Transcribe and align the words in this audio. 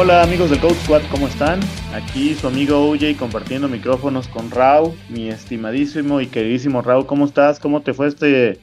Hola 0.00 0.22
amigos 0.22 0.48
del 0.50 0.60
Code 0.60 0.76
Squad, 0.76 1.02
¿cómo 1.10 1.26
están? 1.26 1.58
Aquí 1.92 2.32
su 2.32 2.46
amigo 2.46 2.88
OJ 2.88 3.16
compartiendo 3.18 3.68
micrófonos 3.68 4.28
con 4.28 4.48
Rau, 4.48 4.94
mi 5.08 5.28
estimadísimo 5.28 6.20
y 6.20 6.28
queridísimo 6.28 6.82
Rau, 6.82 7.04
¿cómo 7.04 7.24
estás? 7.24 7.58
¿Cómo 7.58 7.82
te 7.82 7.92
fue 7.92 8.06
este 8.06 8.60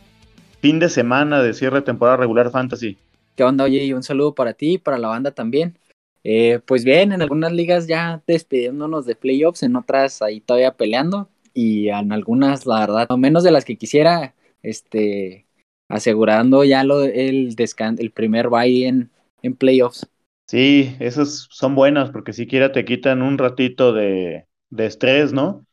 fin 0.61 0.79
de 0.79 0.87
semana 0.87 1.43
de 1.43 1.53
cierre 1.53 1.79
de 1.79 1.81
temporada 1.81 2.15
regular 2.15 2.51
Fantasy? 2.51 2.97
¿Qué 3.35 3.43
onda, 3.43 3.65
OJ? 3.65 3.93
Un 3.93 4.03
saludo 4.03 4.33
para 4.33 4.53
ti 4.53 4.75
y 4.75 4.77
para 4.77 4.97
la 4.97 5.09
banda 5.09 5.31
también. 5.31 5.77
Eh, 6.23 6.61
pues 6.65 6.85
bien, 6.85 7.11
en 7.11 7.21
algunas 7.21 7.51
ligas 7.51 7.85
ya 7.85 8.21
despidiéndonos 8.25 9.05
de 9.05 9.15
playoffs, 9.15 9.63
en 9.63 9.75
otras 9.75 10.21
ahí 10.21 10.39
todavía 10.39 10.77
peleando 10.77 11.27
y 11.53 11.89
en 11.89 12.13
algunas, 12.13 12.65
la 12.65 12.79
verdad, 12.79 13.07
no 13.09 13.17
menos 13.17 13.43
de 13.43 13.51
las 13.51 13.65
que 13.65 13.75
quisiera, 13.75 14.35
este, 14.63 15.47
asegurando 15.89 16.63
ya 16.63 16.85
lo, 16.85 17.03
el, 17.03 17.53
el 17.97 18.11
primer 18.11 18.47
bye 18.47 18.87
en, 18.87 19.09
en 19.41 19.53
playoffs. 19.53 20.07
Sí, 20.47 20.95
esas 20.99 21.47
son 21.49 21.73
buenas 21.75 22.11
porque 22.11 22.33
siquiera 22.33 22.71
te 22.71 22.85
quitan 22.85 23.21
un 23.21 23.37
ratito 23.37 23.93
de, 23.93 24.45
de 24.69 24.85
estrés, 24.85 25.33
¿no? 25.33 25.65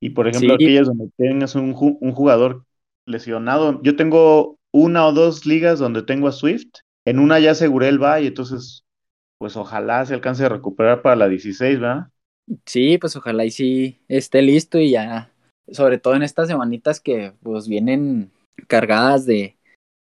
Y 0.00 0.10
por 0.10 0.28
ejemplo, 0.28 0.54
aquellas 0.54 0.88
donde 0.88 1.10
tengas 1.16 1.54
un, 1.54 1.74
un, 2.00 2.12
jugador 2.12 2.64
lesionado, 3.06 3.80
yo 3.82 3.96
tengo 3.96 4.58
una 4.72 5.06
o 5.06 5.12
dos 5.12 5.46
ligas 5.46 5.78
donde 5.78 6.02
tengo 6.02 6.28
a 6.28 6.32
Swift, 6.32 6.66
en 7.06 7.18
una 7.18 7.38
ya 7.38 7.52
aseguré 7.52 7.88
el 7.88 7.98
bye, 7.98 8.26
entonces, 8.26 8.84
pues 9.38 9.56
ojalá 9.56 10.04
se 10.04 10.14
alcance 10.14 10.44
a 10.44 10.48
recuperar 10.48 11.02
para 11.02 11.16
la 11.16 11.28
16, 11.28 11.80
¿verdad? 11.80 12.08
Sí, 12.64 12.98
pues 12.98 13.16
ojalá 13.16 13.44
y 13.44 13.50
sí 13.50 14.00
esté 14.08 14.42
listo 14.42 14.78
y 14.78 14.90
ya, 14.90 15.32
sobre 15.70 15.98
todo 15.98 16.14
en 16.14 16.22
estas 16.22 16.48
semanitas 16.48 17.00
que 17.00 17.32
pues 17.42 17.68
vienen 17.68 18.30
cargadas 18.68 19.24
de, 19.24 19.55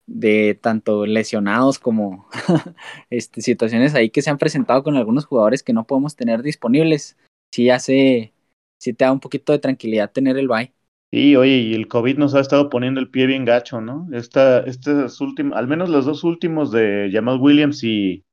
de 0.06 0.58
tanto 0.60 1.04
lesionados 1.04 1.78
como 1.78 2.28
este, 3.10 3.40
situaciones 3.40 3.94
ahí 3.94 4.10
que 4.10 4.22
se 4.22 4.30
han 4.30 4.38
presentado 4.38 4.82
con 4.82 4.96
algunos 4.96 5.26
jugadores 5.26 5.62
que 5.62 5.72
no 5.72 5.86
podemos 5.86 6.16
tener 6.16 6.42
disponibles. 6.42 7.16
Sí 7.52 7.70
hace, 7.70 8.32
sí 8.78 8.92
te 8.92 9.04
da 9.04 9.12
un 9.12 9.20
poquito 9.20 9.52
de 9.52 9.58
tranquilidad 9.58 10.12
tener 10.12 10.36
el 10.36 10.48
bye. 10.48 10.72
Sí, 11.12 11.36
oye, 11.36 11.58
y 11.58 11.74
el 11.74 11.88
COVID 11.88 12.18
nos 12.18 12.34
ha 12.34 12.40
estado 12.40 12.68
poniendo 12.68 13.00
el 13.00 13.10
pie 13.10 13.26
bien 13.26 13.44
gacho, 13.44 13.80
¿no? 13.80 14.08
Esta, 14.12 14.60
estas 14.60 15.20
últimas, 15.20 15.56
al 15.56 15.68
menos 15.68 15.88
los 15.88 16.04
dos 16.04 16.24
últimos 16.24 16.72
de 16.72 17.10
Jamal 17.12 17.40
Williams 17.40 17.82
y 17.84 18.24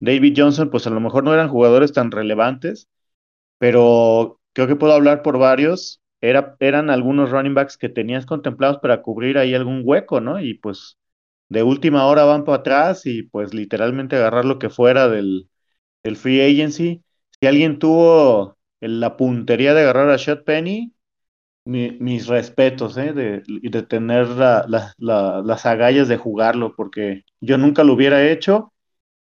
David 0.00 0.34
Johnson, 0.36 0.70
pues 0.70 0.86
a 0.86 0.90
lo 0.90 1.00
mejor 1.00 1.24
no 1.24 1.32
eran 1.32 1.48
jugadores 1.48 1.92
tan 1.92 2.10
relevantes, 2.10 2.88
pero 3.58 4.40
creo 4.52 4.66
que 4.68 4.76
puedo 4.76 4.92
hablar 4.92 5.22
por 5.22 5.38
varios. 5.38 6.00
Era, 6.20 6.56
eran 6.60 6.90
algunos 6.90 7.30
running 7.30 7.54
backs 7.54 7.78
que 7.78 7.88
tenías 7.88 8.26
contemplados 8.26 8.78
para 8.78 9.02
cubrir 9.02 9.38
ahí 9.38 9.54
algún 9.54 9.82
hueco, 9.84 10.20
¿no? 10.20 10.40
Y 10.40 10.54
pues 10.54 10.97
de 11.48 11.62
última 11.62 12.06
hora 12.06 12.24
van 12.24 12.44
para 12.44 12.58
atrás 12.58 13.06
y 13.06 13.22
pues 13.24 13.54
literalmente 13.54 14.16
agarrar 14.16 14.44
lo 14.44 14.58
que 14.58 14.70
fuera 14.70 15.08
del, 15.08 15.48
free 16.16 16.40
agency. 16.40 17.02
Si 17.40 17.46
alguien 17.46 17.78
tuvo 17.78 18.58
la 18.80 19.16
puntería 19.16 19.74
de 19.74 19.82
agarrar 19.82 20.10
a 20.10 20.16
Shot 20.16 20.44
Penny, 20.44 20.94
mis 21.64 22.26
respetos, 22.26 22.96
¿eh? 22.96 23.12
de, 23.12 23.42
de 23.46 23.82
tener 23.82 24.28
las 24.28 25.66
agallas 25.66 26.08
de 26.08 26.16
jugarlo, 26.16 26.74
porque 26.76 27.24
yo 27.40 27.58
nunca 27.58 27.84
lo 27.84 27.94
hubiera 27.94 28.26
hecho 28.30 28.72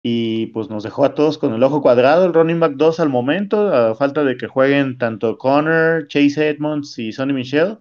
y 0.02 0.46
pues 0.48 0.70
nos 0.70 0.84
dejó 0.84 1.04
a 1.04 1.14
todos 1.14 1.38
con 1.38 1.54
el 1.54 1.62
ojo 1.62 1.82
cuadrado, 1.82 2.26
el 2.26 2.34
running 2.34 2.60
back 2.60 2.72
2 2.76 3.00
al 3.00 3.08
momento, 3.08 3.74
a 3.74 3.94
falta 3.94 4.24
de 4.24 4.36
que 4.36 4.46
jueguen 4.46 4.98
tanto 4.98 5.38
Connor, 5.38 6.06
Chase 6.08 6.48
Edmonds 6.48 6.98
y 6.98 7.12
Sonny 7.12 7.32
Michel, 7.32 7.78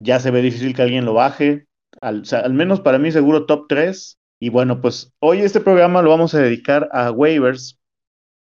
ya 0.00 0.20
se 0.20 0.30
ve 0.30 0.42
difícil 0.42 0.74
que 0.74 0.82
alguien 0.82 1.04
lo 1.04 1.14
baje, 1.14 1.66
al, 2.00 2.24
menos 2.54 2.80
para 2.80 2.98
mí 2.98 3.12
seguro 3.12 3.46
top 3.46 3.66
3. 3.68 4.18
Y 4.40 4.48
bueno, 4.48 4.80
pues 4.80 5.12
hoy 5.18 5.40
este 5.40 5.60
programa 5.60 6.02
lo 6.02 6.10
vamos 6.10 6.34
a 6.34 6.40
dedicar 6.40 6.88
a 6.92 7.10
waivers, 7.10 7.78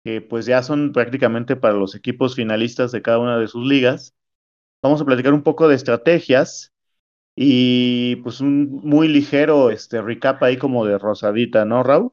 que 0.04 0.20
pues 0.20 0.46
ya 0.46 0.62
son 0.62 0.92
prácticamente 0.92 1.56
para 1.56 1.74
los 1.74 1.94
equipos 1.94 2.36
finalistas 2.36 2.92
de 2.92 3.02
cada 3.02 3.18
una 3.18 3.38
de 3.38 3.48
sus 3.48 3.66
ligas. 3.66 4.14
Vamos 4.82 5.00
a 5.00 5.04
platicar 5.04 5.32
un 5.34 5.42
poco 5.42 5.68
de 5.68 5.74
estrategias 5.74 6.72
y 7.34 8.16
pues 8.16 8.40
un 8.40 8.80
muy 8.84 9.08
ligero 9.08 9.70
este 9.70 10.02
recap 10.02 10.42
ahí 10.42 10.56
como 10.56 10.84
de 10.86 10.98
rosadita, 10.98 11.64
¿no, 11.64 11.82
Raúl? 11.82 12.12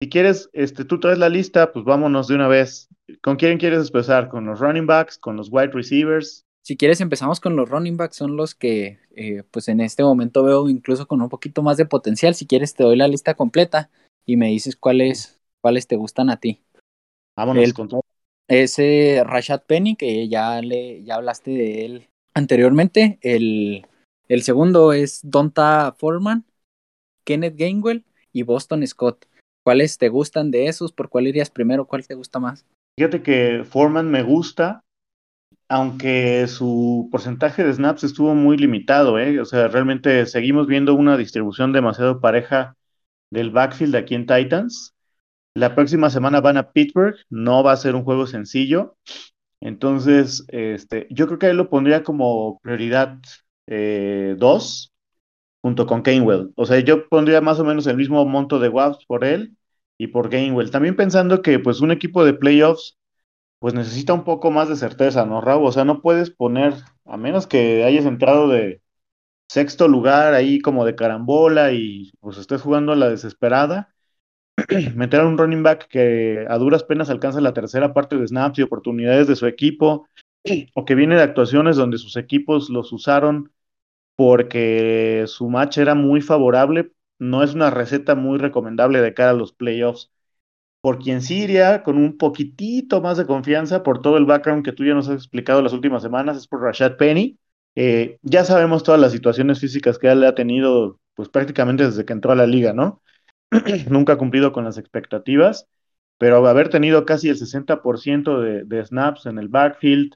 Si 0.00 0.08
quieres, 0.08 0.48
este, 0.52 0.84
tú 0.84 1.00
traes 1.00 1.18
la 1.18 1.28
lista, 1.28 1.72
pues 1.72 1.84
vámonos 1.84 2.28
de 2.28 2.36
una 2.36 2.48
vez. 2.48 2.88
¿Con 3.20 3.36
quién 3.36 3.58
quieres 3.58 3.86
empezar? 3.88 4.28
¿Con 4.28 4.46
los 4.46 4.60
running 4.60 4.86
backs? 4.86 5.18
¿Con 5.18 5.36
los 5.36 5.48
wide 5.50 5.72
receivers? 5.72 6.46
Si 6.68 6.76
quieres, 6.76 7.00
empezamos 7.00 7.40
con 7.40 7.56
los 7.56 7.70
running 7.70 7.96
backs, 7.96 8.16
son 8.16 8.36
los 8.36 8.54
que 8.54 8.98
eh, 9.16 9.42
pues 9.50 9.68
en 9.68 9.80
este 9.80 10.02
momento 10.02 10.44
veo 10.44 10.68
incluso 10.68 11.08
con 11.08 11.22
un 11.22 11.30
poquito 11.30 11.62
más 11.62 11.78
de 11.78 11.86
potencial. 11.86 12.34
Si 12.34 12.46
quieres, 12.46 12.74
te 12.74 12.84
doy 12.84 12.94
la 12.94 13.08
lista 13.08 13.32
completa 13.32 13.88
y 14.26 14.36
me 14.36 14.48
dices 14.48 14.76
cuáles, 14.76 15.40
cuáles 15.62 15.86
te 15.86 15.96
gustan 15.96 16.28
a 16.28 16.36
ti. 16.40 16.60
Vámonos 17.38 17.72
con 17.72 17.88
todo. 17.88 18.02
Ese 18.48 19.22
Rashad 19.24 19.62
Penny, 19.62 19.96
que 19.96 20.28
ya, 20.28 20.60
le, 20.60 21.02
ya 21.04 21.14
hablaste 21.14 21.52
de 21.52 21.86
él 21.86 22.08
anteriormente. 22.34 23.18
El, 23.22 23.86
el 24.28 24.42
segundo 24.42 24.92
es 24.92 25.20
Donta 25.22 25.94
Foreman, 25.96 26.44
Kenneth 27.24 27.56
Gainwell 27.56 28.04
y 28.30 28.42
Boston 28.42 28.86
Scott. 28.86 29.24
¿Cuáles 29.64 29.96
te 29.96 30.10
gustan 30.10 30.50
de 30.50 30.66
esos? 30.66 30.92
¿Por 30.92 31.08
cuál 31.08 31.28
irías 31.28 31.48
primero? 31.48 31.86
¿Cuál 31.86 32.06
te 32.06 32.14
gusta 32.14 32.38
más? 32.38 32.66
Fíjate 32.98 33.22
que 33.22 33.64
Foreman 33.64 34.10
me 34.10 34.22
gusta 34.22 34.82
aunque 35.68 36.46
su 36.48 37.08
porcentaje 37.12 37.64
de 37.64 37.72
snaps 37.74 38.04
estuvo 38.04 38.34
muy 38.34 38.56
limitado, 38.56 39.18
¿eh? 39.18 39.40
O 39.40 39.44
sea, 39.44 39.68
realmente 39.68 40.26
seguimos 40.26 40.66
viendo 40.66 40.94
una 40.94 41.16
distribución 41.16 41.72
demasiado 41.72 42.20
pareja 42.20 42.76
del 43.30 43.50
backfield 43.50 43.96
aquí 43.96 44.14
en 44.14 44.26
Titans. 44.26 44.94
La 45.54 45.74
próxima 45.74 46.10
semana 46.10 46.40
van 46.40 46.56
a 46.58 46.72
Pittsburgh, 46.72 47.16
no 47.30 47.62
va 47.62 47.72
a 47.72 47.76
ser 47.76 47.94
un 47.94 48.04
juego 48.04 48.26
sencillo. 48.26 48.96
Entonces, 49.60 50.44
este, 50.48 51.06
yo 51.10 51.26
creo 51.26 51.38
que 51.38 51.48
él 51.48 51.56
lo 51.56 51.70
pondría 51.70 52.02
como 52.02 52.60
prioridad 52.60 53.18
2 53.66 53.68
eh, 53.68 54.36
junto 55.62 55.86
con 55.86 56.02
Gainwell. 56.02 56.52
O 56.56 56.66
sea, 56.66 56.80
yo 56.80 57.08
pondría 57.08 57.40
más 57.40 57.58
o 57.60 57.64
menos 57.64 57.86
el 57.86 57.96
mismo 57.96 58.24
monto 58.26 58.58
de 58.58 58.68
WAPs 58.68 59.04
por 59.06 59.24
él 59.24 59.56
y 59.98 60.08
por 60.08 60.30
Gainwell. 60.30 60.70
También 60.70 60.96
pensando 60.96 61.42
que 61.42 61.58
pues 61.58 61.80
un 61.80 61.90
equipo 61.90 62.24
de 62.24 62.34
playoffs 62.34 62.97
pues 63.58 63.74
necesita 63.74 64.12
un 64.14 64.24
poco 64.24 64.50
más 64.50 64.68
de 64.68 64.76
certeza, 64.76 65.26
¿no, 65.26 65.40
Raúl? 65.40 65.66
O 65.66 65.72
sea, 65.72 65.84
no 65.84 66.00
puedes 66.02 66.30
poner, 66.30 66.74
a 67.04 67.16
menos 67.16 67.46
que 67.46 67.84
hayas 67.84 68.04
entrado 68.06 68.48
de 68.48 68.82
sexto 69.48 69.88
lugar 69.88 70.34
ahí 70.34 70.60
como 70.60 70.84
de 70.84 70.96
carambola 70.96 71.72
y 71.72 72.12
pues 72.20 72.38
estés 72.38 72.62
jugando 72.62 72.92
a 72.92 72.96
la 72.96 73.08
desesperada, 73.08 73.94
meter 74.94 75.20
a 75.20 75.26
un 75.26 75.38
running 75.38 75.62
back 75.62 75.88
que 75.88 76.46
a 76.48 76.58
duras 76.58 76.84
penas 76.84 77.10
alcanza 77.10 77.40
la 77.40 77.54
tercera 77.54 77.94
parte 77.94 78.16
de 78.16 78.26
snaps 78.28 78.58
y 78.58 78.62
oportunidades 78.62 79.28
de 79.28 79.36
su 79.36 79.46
equipo, 79.46 80.08
o 80.74 80.84
que 80.84 80.94
viene 80.94 81.16
de 81.16 81.22
actuaciones 81.22 81.76
donde 81.76 81.98
sus 81.98 82.16
equipos 82.16 82.70
los 82.70 82.92
usaron 82.92 83.52
porque 84.16 85.24
su 85.28 85.48
match 85.48 85.78
era 85.78 85.94
muy 85.94 86.20
favorable, 86.22 86.92
no 87.18 87.42
es 87.44 87.54
una 87.54 87.70
receta 87.70 88.14
muy 88.16 88.38
recomendable 88.38 89.00
de 89.00 89.14
cara 89.14 89.30
a 89.30 89.34
los 89.34 89.52
playoffs 89.52 90.10
por 90.80 90.98
quien 90.98 91.22
sí 91.22 91.42
iría 91.44 91.82
con 91.82 91.96
un 91.96 92.16
poquitito 92.16 93.00
más 93.00 93.18
de 93.18 93.26
confianza 93.26 93.82
por 93.82 94.00
todo 94.00 94.16
el 94.16 94.26
background 94.26 94.64
que 94.64 94.72
tú 94.72 94.84
ya 94.84 94.94
nos 94.94 95.08
has 95.08 95.16
explicado 95.16 95.62
las 95.62 95.72
últimas 95.72 96.02
semanas, 96.02 96.36
es 96.36 96.46
por 96.46 96.62
Rashad 96.62 96.96
Penny. 96.96 97.38
Eh, 97.74 98.18
ya 98.22 98.44
sabemos 98.44 98.82
todas 98.82 99.00
las 99.00 99.12
situaciones 99.12 99.60
físicas 99.60 99.98
que 99.98 100.08
él 100.08 100.24
ha 100.24 100.34
tenido, 100.34 101.00
pues 101.14 101.28
prácticamente 101.28 101.84
desde 101.84 102.04
que 102.04 102.12
entró 102.12 102.32
a 102.32 102.36
la 102.36 102.46
liga, 102.46 102.72
¿no? 102.72 103.02
Nunca 103.88 104.14
ha 104.14 104.18
cumplido 104.18 104.52
con 104.52 104.64
las 104.64 104.78
expectativas, 104.78 105.68
pero 106.18 106.46
haber 106.46 106.68
tenido 106.70 107.04
casi 107.04 107.28
el 107.28 107.36
60% 107.36 108.40
de, 108.40 108.64
de, 108.64 108.84
snaps 108.84 109.26
en 109.26 109.38
el 109.38 109.48
backfield, 109.48 110.14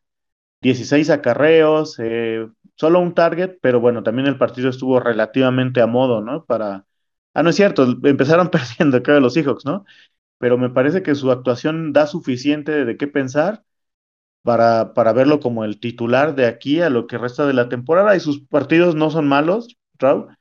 16 0.62 1.10
acarreos, 1.10 1.98
eh, 2.00 2.48
solo 2.76 3.00
un 3.00 3.14
target, 3.14 3.58
pero 3.60 3.80
bueno, 3.80 4.02
también 4.02 4.28
el 4.28 4.38
partido 4.38 4.70
estuvo 4.70 5.00
relativamente 5.00 5.80
a 5.80 5.86
modo, 5.86 6.20
¿no? 6.22 6.44
Para... 6.44 6.86
Ah, 7.34 7.42
no 7.42 7.50
es 7.50 7.56
cierto, 7.56 7.84
empezaron 8.04 8.48
perdiendo, 8.50 9.02
creo, 9.02 9.20
los 9.20 9.34
Seahawks, 9.34 9.64
¿no? 9.64 9.84
Pero 10.42 10.58
me 10.58 10.70
parece 10.70 11.04
que 11.04 11.14
su 11.14 11.30
actuación 11.30 11.92
da 11.92 12.08
suficiente 12.08 12.84
de 12.84 12.96
qué 12.96 13.06
pensar 13.06 13.62
para, 14.42 14.92
para 14.92 15.12
verlo 15.12 15.38
como 15.38 15.64
el 15.64 15.78
titular 15.78 16.34
de 16.34 16.46
aquí 16.46 16.80
a 16.80 16.90
lo 16.90 17.06
que 17.06 17.16
resta 17.16 17.46
de 17.46 17.52
la 17.52 17.68
temporada 17.68 18.16
y 18.16 18.20
sus 18.20 18.40
partidos 18.48 18.96
no 18.96 19.08
son 19.12 19.28
malos, 19.28 19.78
Raúl. 20.00 20.36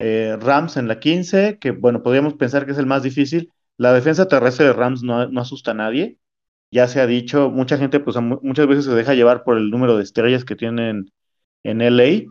Eh, 0.00 0.36
Rams 0.40 0.76
en 0.76 0.88
la 0.88 0.98
15, 0.98 1.60
que 1.60 1.70
bueno, 1.70 2.02
podríamos 2.02 2.34
pensar 2.34 2.66
que 2.66 2.72
es 2.72 2.78
el 2.78 2.86
más 2.86 3.04
difícil. 3.04 3.52
La 3.76 3.92
defensa 3.92 4.26
terrestre 4.26 4.66
de 4.66 4.72
Rams 4.72 5.04
no, 5.04 5.28
no 5.28 5.40
asusta 5.40 5.70
a 5.70 5.74
nadie. 5.74 6.18
Ya 6.72 6.88
se 6.88 7.00
ha 7.00 7.06
dicho, 7.06 7.48
mucha 7.48 7.78
gente 7.78 8.00
pues 8.00 8.16
muchas 8.16 8.66
veces 8.66 8.86
se 8.86 8.94
deja 8.96 9.14
llevar 9.14 9.44
por 9.44 9.56
el 9.56 9.70
número 9.70 9.96
de 9.96 10.02
estrellas 10.02 10.44
que 10.44 10.56
tienen 10.56 11.12
en 11.62 11.80
LA 11.80 12.24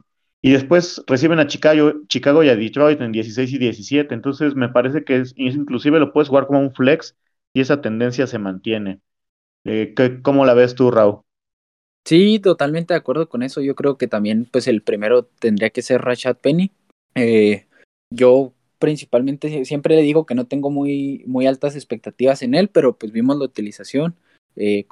y 0.46 0.52
después 0.52 1.02
reciben 1.08 1.40
a 1.40 1.48
Chicago, 1.48 1.94
Chicago 2.08 2.44
y 2.44 2.50
a 2.50 2.58
Detroit 2.58 3.00
en 3.00 3.14
16 3.14 3.54
y 3.54 3.58
17. 3.58 4.14
Entonces 4.14 4.56
me 4.56 4.68
parece 4.68 5.06
que 5.06 5.22
es, 5.22 5.34
inclusive 5.38 6.00
lo 6.00 6.12
puedes 6.12 6.28
jugar 6.28 6.48
como 6.48 6.60
un 6.60 6.76
flex 6.76 7.16
y 7.54 7.62
esa 7.62 7.82
tendencia 7.82 8.28
se 8.28 8.40
mantiene. 8.40 9.00
Eh, 9.64 9.96
¿Cómo 10.22 10.46
la 10.46 10.54
ves 10.54 10.76
tú, 10.76 10.92
Raúl? 10.92 11.22
Sí, 12.06 12.40
totalmente 12.40 12.94
de 12.94 12.98
acuerdo 12.98 13.30
con 13.30 13.42
eso. 13.42 13.62
Yo 13.62 13.74
creo 13.74 13.98
que 13.98 14.10
también, 14.10 14.44
pues, 14.52 14.68
el 14.68 14.82
primero 14.82 15.24
tendría 15.24 15.70
que 15.70 15.82
ser 15.82 16.02
Rashad 16.02 16.36
Penny. 16.36 16.72
Eh, 17.16 17.66
yo 18.10 18.52
principalmente 18.80 19.64
siempre 19.64 19.96
le 19.96 20.02
digo 20.02 20.26
que 20.26 20.36
no 20.36 20.46
tengo 20.46 20.70
muy, 20.70 21.24
muy 21.26 21.48
altas 21.48 21.78
expectativas 21.78 22.42
en 22.42 22.54
él, 22.54 22.68
pero 22.68 22.98
pues 22.98 23.14
vimos 23.14 23.38
la 23.38 23.46
utilización, 23.46 24.18
eh, 24.58 24.86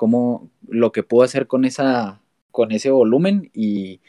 lo 0.69 0.92
que 0.94 1.03
pudo 1.03 1.24
hacer 1.24 1.48
con, 1.48 1.65
esa, 1.65 2.21
con 2.51 2.71
ese 2.71 2.89
volumen 2.89 3.51
y 3.53 4.00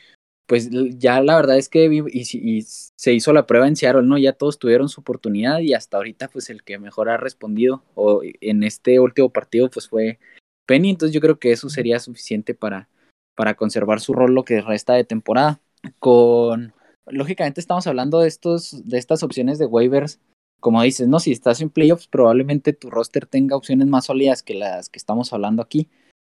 pues 0.47 0.71
ya 0.99 1.21
la 1.23 1.37
verdad 1.37 1.57
es 1.57 1.69
que 1.69 1.85
y, 2.13 2.63
se 2.63 3.13
hizo 3.13 3.33
la 3.33 3.47
prueba 3.47 3.69
en 3.69 3.77
Seattle, 3.77 4.03
¿no? 4.03 4.19
Ya 4.19 4.33
todos 4.33 4.59
tuvieron 4.59 4.89
su 4.89 5.01
oportunidad 5.01 5.61
y 5.61 5.75
hasta 5.75 5.97
ahorita 5.97 6.29
pues 6.29 6.51
el 6.51 6.63
que 6.63 6.79
mejor 6.79 7.09
ha 7.09 7.17
respondido 7.17 7.83
o 7.95 8.23
en 8.23 8.63
este 8.63 9.01
último 9.01 9.31
partido 9.31 9.71
pues 9.71 9.89
fue 9.89 10.19
Penny, 10.67 10.91
entonces 10.91 11.15
yo 11.15 11.21
creo 11.21 11.39
que 11.39 11.53
eso 11.53 11.69
sería 11.69 11.99
suficiente 11.99 12.55
para, 12.55 12.89
para 13.35 13.55
conservar 13.55 14.01
su 14.01 14.15
rol 14.15 14.35
lo 14.35 14.45
que 14.45 14.61
resta 14.61 14.95
de 14.95 15.05
temporada. 15.05 15.61
Con 15.99 16.73
lógicamente 17.07 17.61
estamos 17.61 17.87
hablando 17.87 18.21
de 18.21 18.29
estos 18.29 18.89
de 18.89 18.99
estas 18.99 19.23
opciones 19.23 19.59
de 19.59 19.67
waivers 19.67 20.21
como 20.63 20.81
dices, 20.81 21.09
no, 21.09 21.19
si 21.19 21.33
estás 21.33 21.61
en 21.61 21.71
playoffs, 21.71 22.07
probablemente 22.07 22.73
tu 22.73 22.89
roster 22.89 23.27
tenga 23.27 23.57
opciones 23.57 23.89
más 23.89 24.05
sólidas 24.05 24.45
que 24.45 24.55
las 24.55 24.89
que 24.89 24.97
estamos 24.97 25.33
hablando 25.33 25.61
aquí, 25.61 25.89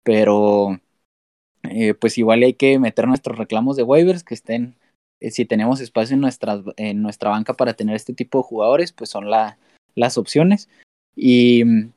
pero 0.03 0.81
eh, 1.71 1.95
pues 1.95 2.19
igual 2.19 2.43
hay 2.43 2.55
que 2.55 2.79
meter 2.79 3.07
nuestros 3.07 3.39
reclamos 3.39 3.77
de 3.77 3.83
waivers 3.83 4.25
que 4.25 4.35
estén, 4.35 4.77
eh, 5.21 5.31
si 5.31 5.45
tenemos 5.45 5.81
espacio 5.81 6.15
en 6.15 6.21
nuestra, 6.21 6.63
en 6.77 7.03
nuestra 7.03 7.31
banca 7.31 7.55
para 7.55 7.75
tener 7.75 7.97
este 7.97 8.15
tipo 8.15 8.39
de 8.39 8.45
jugadores, 8.45 8.93
pues 8.93 9.11
son 9.11 9.31
la, 9.31 9.59
las 9.95 10.19
opciones. 10.19 10.69
Y 11.17 11.65
mm, 11.65 11.93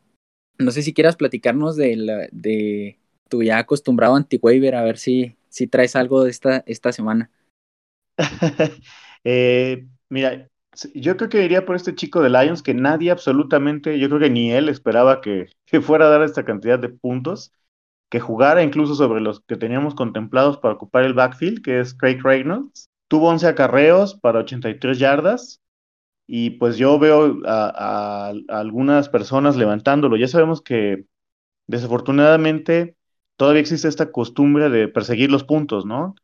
no 0.60 0.72
sé 0.72 0.82
si 0.84 0.94
quieras 0.94 1.16
platicarnos 1.16 1.76
de, 1.76 2.30
de 2.32 2.98
tu 3.30 3.44
ya 3.44 3.60
acostumbrado 3.60 4.16
anti-waiver, 4.16 4.76
a 4.76 4.84
ver 4.84 4.98
si, 4.98 5.36
si 5.50 5.68
traes 5.68 5.96
algo 5.96 6.24
de 6.24 6.32
esta, 6.32 6.64
esta 6.66 6.92
semana. 6.92 7.30
eh, 9.24 9.86
mira, 10.10 10.48
yo 10.94 11.18
creo 11.18 11.30
que 11.30 11.44
iría 11.44 11.66
por 11.66 11.76
este 11.76 11.96
chico 11.96 12.22
de 12.22 12.30
Lions 12.30 12.62
que 12.62 12.74
nadie 12.74 13.12
absolutamente, 13.12 14.00
yo 14.00 14.08
creo 14.08 14.20
que 14.20 14.30
ni 14.30 14.52
él 14.52 14.70
esperaba 14.70 15.22
que, 15.22 15.50
fuera 15.82 16.08
a 16.08 16.10
dar 16.10 16.24
esta 16.24 16.46
cantidad 16.46 16.80
de 16.80 16.90
puntos, 16.90 17.52
que 18.10 18.20
jugara 18.20 18.64
incluso 18.64 18.96
sobre 18.96 19.22
los 19.22 19.42
que 19.42 19.58
teníamos 19.58 19.96
contemplados 19.96 20.58
para 20.58 20.76
ocupar 20.76 21.04
el 21.04 21.14
backfield, 21.14 21.62
que 21.62 21.80
es 21.80 21.94
Craig 21.94 22.20
Reynolds. 22.24 22.90
Tuvo 23.08 23.30
11 23.30 23.48
acarreos 23.48 24.16
para 24.16 24.40
83 24.40 25.00
yardas 25.00 25.62
y 26.28 26.52
pues 26.52 26.78
yo 26.78 27.00
veo 27.00 27.40
a, 27.46 28.34
algunas 28.50 29.10
personas 29.10 29.56
levantándolo. 29.56 30.18
Ya 30.18 30.28
sabemos 30.28 30.62
que 30.62 31.06
desafortunadamente 31.68 32.96
todavía 33.38 33.62
existe 33.62 33.88
esta 33.88 34.12
costumbre 34.12 34.70
de 34.70 34.88
perseguir 34.88 35.32
los 35.32 35.44
puntos, 35.44 35.86
¿no? 35.86 36.16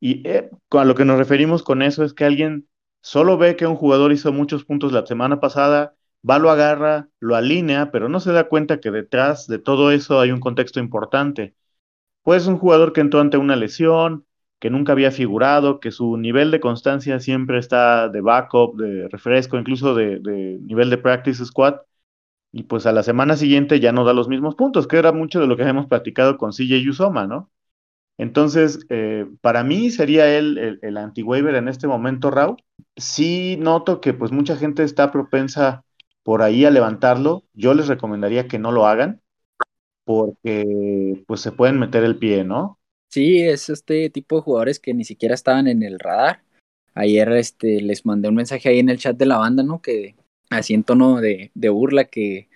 Y 0.00 0.26
eh, 0.28 0.50
a 0.70 0.84
lo 0.84 0.94
que 0.94 1.04
nos 1.04 1.18
referimos 1.18 1.62
con 1.62 1.82
eso 1.82 2.04
es 2.04 2.14
que 2.14 2.24
alguien 2.24 2.68
solo 3.02 3.38
ve 3.38 3.56
que 3.56 3.66
un 3.66 3.76
jugador 3.76 4.12
hizo 4.12 4.32
muchos 4.32 4.64
puntos 4.64 4.92
la 4.92 5.06
semana 5.06 5.40
pasada, 5.40 5.94
va, 6.28 6.38
lo 6.38 6.50
agarra, 6.50 7.08
lo 7.20 7.36
alinea, 7.36 7.90
pero 7.90 8.08
no 8.08 8.20
se 8.20 8.32
da 8.32 8.48
cuenta 8.48 8.80
que 8.80 8.90
detrás 8.90 9.46
de 9.46 9.58
todo 9.58 9.90
eso 9.92 10.20
hay 10.20 10.30
un 10.32 10.40
contexto 10.40 10.80
importante. 10.80 11.54
Pues 12.22 12.46
un 12.46 12.58
jugador 12.58 12.92
que 12.92 13.00
entró 13.02 13.20
ante 13.20 13.38
una 13.38 13.56
lesión, 13.56 14.26
que 14.60 14.70
nunca 14.70 14.92
había 14.92 15.10
figurado, 15.10 15.80
que 15.80 15.90
su 15.90 16.16
nivel 16.18 16.50
de 16.50 16.60
constancia 16.60 17.20
siempre 17.20 17.58
está 17.58 18.08
de 18.08 18.20
backup, 18.20 18.76
de 18.76 19.08
refresco, 19.08 19.58
incluso 19.58 19.94
de, 19.94 20.20
nivel 20.62 20.90
de 20.90 20.98
practice 20.98 21.44
squad, 21.44 21.76
y 22.52 22.64
pues 22.64 22.86
a 22.86 22.92
la 22.92 23.02
semana 23.02 23.36
siguiente 23.36 23.80
ya 23.80 23.92
no 23.92 24.04
da 24.04 24.12
los 24.14 24.28
mismos 24.28 24.56
puntos, 24.56 24.86
que 24.88 24.98
era 24.98 25.12
mucho 25.12 25.40
de 25.40 25.46
lo 25.46 25.56
que 25.56 25.62
hemos 25.64 25.86
platicado 25.86 26.38
con 26.38 26.52
CJ 26.52 26.88
Usoma, 26.90 27.26
¿no? 27.26 27.50
Entonces, 28.18 28.86
eh, 28.90 29.26
para 29.40 29.64
mí 29.64 29.90
sería 29.90 30.36
él 30.36 30.58
el, 30.58 30.78
el 30.82 30.96
anti-waiver 30.98 31.54
en 31.54 31.68
este 31.68 31.86
momento, 31.86 32.30
Raúl. 32.30 32.56
Sí 32.96 33.56
noto 33.58 34.00
que 34.00 34.14
pues 34.14 34.32
mucha 34.32 34.56
gente 34.56 34.82
está 34.84 35.10
propensa 35.10 35.84
por 36.30 36.42
ahí 36.42 36.64
a 36.64 36.70
levantarlo. 36.70 37.42
Yo 37.54 37.74
les 37.74 37.88
recomendaría 37.88 38.46
que 38.46 38.60
no 38.60 38.70
lo 38.70 38.86
hagan 38.86 39.20
porque 40.04 41.24
pues 41.26 41.40
se 41.40 41.50
pueden 41.50 41.80
meter 41.80 42.04
el 42.04 42.18
pie, 42.20 42.44
¿no? 42.44 42.78
Sí, 43.08 43.40
es 43.40 43.68
este 43.68 44.08
tipo 44.10 44.36
de 44.36 44.42
jugadores 44.42 44.78
que 44.78 44.94
ni 44.94 45.02
siquiera 45.02 45.34
estaban 45.34 45.66
en 45.66 45.82
el 45.82 45.98
radar. 45.98 46.44
Ayer 46.94 47.32
este, 47.32 47.80
les 47.80 48.06
mandé 48.06 48.28
un 48.28 48.36
mensaje 48.36 48.68
ahí 48.68 48.78
en 48.78 48.90
el 48.90 48.98
chat 48.98 49.16
de 49.16 49.26
la 49.26 49.38
banda, 49.38 49.64
¿no? 49.64 49.82
Que 49.82 50.14
así 50.50 50.72
en 50.72 50.84
tono 50.84 51.20
de, 51.20 51.50
de 51.54 51.68
burla 51.68 52.04
que, 52.04 52.48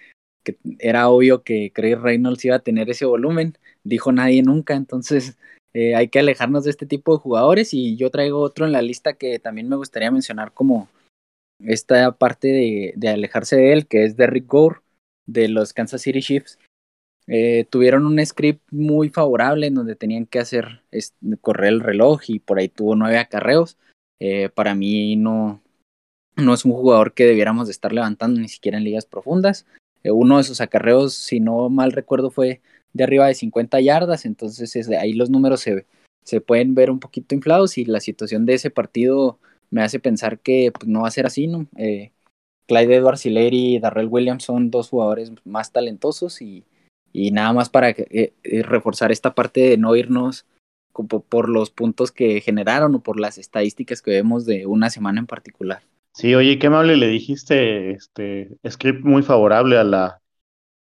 que, 0.45 0.57
era 0.79 1.09
obvio 1.09 1.43
que 1.43 1.73
Craig 1.75 1.97
Reynolds 1.97 2.45
iba 2.45 2.55
a 2.55 2.61
tener 2.63 2.89
ese 2.91 3.07
volumen. 3.07 3.59
Dijo 3.83 4.13
nadie 4.13 4.45
nunca, 4.45 4.77
entonces 4.77 5.37
eh, 5.73 5.97
hay 5.97 6.07
que 6.07 6.21
alejarnos 6.21 6.63
de 6.63 6.71
este 6.71 6.87
tipo 6.87 7.17
de 7.17 7.23
jugadores 7.23 7.75
y 7.75 7.97
yo 7.97 8.13
traigo 8.13 8.39
otro 8.39 8.67
en 8.67 8.71
la 8.71 8.83
lista 8.83 9.15
que 9.15 9.41
también 9.41 9.69
me 9.69 9.75
gustaría 9.75 10.13
mencionar 10.13 10.53
como 10.53 10.89
esta 11.67 12.13
parte 12.13 12.95
de, 12.97 13.09
alejarse 13.09 13.57
de 13.57 13.73
él, 13.73 13.87
que 13.87 14.05
es 14.05 14.17
Derrick 14.17 14.47
Gore 14.47 14.81
de 15.27 15.49
los 15.49 15.73
Kansas 15.73 16.03
City 16.03 16.21
Chiefs. 16.21 16.59
Eh, 17.27 17.67
tuvieron 17.71 18.07
un 18.07 18.25
script 18.25 18.63
muy 18.71 19.09
favorable 19.09 19.67
en 19.67 19.75
donde 19.75 19.97
tenían 19.97 20.27
que 20.27 20.41
hacer 20.41 20.83
correr 21.41 21.73
el 21.73 21.81
reloj 21.81 22.21
y 22.29 22.39
por 22.39 22.59
ahí 22.59 22.69
tuvo 22.69 22.97
nueve 22.97 23.19
acarreos. 23.19 23.79
Eh, 24.21 24.51
para 24.51 24.75
mí 24.75 25.17
no, 25.17 25.63
no 26.37 26.55
es 26.55 26.65
un 26.65 26.73
jugador 26.73 27.15
que 27.15 27.25
debiéramos 27.25 27.67
de 27.67 27.73
estar 27.73 27.93
levantando 27.93 28.41
ni 28.41 28.49
siquiera 28.49 28.79
en 28.79 28.85
ligas 28.85 29.07
profundas. 29.07 29.67
uno 30.05 30.37
de 30.39 30.45
sus 30.45 30.61
acarreos, 30.61 31.15
si 31.15 31.41
no 31.41 31.71
mal 31.71 31.93
recuerdo, 31.93 32.31
fue 32.31 32.61
de 32.93 33.05
arriba 33.05 33.27
de 33.27 33.35
50 33.35 33.81
yardas, 33.81 34.25
entonces 34.25 34.77
es 34.77 34.89
ahí 34.91 35.15
los 35.15 35.31
números 35.31 35.61
se, 35.61 35.87
se 36.25 36.41
pueden 36.41 36.75
ver 36.75 36.91
un 36.91 37.01
poquito 37.01 37.35
inflados 37.35 37.79
y 37.79 37.85
la 37.85 38.01
situación 38.01 38.47
de 38.47 38.55
ese 38.55 38.71
partido 38.71 39.39
me 39.75 39.83
hace 39.83 39.99
pensar 39.99 40.39
que 40.39 40.71
pues, 40.73 40.89
no 40.89 41.03
va 41.03 41.09
a 41.09 41.11
ser 41.11 41.27
así, 41.27 41.49
¿no? 41.49 41.67
Eh, 41.77 42.13
Clyde 42.69 42.95
Edwards 42.95 43.27
y 43.27 43.79
Darrell 43.81 44.07
Williams 44.09 44.45
son 44.45 44.71
dos 44.71 44.89
jugadores 44.89 45.33
más 45.45 45.73
talentosos 45.73 46.41
y, 46.41 46.65
y 47.13 47.33
nada 47.33 47.53
más 47.53 47.71
para 47.71 47.91
eh, 47.91 48.07
eh, 48.45 48.63
reforzar 48.63 49.11
esta 49.11 49.35
parte 49.35 49.61
de 49.61 49.77
no 49.77 49.97
irnos 49.97 50.47
por 51.29 51.49
los 51.49 51.71
puntos 51.71 52.13
que 52.13 52.41
generaron 52.41 52.95
o 52.95 53.03
por 53.03 53.19
las 53.19 53.37
estadísticas 53.37 54.01
que 54.01 54.13
vemos 54.13 54.47
de 54.47 54.65
una 54.67 54.91
semana 54.91 55.19
en 55.19 55.27
particular. 55.27 55.83
Sí, 56.13 56.37
oye, 56.37 56.61
qué 56.61 56.69
amable 56.69 56.97
le 56.97 57.09
dijiste, 57.09 57.91
este 57.91 58.57
script 58.71 59.05
muy 59.05 59.25
favorable 59.25 59.77
a 59.77 59.83
la 59.83 60.23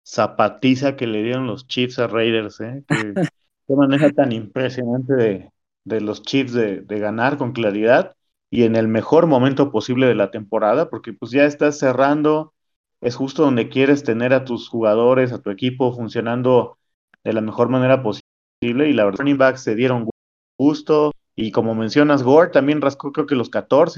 zapatiza 0.05 0.97
que 0.97 1.07
le 1.07 1.23
dieron 1.23 1.47
los 1.47 1.67
Chiefs 1.67 1.99
a 1.99 2.07
Raiders, 2.07 2.59
¿eh? 2.59 2.83
qué 2.89 2.95
manera 3.73 4.11
tan 4.11 4.33
impresionante 4.33 5.13
de, 5.13 5.51
de 5.85 6.01
los 6.01 6.21
Chiefs 6.21 6.51
de, 6.51 6.81
de, 6.81 6.99
ganar 6.99 7.37
con 7.37 7.53
claridad 7.53 8.13
y 8.53 8.65
en 8.65 8.75
el 8.75 8.87
mejor 8.87 9.25
momento 9.25 9.71
posible 9.71 10.05
de 10.05 10.13
la 10.13 10.29
temporada, 10.29 10.91
porque 10.91 11.11
pues 11.11 11.31
ya 11.31 11.43
estás 11.45 11.79
cerrando, 11.79 12.53
es 13.01 13.15
justo 13.15 13.41
donde 13.41 13.67
quieres 13.67 14.03
tener 14.03 14.31
a 14.31 14.45
tus 14.45 14.69
jugadores, 14.69 15.31
a 15.31 15.41
tu 15.41 15.49
equipo 15.49 15.91
funcionando 15.91 16.77
de 17.23 17.33
la 17.33 17.41
mejor 17.41 17.69
manera 17.69 18.03
posible 18.03 18.27
y 18.61 18.93
la 18.93 19.05
verdad, 19.05 19.21
running 19.21 19.39
backs 19.39 19.63
se 19.63 19.73
dieron 19.73 20.07
gusto 20.55 21.13
y 21.35 21.49
como 21.49 21.73
mencionas, 21.73 22.21
Gore 22.21 22.51
también 22.51 22.79
rascó 22.79 23.11
creo 23.11 23.25
que 23.25 23.33
los 23.33 23.49
14, 23.49 23.97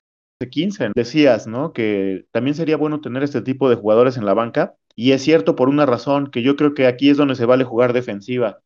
15, 0.50 0.92
decías, 0.96 1.48
¿no? 1.48 1.74
Que 1.74 2.26
también 2.32 2.56
sería 2.56 2.78
bueno 2.78 3.02
tener 3.02 3.24
este 3.24 3.42
tipo 3.42 3.70
de 3.70 3.76
jugadores 3.76 4.16
en 4.16 4.26
la 4.26 4.36
banca 4.36 4.76
y 4.96 5.12
es 5.12 5.22
cierto 5.22 5.58
por 5.58 5.68
una 5.68 5.86
razón, 5.86 6.28
que 6.28 6.44
yo 6.44 6.56
creo 6.56 6.74
que 6.74 6.88
aquí 6.88 7.10
es 7.10 7.18
donde 7.18 7.36
se 7.36 7.46
vale 7.46 7.66
jugar 7.66 7.92
defensiva. 7.92 8.62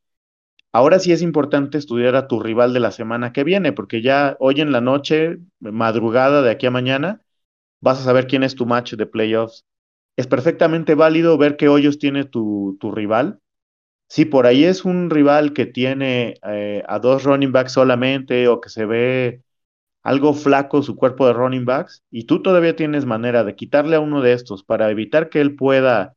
Ahora 0.72 1.00
sí 1.00 1.12
es 1.12 1.22
importante 1.22 1.78
estudiar 1.78 2.16
a 2.16 2.28
tu 2.28 2.40
rival 2.40 2.74
de 2.74 2.80
la 2.80 2.92
semana 2.92 3.34
que 3.34 3.44
viene, 3.44 3.74
porque 3.74 4.02
ya 4.02 4.38
hoy 4.40 4.62
en 4.62 4.72
la 4.72 4.82
noche, 4.82 5.40
madrugada 5.60 6.42
de 6.44 6.52
aquí 6.52 6.68
a 6.68 6.72
mañana, 6.72 7.22
vas 7.82 8.00
a 8.00 8.04
saber 8.04 8.28
quién 8.28 8.44
es 8.44 8.56
tu 8.56 8.66
match 8.66 8.94
de 8.94 9.08
playoffs. 9.08 9.66
Es 10.18 10.28
perfectamente 10.28 10.96
válido 10.96 11.38
ver 11.38 11.58
qué 11.58 11.70
hoyos 11.70 12.00
tiene 12.00 12.26
tu, 12.26 12.78
rival. 12.94 13.42
Si 14.10 14.26
por 14.26 14.48
ahí 14.48 14.66
es 14.66 14.86
un 14.86 15.10
rival 15.10 15.54
que 15.54 15.66
tiene 15.66 16.36
eh, 16.44 16.84
a 16.88 17.00
dos 17.00 17.24
running 17.24 17.52
backs 17.52 17.74
solamente 17.74 18.48
o 18.48 18.62
que 18.62 18.70
se 18.70 18.86
ve 18.86 19.44
algo 20.04 20.34
flaco 20.34 20.84
su 20.84 20.96
cuerpo 20.96 21.28
de 21.28 21.34
running 21.34 21.66
backs 21.66 22.04
y 22.12 22.26
tú 22.26 22.42
todavía 22.42 22.76
tienes 22.76 23.06
manera 23.06 23.44
de 23.44 23.56
quitarle 23.56 23.96
a 23.98 24.00
uno 24.02 24.22
de 24.22 24.34
estos 24.34 24.64
para 24.64 24.92
evitar 24.92 25.30
que 25.30 25.42
él 25.42 25.56
pueda 25.56 26.16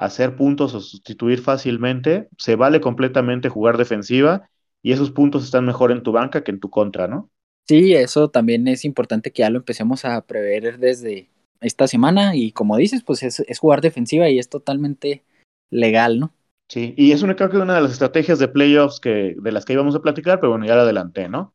hacer 0.00 0.34
puntos 0.34 0.74
o 0.74 0.80
sustituir 0.80 1.42
fácilmente, 1.42 2.28
se 2.38 2.56
vale 2.56 2.80
completamente 2.80 3.50
jugar 3.50 3.76
defensiva 3.76 4.48
y 4.82 4.92
esos 4.92 5.10
puntos 5.10 5.44
están 5.44 5.66
mejor 5.66 5.92
en 5.92 6.02
tu 6.02 6.10
banca 6.10 6.42
que 6.42 6.50
en 6.50 6.58
tu 6.58 6.70
contra, 6.70 7.06
¿no? 7.06 7.30
Sí, 7.68 7.92
eso 7.92 8.30
también 8.30 8.66
es 8.66 8.86
importante 8.86 9.30
que 9.30 9.42
ya 9.42 9.50
lo 9.50 9.58
empecemos 9.58 10.06
a 10.06 10.26
prever 10.26 10.78
desde 10.78 11.28
esta 11.60 11.86
semana 11.86 12.34
y 12.34 12.52
como 12.52 12.78
dices, 12.78 13.02
pues 13.04 13.22
es, 13.22 13.44
jugar 13.58 13.82
defensiva 13.82 14.30
y 14.30 14.38
es 14.38 14.48
totalmente 14.48 15.22
legal, 15.68 16.18
¿no? 16.18 16.32
Sí, 16.68 16.94
y 16.96 17.12
es 17.12 17.22
una, 17.22 17.36
creo 17.36 17.50
que 17.50 17.58
una 17.58 17.74
de 17.74 17.82
las 17.82 17.92
estrategias 17.92 18.38
de 18.38 18.48
playoffs 18.48 19.00
que, 19.00 19.36
de 19.38 19.52
las 19.52 19.66
que 19.66 19.74
íbamos 19.74 19.94
a 19.94 20.00
platicar, 20.00 20.40
pero 20.40 20.52
bueno, 20.52 20.64
ya 20.64 20.76
la 20.76 20.82
adelanté, 20.82 21.28
¿no? 21.28 21.52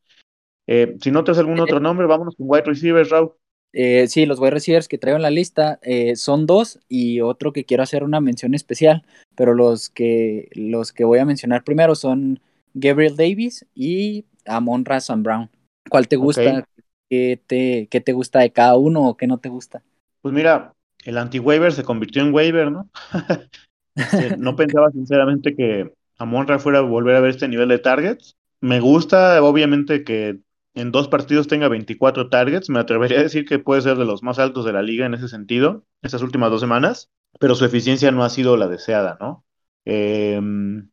Eh, 0.68 0.96
si 1.00 1.10
no 1.10 1.24
te 1.24 1.32
algún 1.32 1.58
otro 1.58 1.80
nombre, 1.80 2.06
vámonos 2.06 2.36
con 2.36 2.46
wide 2.48 2.64
receivers, 2.64 3.10
Raúl. 3.10 3.32
Eh, 3.72 4.06
sí, 4.08 4.24
los 4.26 4.38
wide 4.38 4.52
receivers 4.52 4.88
que 4.88 4.98
traigo 4.98 5.16
en 5.16 5.22
la 5.22 5.30
lista 5.30 5.78
eh, 5.82 6.16
son 6.16 6.46
dos 6.46 6.78
y 6.88 7.20
otro 7.20 7.52
que 7.52 7.64
quiero 7.64 7.82
hacer 7.82 8.04
una 8.04 8.20
mención 8.20 8.54
especial, 8.54 9.04
pero 9.34 9.54
los 9.54 9.90
que, 9.90 10.48
los 10.52 10.92
que 10.92 11.04
voy 11.04 11.18
a 11.18 11.26
mencionar 11.26 11.62
primero 11.62 11.94
son 11.94 12.40
Gabriel 12.74 13.16
Davis 13.16 13.66
y 13.74 14.24
Amon 14.46 14.84
Razan 14.84 15.22
Brown. 15.22 15.50
¿Cuál 15.90 16.08
te 16.08 16.16
gusta? 16.16 16.66
¿Qué, 17.08 17.40
te, 17.46 17.88
¿Qué 17.90 18.00
te 18.00 18.12
gusta 18.12 18.40
de 18.40 18.50
cada 18.50 18.76
uno 18.76 19.06
o 19.06 19.16
qué 19.16 19.26
no 19.26 19.38
te 19.38 19.48
gusta? 19.48 19.82
Pues 20.22 20.34
mira, 20.34 20.72
el 21.04 21.18
anti-waiver 21.18 21.72
se 21.72 21.84
convirtió 21.84 22.22
en 22.22 22.34
waiver, 22.34 22.70
¿no? 22.70 22.88
No 24.38 24.56
pensaba 24.56 24.90
sinceramente 24.90 25.56
que 25.56 25.90
Amonra 26.18 26.58
fuera 26.58 26.80
a 26.80 26.82
volver 26.82 27.16
a 27.16 27.20
ver 27.20 27.30
este 27.30 27.48
nivel 27.48 27.68
de 27.68 27.78
targets. 27.78 28.36
Me 28.60 28.80
gusta, 28.80 29.42
obviamente, 29.42 30.04
que 30.04 30.38
en 30.76 30.92
dos 30.92 31.08
partidos 31.08 31.48
tenga 31.48 31.68
24 31.68 32.28
targets. 32.28 32.68
Me 32.68 32.78
atrevería 32.78 33.18
a 33.18 33.22
decir 33.22 33.46
que 33.46 33.58
puede 33.58 33.80
ser 33.80 33.96
de 33.96 34.04
los 34.04 34.22
más 34.22 34.38
altos 34.38 34.64
de 34.64 34.74
la 34.74 34.82
liga 34.82 35.06
en 35.06 35.14
ese 35.14 35.28
sentido, 35.28 35.84
estas 36.02 36.22
últimas 36.22 36.50
dos 36.50 36.60
semanas, 36.60 37.10
pero 37.40 37.54
su 37.54 37.64
eficiencia 37.64 38.12
no 38.12 38.22
ha 38.24 38.30
sido 38.30 38.56
la 38.58 38.68
deseada, 38.68 39.16
¿no? 39.18 39.44
Em, 39.86 40.90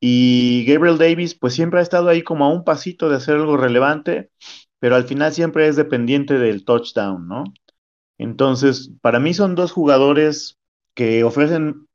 y 0.00 0.64
Gabriel 0.66 0.98
Davis, 0.98 1.34
pues 1.36 1.54
siempre 1.54 1.80
ha 1.80 1.82
estado 1.82 2.08
ahí 2.08 2.22
como 2.22 2.44
a 2.44 2.48
un 2.52 2.64
pasito 2.64 3.08
de 3.08 3.16
hacer 3.16 3.36
algo 3.36 3.56
relevante, 3.56 4.30
pero 4.80 4.96
al 4.96 5.04
final 5.04 5.32
siempre 5.32 5.68
es 5.68 5.76
dependiente 5.76 6.38
del 6.38 6.64
touchdown, 6.64 7.28
¿no? 7.28 7.44
Entonces, 8.18 8.90
para 9.02 9.20
mí 9.20 9.34
son 9.34 9.54
dos 9.54 9.72
jugadores 9.72 10.58
que 10.94 11.22
ofrecen 11.22 11.86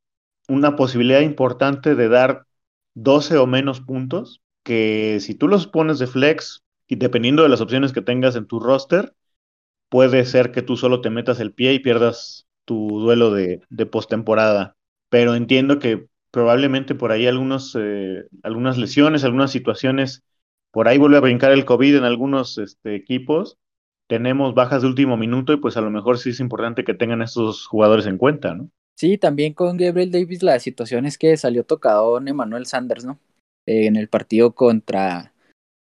una 0.48 0.78
posibilidad 0.78 1.22
importante 1.22 1.96
de 1.96 2.10
dar 2.10 2.46
12 2.96 3.38
o 3.38 3.48
menos 3.48 3.82
puntos, 3.82 4.42
que 4.64 5.20
si 5.20 5.36
tú 5.36 5.48
los 5.50 5.68
pones 5.68 6.00
de 6.00 6.08
flex 6.08 6.64
y 6.92 6.98
dependiendo 6.98 7.44
de 7.44 7.50
las 7.50 7.62
opciones 7.62 7.94
que 7.94 8.02
tengas 8.02 8.36
en 8.36 8.46
tu 8.46 8.60
roster, 8.60 9.14
puede 9.90 10.26
ser 10.26 10.52
que 10.52 10.62
tú 10.62 10.78
solo 10.78 11.02
te 11.02 11.10
metas 11.10 11.40
el 11.40 11.54
pie 11.54 11.74
y 11.74 11.80
pierdas 11.80 12.48
tu 12.66 13.00
duelo 13.00 13.32
de, 13.32 13.62
de 13.70 13.86
postemporada. 13.86 14.76
Pero 15.10 15.36
entiendo 15.36 15.80
que 15.80 16.08
probablemente 16.32 16.96
por 16.96 17.12
ahí 17.12 17.28
algunos, 17.28 17.78
eh, 17.80 18.26
algunas 18.44 18.78
lesiones, 18.78 19.24
algunas 19.24 19.52
situaciones, 19.52 20.24
por 20.72 20.88
ahí 20.88 20.98
vuelve 20.98 21.18
a 21.18 21.22
brincar 21.22 21.52
el 21.52 21.66
COVID 21.66 21.98
en 21.98 22.04
algunos 22.04 22.58
este, 22.58 22.96
equipos 22.96 23.58
tenemos 24.12 24.54
bajas 24.54 24.82
de 24.82 24.90
último 24.90 25.16
minuto 25.16 25.54
y 25.54 25.58
pues 25.58 25.78
a 25.78 25.82
lo 25.82 25.90
mejor 25.90 26.18
sí 26.18 26.32
es 26.32 26.42
importante 26.42 26.84
que 26.84 26.94
tengan 26.94 27.22
estos 27.22 27.66
jugadores 27.66 28.06
en 28.08 28.18
cuenta, 28.18 28.54
¿no? 28.54 28.70
Sí, 28.98 29.18
también 29.18 29.54
con 29.54 29.78
Gabriel 29.78 30.12
Davis 30.12 30.44
la 30.44 30.60
situación 30.60 31.06
es 31.06 31.18
que 31.18 31.38
salió 31.38 31.64
tocado 31.64 32.18
Emmanuel 32.18 32.66
Sanders, 32.66 33.06
¿no? 33.06 33.20
Eh, 33.66 33.86
en 33.86 33.96
el 33.96 34.10
partido 34.10 34.52
contra, 34.52 35.32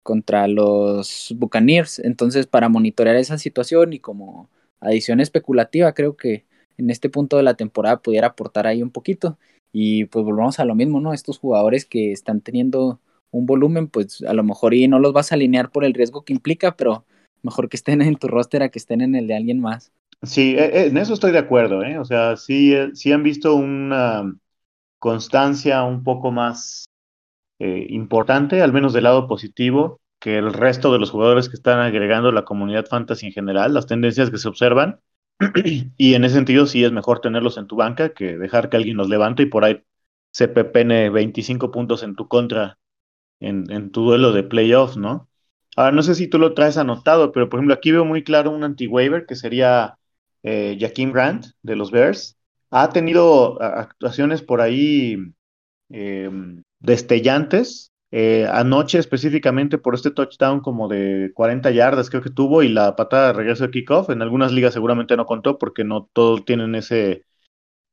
contra 0.07 0.47
los 0.47 1.35
Buccaneers. 1.37 1.99
Entonces, 1.99 2.47
para 2.47 2.69
monitorear 2.69 3.17
esa 3.17 3.39
situación 3.39 3.93
y 3.93 3.99
como 3.99 4.49
adición 4.81 5.19
especulativa, 5.19 5.93
creo 5.95 6.17
que 6.17 6.47
en 6.79 6.91
este 6.91 7.11
punto 7.11 7.37
de 7.37 7.43
la 7.43 7.55
temporada 7.55 8.01
pudiera 8.01 8.29
aportar 8.29 8.69
ahí 8.69 8.85
un 8.85 8.91
poquito. 8.91 9.37
Y 9.73 10.05
pues 10.05 10.25
volvamos 10.25 10.61
a 10.61 10.65
lo 10.65 10.77
mismo, 10.77 11.01
¿no? 11.01 11.13
Estos 11.13 11.39
jugadores 11.39 11.85
que 11.85 12.13
están 12.13 12.41
teniendo 12.41 13.01
un 13.33 13.47
volumen, 13.47 13.89
pues 13.89 14.23
a 14.23 14.33
lo 14.33 14.45
mejor 14.45 14.75
y 14.75 14.87
no 14.87 15.01
los 15.01 15.13
vas 15.13 15.33
a 15.33 15.35
alinear 15.35 15.73
por 15.73 15.85
el 15.85 15.93
riesgo 15.93 16.25
que 16.25 16.33
implica, 16.33 16.77
pero 16.77 17.05
mejor 17.43 17.69
que 17.69 17.77
estén 17.77 18.01
en 18.01 18.15
tu 18.15 18.29
roster 18.29 18.63
a 18.63 18.69
que 18.69 18.79
estén 18.79 19.01
en 19.01 19.17
el 19.17 19.27
de 19.27 19.35
alguien 19.35 19.61
más. 19.61 19.91
Sí, 20.23 20.55
e, 20.57 20.67
e, 20.67 20.87
en 20.87 20.97
eso 20.97 21.15
estoy 21.15 21.33
de 21.33 21.39
acuerdo, 21.39 21.83
¿eh? 21.83 21.99
O 21.99 22.05
sea, 22.05 22.37
sí, 22.37 22.73
eh, 22.73 22.91
sí 22.95 23.11
han 23.11 23.25
visto 23.25 23.57
una 23.57 24.33
constancia 25.01 25.83
un 25.83 26.05
poco 26.05 26.31
más 26.31 26.87
eh, 27.59 27.87
importante, 27.91 28.63
al 28.63 28.73
menos 28.73 28.93
del 28.93 29.05
lado 29.05 29.29
positivo, 29.29 30.01
que 30.19 30.39
el 30.39 30.53
resto 30.53 30.93
de 30.93 30.99
los 30.99 31.11
jugadores 31.11 31.49
que 31.49 31.57
están 31.57 31.81
agregando 31.81 32.33
la 32.33 32.45
comunidad 32.45 32.87
fantasy 32.87 33.27
en 33.27 33.33
general, 33.33 33.75
las 33.75 33.87
tendencias 33.87 34.31
que 34.31 34.39
se 34.39 34.49
observan. 34.49 35.01
y 35.97 36.15
en 36.15 36.25
ese 36.25 36.37
sentido 36.37 36.67
sí 36.67 36.85
es 36.85 36.93
mejor 36.93 37.21
tenerlos 37.21 37.59
en 37.59 37.67
tu 37.67 37.77
banca 37.77 38.15
que 38.15 38.39
dejar 38.39 38.71
que 38.71 38.79
alguien 38.79 38.97
los 38.97 39.09
levante 39.09 39.43
y 39.43 39.47
por 39.47 39.65
ahí 39.65 39.83
se 40.31 40.49
pepene 40.49 41.11
25 41.11 41.71
puntos 41.71 42.03
en 42.03 42.15
tu 42.17 42.29
contra 42.29 42.79
en, 43.41 43.91
tu 43.91 44.05
duelo 44.05 44.33
de 44.33 44.43
playoffs, 44.43 44.97
¿no? 44.97 45.29
Ahora, 45.77 45.93
no 45.93 46.03
sé 46.03 46.15
si 46.15 46.29
tú 46.29 46.39
lo 46.39 46.55
traes 46.55 46.79
anotado, 46.79 47.33
pero 47.33 47.49
por 47.49 47.59
ejemplo, 47.59 47.75
aquí 47.75 47.93
veo 47.93 48.05
muy 48.05 48.25
claro 48.25 48.51
un 48.51 48.65
anti-waiver 48.65 49.27
que 49.27 49.37
sería 49.37 49.99
eh, 50.43 50.77
Jaquim 50.81 51.13
Grant 51.13 51.47
de 51.63 51.77
los 51.77 51.91
Bears. 51.91 52.39
Ha 52.71 52.89
tenido 52.91 53.61
actuaciones 53.63 54.43
por 54.43 54.61
ahí 54.61 55.17
em, 55.91 56.63
destellantes. 56.81 57.93
Eh, 58.13 58.47
anoche 58.51 58.99
específicamente 58.99 59.79
por 59.79 59.95
este 59.95 60.13
touchdown 60.13 60.61
como 60.61 60.87
de 60.89 61.33
40 61.35 61.73
yardas 61.73 62.09
creo 62.09 62.23
que 62.23 62.31
tuvo 62.31 62.63
y 62.63 62.69
la 62.69 62.95
patada 62.95 63.29
de 63.29 63.33
regreso 63.33 63.65
de 63.65 63.71
kickoff. 63.71 64.11
En 64.11 64.23
algunas 64.23 64.53
ligas 64.53 64.75
seguramente 64.75 65.17
no 65.17 65.27
contó 65.27 65.59
porque 65.59 65.85
no 65.85 66.09
todos 66.13 66.45
tienen 66.45 66.75
ese, 66.75 67.25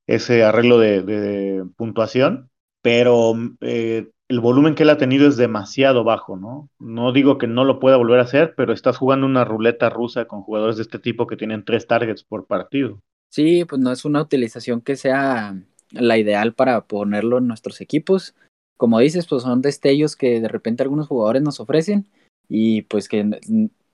ese 0.08 0.44
arreglo 0.44 0.80
de, 0.80 1.66
puntuación. 1.75 2.50
Pero 2.82 3.34
eh, 3.62 4.10
el 4.28 4.40
volumen 4.40 4.75
que 4.75 4.84
él 4.84 4.90
ha 4.90 4.98
tenido 4.98 5.28
es 5.28 5.38
demasiado 5.38 6.04
bajo, 6.04 6.38
¿no? 6.38 6.70
No 6.80 7.12
digo 7.12 7.38
que 7.38 7.48
no 7.48 7.66
lo 7.66 7.80
pueda 7.80 7.98
volver 7.98 8.20
a 8.20 8.24
hacer, 8.24 8.56
pero 8.58 8.74
estás 8.74 8.98
jugando 8.98 9.25
una 9.25 9.46
ruleta 9.46 9.90
rusa 9.90 10.25
con 10.25 10.42
jugadores 10.42 10.78
de 10.78 10.84
este 10.84 11.00
tipo 11.00 11.28
que 11.28 11.38
tienen 11.38 11.63
tres 11.63 11.88
targets 11.88 12.24
por 12.24 12.46
partido. 12.46 13.02
Sí, 13.30 13.66
pues 13.66 13.82
no 13.82 13.92
es 13.92 14.06
una 14.06 14.22
utilización 14.22 14.82
que 14.82 14.96
sea 14.96 15.56
la 15.92 16.18
ideal 16.18 16.54
para 16.54 16.86
ponerlo 16.86 17.38
en 17.38 17.48
nuestros 17.48 17.80
equipos. 17.82 18.36
Como 18.84 19.00
dices, 19.00 19.28
pues 19.28 19.44
son 19.44 19.62
destellos 19.62 20.18
que 20.18 20.42
de 20.42 20.50
repente 20.50 20.84
algunos 20.84 21.08
jugadores 21.08 21.42
nos 21.42 21.62
ofrecen 21.62 22.06
y 22.50 22.82
pues 22.82 23.08
que 23.08 23.40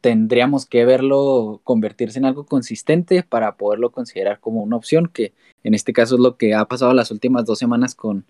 tendríamos 0.02 0.66
que 0.66 0.84
verlo 0.84 1.62
convertirse 1.64 2.18
en 2.18 2.26
algo 2.26 2.48
consistente 2.48 3.22
para 3.22 3.56
poderlo 3.56 3.92
considerar 3.92 4.40
como 4.40 4.64
una 4.64 4.78
opción, 4.78 5.08
que 5.14 5.32
en 5.64 5.76
este 5.76 5.94
caso 5.94 6.16
es 6.16 6.22
lo 6.22 6.38
que 6.38 6.56
ha 6.56 6.66
pasado 6.66 6.92
las 6.96 7.12
últimas 7.12 7.46
dos 7.46 7.60
semanas 7.60 7.94
con, 7.94 8.26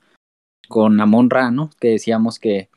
con 0.67 0.99
Amon 0.99 1.29
Ra, 1.29 1.49
¿no? 1.49 1.69
Que 1.79 1.91
decíamos 1.91 2.39
que 2.39 2.67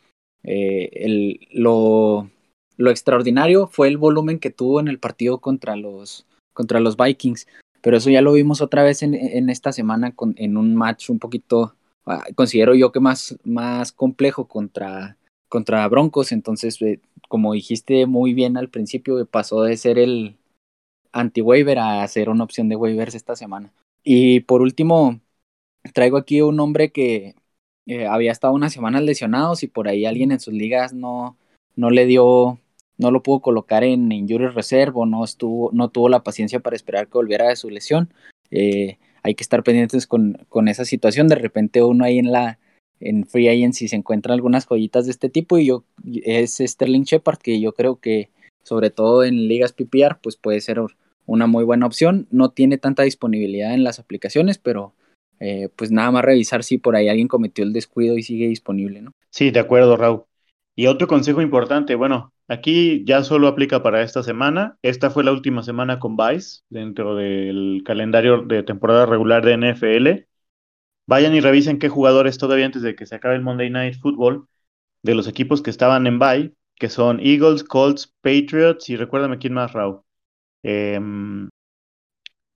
eh, 0.44 0.90
el, 0.92 1.40
lo, 1.50 2.30
lo, 2.76 2.90
extraordinario 2.92 3.66
fue 3.66 3.88
el 3.88 3.96
volumen 3.96 4.38
que 4.38 4.50
tuvo 4.50 4.78
en 4.78 4.86
el 4.86 5.00
partido 5.00 5.40
contra 5.40 5.74
los, 5.74 6.24
contra 6.52 6.78
los 6.78 6.96
Vikings. 6.96 7.48
Pero 7.80 7.96
eso 7.96 8.10
ya 8.10 8.22
lo 8.22 8.34
vimos 8.34 8.60
otra 8.60 8.84
vez 8.84 9.02
en, 9.02 9.14
en 9.14 9.50
esta 9.50 9.72
semana 9.72 10.14
con, 10.14 10.34
en 10.38 10.56
un 10.56 10.76
match 10.76 11.10
un 11.10 11.18
poquito, 11.18 11.74
considero 12.34 12.74
yo 12.74 12.92
que 12.92 13.00
más, 13.00 13.36
más 13.44 13.92
complejo 13.92 14.46
contra, 14.48 15.16
contra 15.48 15.86
Broncos. 15.88 16.32
Entonces, 16.32 16.80
eh, 16.82 17.00
como 17.28 17.52
dijiste 17.52 18.06
muy 18.06 18.34
bien 18.34 18.56
al 18.56 18.68
principio, 18.68 19.24
pasó 19.26 19.62
de 19.62 19.76
ser 19.76 19.98
el 19.98 20.36
anti-waiver 21.12 21.78
a 21.78 22.06
ser 22.08 22.28
una 22.28 22.44
opción 22.44 22.68
de 22.68 22.76
waivers 22.76 23.14
esta 23.14 23.36
semana. 23.36 23.72
Y 24.02 24.40
por 24.40 24.62
último, 24.62 25.20
traigo 25.94 26.16
aquí 26.16 26.40
un 26.40 26.56
nombre 26.56 26.90
que 26.90 27.34
eh, 27.86 28.06
había 28.06 28.32
estado 28.32 28.54
unas 28.54 28.72
semanas 28.72 29.02
lesionados 29.02 29.62
y 29.62 29.68
por 29.68 29.88
ahí 29.88 30.06
alguien 30.06 30.32
en 30.32 30.40
sus 30.40 30.54
ligas 30.54 30.92
no, 30.92 31.36
no 31.76 31.90
le 31.90 32.06
dio, 32.06 32.58
no 32.98 33.10
lo 33.10 33.22
pudo 33.22 33.40
colocar 33.40 33.84
en 33.84 34.10
injury 34.10 34.48
reserve 34.48 35.06
no, 35.06 35.24
estuvo, 35.24 35.70
no 35.72 35.88
tuvo 35.90 36.08
la 36.08 36.22
paciencia 36.22 36.60
para 36.60 36.76
esperar 36.76 37.06
que 37.06 37.18
volviera 37.18 37.48
de 37.48 37.56
su 37.56 37.70
lesión. 37.70 38.12
Eh, 38.50 38.98
hay 39.22 39.34
que 39.34 39.42
estar 39.42 39.62
pendientes 39.62 40.06
con, 40.06 40.38
con, 40.48 40.68
esa 40.68 40.84
situación. 40.84 41.28
De 41.28 41.36
repente 41.36 41.82
uno 41.82 42.04
ahí 42.04 42.18
en 42.18 42.32
la 42.32 42.58
en 43.00 43.26
Free 43.26 43.48
Agency 43.48 43.88
se 43.88 43.96
encuentran 43.96 44.34
algunas 44.34 44.66
joyitas 44.66 45.06
de 45.06 45.10
este 45.10 45.28
tipo 45.28 45.58
y 45.58 45.66
yo 45.66 45.84
es 46.24 46.58
Sterling 46.58 47.02
Shepard 47.02 47.38
que 47.38 47.60
yo 47.60 47.72
creo 47.72 47.96
que 47.96 48.30
sobre 48.62 48.90
todo 48.90 49.24
en 49.24 49.48
ligas 49.48 49.72
PPR 49.72 50.18
pues 50.22 50.36
puede 50.36 50.60
ser 50.60 50.80
una 51.26 51.46
muy 51.46 51.64
buena 51.64 51.86
opción. 51.86 52.26
No 52.30 52.50
tiene 52.50 52.78
tanta 52.78 53.02
disponibilidad 53.02 53.74
en 53.74 53.84
las 53.84 53.98
aplicaciones, 53.98 54.58
pero 54.58 54.94
eh, 55.40 55.68
pues 55.74 55.90
nada 55.90 56.10
más 56.10 56.24
revisar 56.24 56.62
si 56.62 56.78
por 56.78 56.94
ahí 56.94 57.08
alguien 57.08 57.28
cometió 57.28 57.64
el 57.64 57.72
descuido 57.72 58.16
y 58.16 58.22
sigue 58.22 58.46
disponible, 58.46 59.02
¿no? 59.02 59.12
Sí, 59.30 59.50
de 59.50 59.60
acuerdo, 59.60 59.96
Raúl. 59.96 60.24
Y 60.76 60.86
otro 60.86 61.06
consejo 61.06 61.42
importante, 61.42 61.94
bueno, 61.96 62.31
aquí 62.48 63.04
ya 63.04 63.24
solo 63.24 63.48
aplica 63.48 63.82
para 63.82 64.02
esta 64.02 64.22
semana. 64.22 64.78
Esta 64.82 65.10
fue 65.10 65.24
la 65.24 65.32
última 65.32 65.62
semana 65.62 65.98
con 65.98 66.16
Vice 66.16 66.62
dentro 66.68 67.14
del 67.16 67.82
calendario 67.84 68.42
de 68.42 68.62
temporada 68.62 69.06
regular 69.06 69.44
de 69.44 69.52
NFL. 69.54 70.28
Vayan 71.06 71.34
y 71.34 71.40
revisen 71.40 71.78
qué 71.78 71.88
jugadores 71.88 72.38
todavía 72.38 72.66
antes 72.66 72.82
de 72.82 72.94
que 72.94 73.06
se 73.06 73.16
acabe 73.16 73.34
el 73.34 73.42
Monday 73.42 73.70
Night 73.70 73.96
Football 74.00 74.48
de 75.02 75.14
los 75.14 75.26
equipos 75.26 75.62
que 75.62 75.70
estaban 75.70 76.06
en 76.06 76.18
bye, 76.18 76.54
que 76.76 76.88
son 76.88 77.20
Eagles, 77.20 77.64
Colts, 77.64 78.14
Patriots 78.20 78.88
y 78.88 78.96
recuérdame 78.96 79.38
quién 79.38 79.54
más, 79.54 79.72
Raúl. 79.72 80.02
Em, 80.62 81.48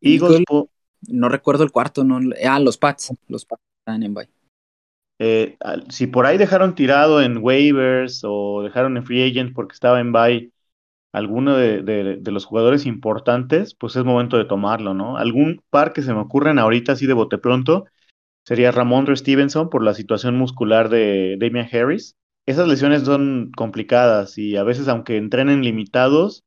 Eagles, 0.01 0.43
no 1.09 1.29
recuerdo 1.29 1.65
el 1.65 1.73
cuarto, 1.73 2.05
no, 2.05 2.21
ah, 2.49 2.61
los 2.61 2.79
Pats, 2.79 3.13
los 3.29 3.45
Pats 3.45 3.63
están 3.81 4.03
en 4.03 4.15
bye. 4.15 4.36
Eh, 5.19 5.57
si 5.89 6.07
por 6.07 6.27
ahí 6.27 6.37
dejaron 6.39 6.75
tirado 6.75 7.23
en 7.23 7.39
waivers 7.39 8.21
o 8.25 8.63
dejaron 8.63 8.97
en 8.97 9.05
free 9.05 9.31
agent 9.31 9.55
porque 9.55 9.75
estaba 9.75 10.01
en 10.01 10.13
bye 10.13 10.53
alguno 11.13 11.57
de, 11.57 12.21
los 12.27 12.45
jugadores 12.45 12.85
importantes, 12.85 13.75
pues 13.75 13.97
es 13.97 14.05
momento 14.05 14.37
de 14.37 14.45
tomarlo, 14.45 14.93
¿no? 14.93 15.17
Algún 15.17 15.63
par 15.71 15.95
que 15.95 16.03
se 16.03 16.13
me 16.13 16.21
ocurren 16.21 16.59
ahorita 16.59 16.93
así 16.93 17.07
de 17.07 17.15
bote 17.15 17.39
pronto 17.39 17.87
sería 18.45 18.71
Ramondre 18.71 19.17
Stevenson 19.17 19.71
por 19.71 19.83
la 19.83 19.95
situación 19.95 20.37
muscular 20.37 20.89
de 20.91 21.37
Damian 21.41 21.69
Harris. 21.73 22.17
Esas 22.47 22.69
lesiones 22.69 23.03
son 23.03 23.51
complicadas 23.57 24.39
y 24.39 24.57
a 24.57 24.63
veces 24.63 24.89
aunque 24.89 25.17
entrenen 25.17 25.63
limitados, 25.65 26.45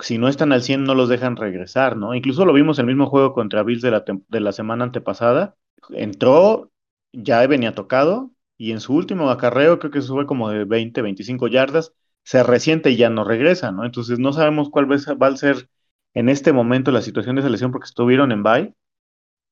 si 0.00 0.18
no 0.18 0.28
están 0.28 0.52
al 0.52 0.62
100 0.62 0.84
no 0.84 0.94
los 0.94 1.08
dejan 1.08 1.36
regresar, 1.36 1.96
¿no? 1.96 2.14
Incluso 2.14 2.44
lo 2.44 2.52
vimos 2.52 2.78
en 2.78 2.84
el 2.84 2.94
mismo 2.94 3.08
juego 3.08 3.32
contra 3.32 3.62
Bills 3.62 3.82
de 3.82 3.90
la, 3.90 4.04
de 4.06 4.40
la 4.40 4.52
semana 4.52 4.84
antepasada. 4.84 5.56
Entró, 5.90 6.70
ya 7.16 7.46
venía 7.46 7.74
tocado 7.74 8.30
y 8.58 8.72
en 8.72 8.80
su 8.80 8.94
último 8.94 9.30
acarreo, 9.30 9.78
creo 9.78 9.90
que 9.90 9.98
eso 9.98 10.14
fue 10.14 10.26
como 10.26 10.50
de 10.50 10.64
20, 10.64 11.02
25 11.02 11.48
yardas, 11.48 11.92
se 12.24 12.42
resiente 12.42 12.90
y 12.90 12.96
ya 12.96 13.10
no 13.10 13.24
regresa, 13.24 13.72
¿no? 13.72 13.84
Entonces 13.84 14.18
no 14.18 14.32
sabemos 14.32 14.70
cuál 14.70 14.90
va 14.90 15.26
a 15.26 15.36
ser 15.36 15.68
en 16.14 16.28
este 16.28 16.52
momento 16.52 16.90
la 16.90 17.02
situación 17.02 17.36
de 17.36 17.42
selección 17.42 17.72
porque 17.72 17.86
estuvieron 17.86 18.32
en 18.32 18.42
bye, 18.42 18.74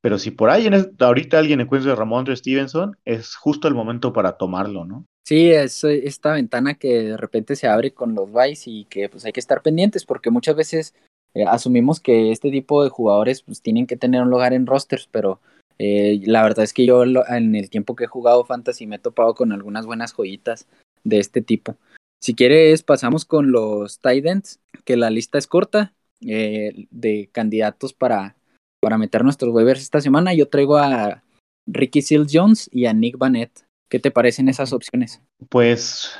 pero 0.01 0.19
si 0.19 0.31
por 0.31 0.51
ahí 0.51 0.69
ahorita 0.99 1.39
alguien 1.39 1.61
encuentra 1.61 1.93
a 1.93 1.97
Ramón 1.97 2.27
Stevenson, 2.35 2.97
es 3.05 3.37
justo 3.37 3.69
el 3.69 3.75
momento 3.75 4.13
para 4.13 4.37
tomarlo, 4.37 4.85
¿no? 4.85 5.07
Sí, 5.25 5.51
es 5.51 5.83
esta 5.85 6.33
ventana 6.35 6.75
que 6.75 7.03
de 7.03 7.17
repente 7.17 7.57
se 7.57 7.69
abre 7.69 7.93
con 7.95 8.15
los 8.15 8.31
byes 8.31 8.67
y 8.67 8.85
que 8.85 9.09
pues 9.09 9.25
hay 9.25 9.33
que 9.33 9.41
estar 9.41 9.63
pendientes 9.63 10.05
porque 10.05 10.31
muchas 10.31 10.57
veces 10.57 10.95
eh, 11.33 11.45
asumimos 11.47 12.01
que 12.01 12.33
este 12.33 12.51
tipo 12.51 12.85
de 12.85 12.91
jugadores 12.91 13.43
pues 13.43 13.63
tienen 13.63 13.87
que 13.87 13.97
tener 13.97 14.21
un 14.21 14.29
lugar 14.29 14.53
en 14.53 14.67
rosters, 14.67 15.09
pero 15.11 15.41
eh, 15.79 16.21
la 16.25 16.43
verdad 16.43 16.65
es 16.65 16.73
que 16.73 16.87
yo 16.87 17.05
en 17.05 17.55
el 17.55 17.71
tiempo 17.71 17.97
que 17.97 18.05
he 18.05 18.09
jugado 18.09 18.45
Fantasy 18.45 18.87
me 18.87 18.97
he 18.97 18.99
topado 18.99 19.35
con 19.35 19.53
algunas 19.53 19.87
buenas 19.87 20.13
joyitas 20.13 20.67
de 21.03 21.19
este 21.19 21.43
tipo. 21.43 21.77
Si 22.21 22.35
quieres 22.35 22.83
pasamos 22.83 23.25
con 23.25 23.53
los 23.53 24.01
Titans, 24.01 24.61
que 24.85 24.97
la 24.97 25.11
lista 25.11 25.39
es 25.39 25.47
corta 25.47 25.93
eh, 26.21 26.87
de 26.91 27.29
candidatos 27.33 27.93
para 27.93 28.37
para 28.81 28.99
meter 28.99 29.25
nuestros 29.25 29.55
waivers 29.55 29.81
esta 29.81 30.03
semana. 30.03 30.35
Yo 30.35 30.49
traigo 30.49 30.77
a 30.77 31.23
Ricky 31.67 32.03
Seals 32.03 32.31
Jones 32.31 32.69
y 32.71 32.85
a 32.85 32.93
Nick 32.93 33.17
Vanette. 33.17 33.63
¿Qué 33.89 33.99
te 33.99 34.11
parecen 34.11 34.51
esas 34.51 34.75
opciones? 34.75 35.23
Pues 35.49 36.15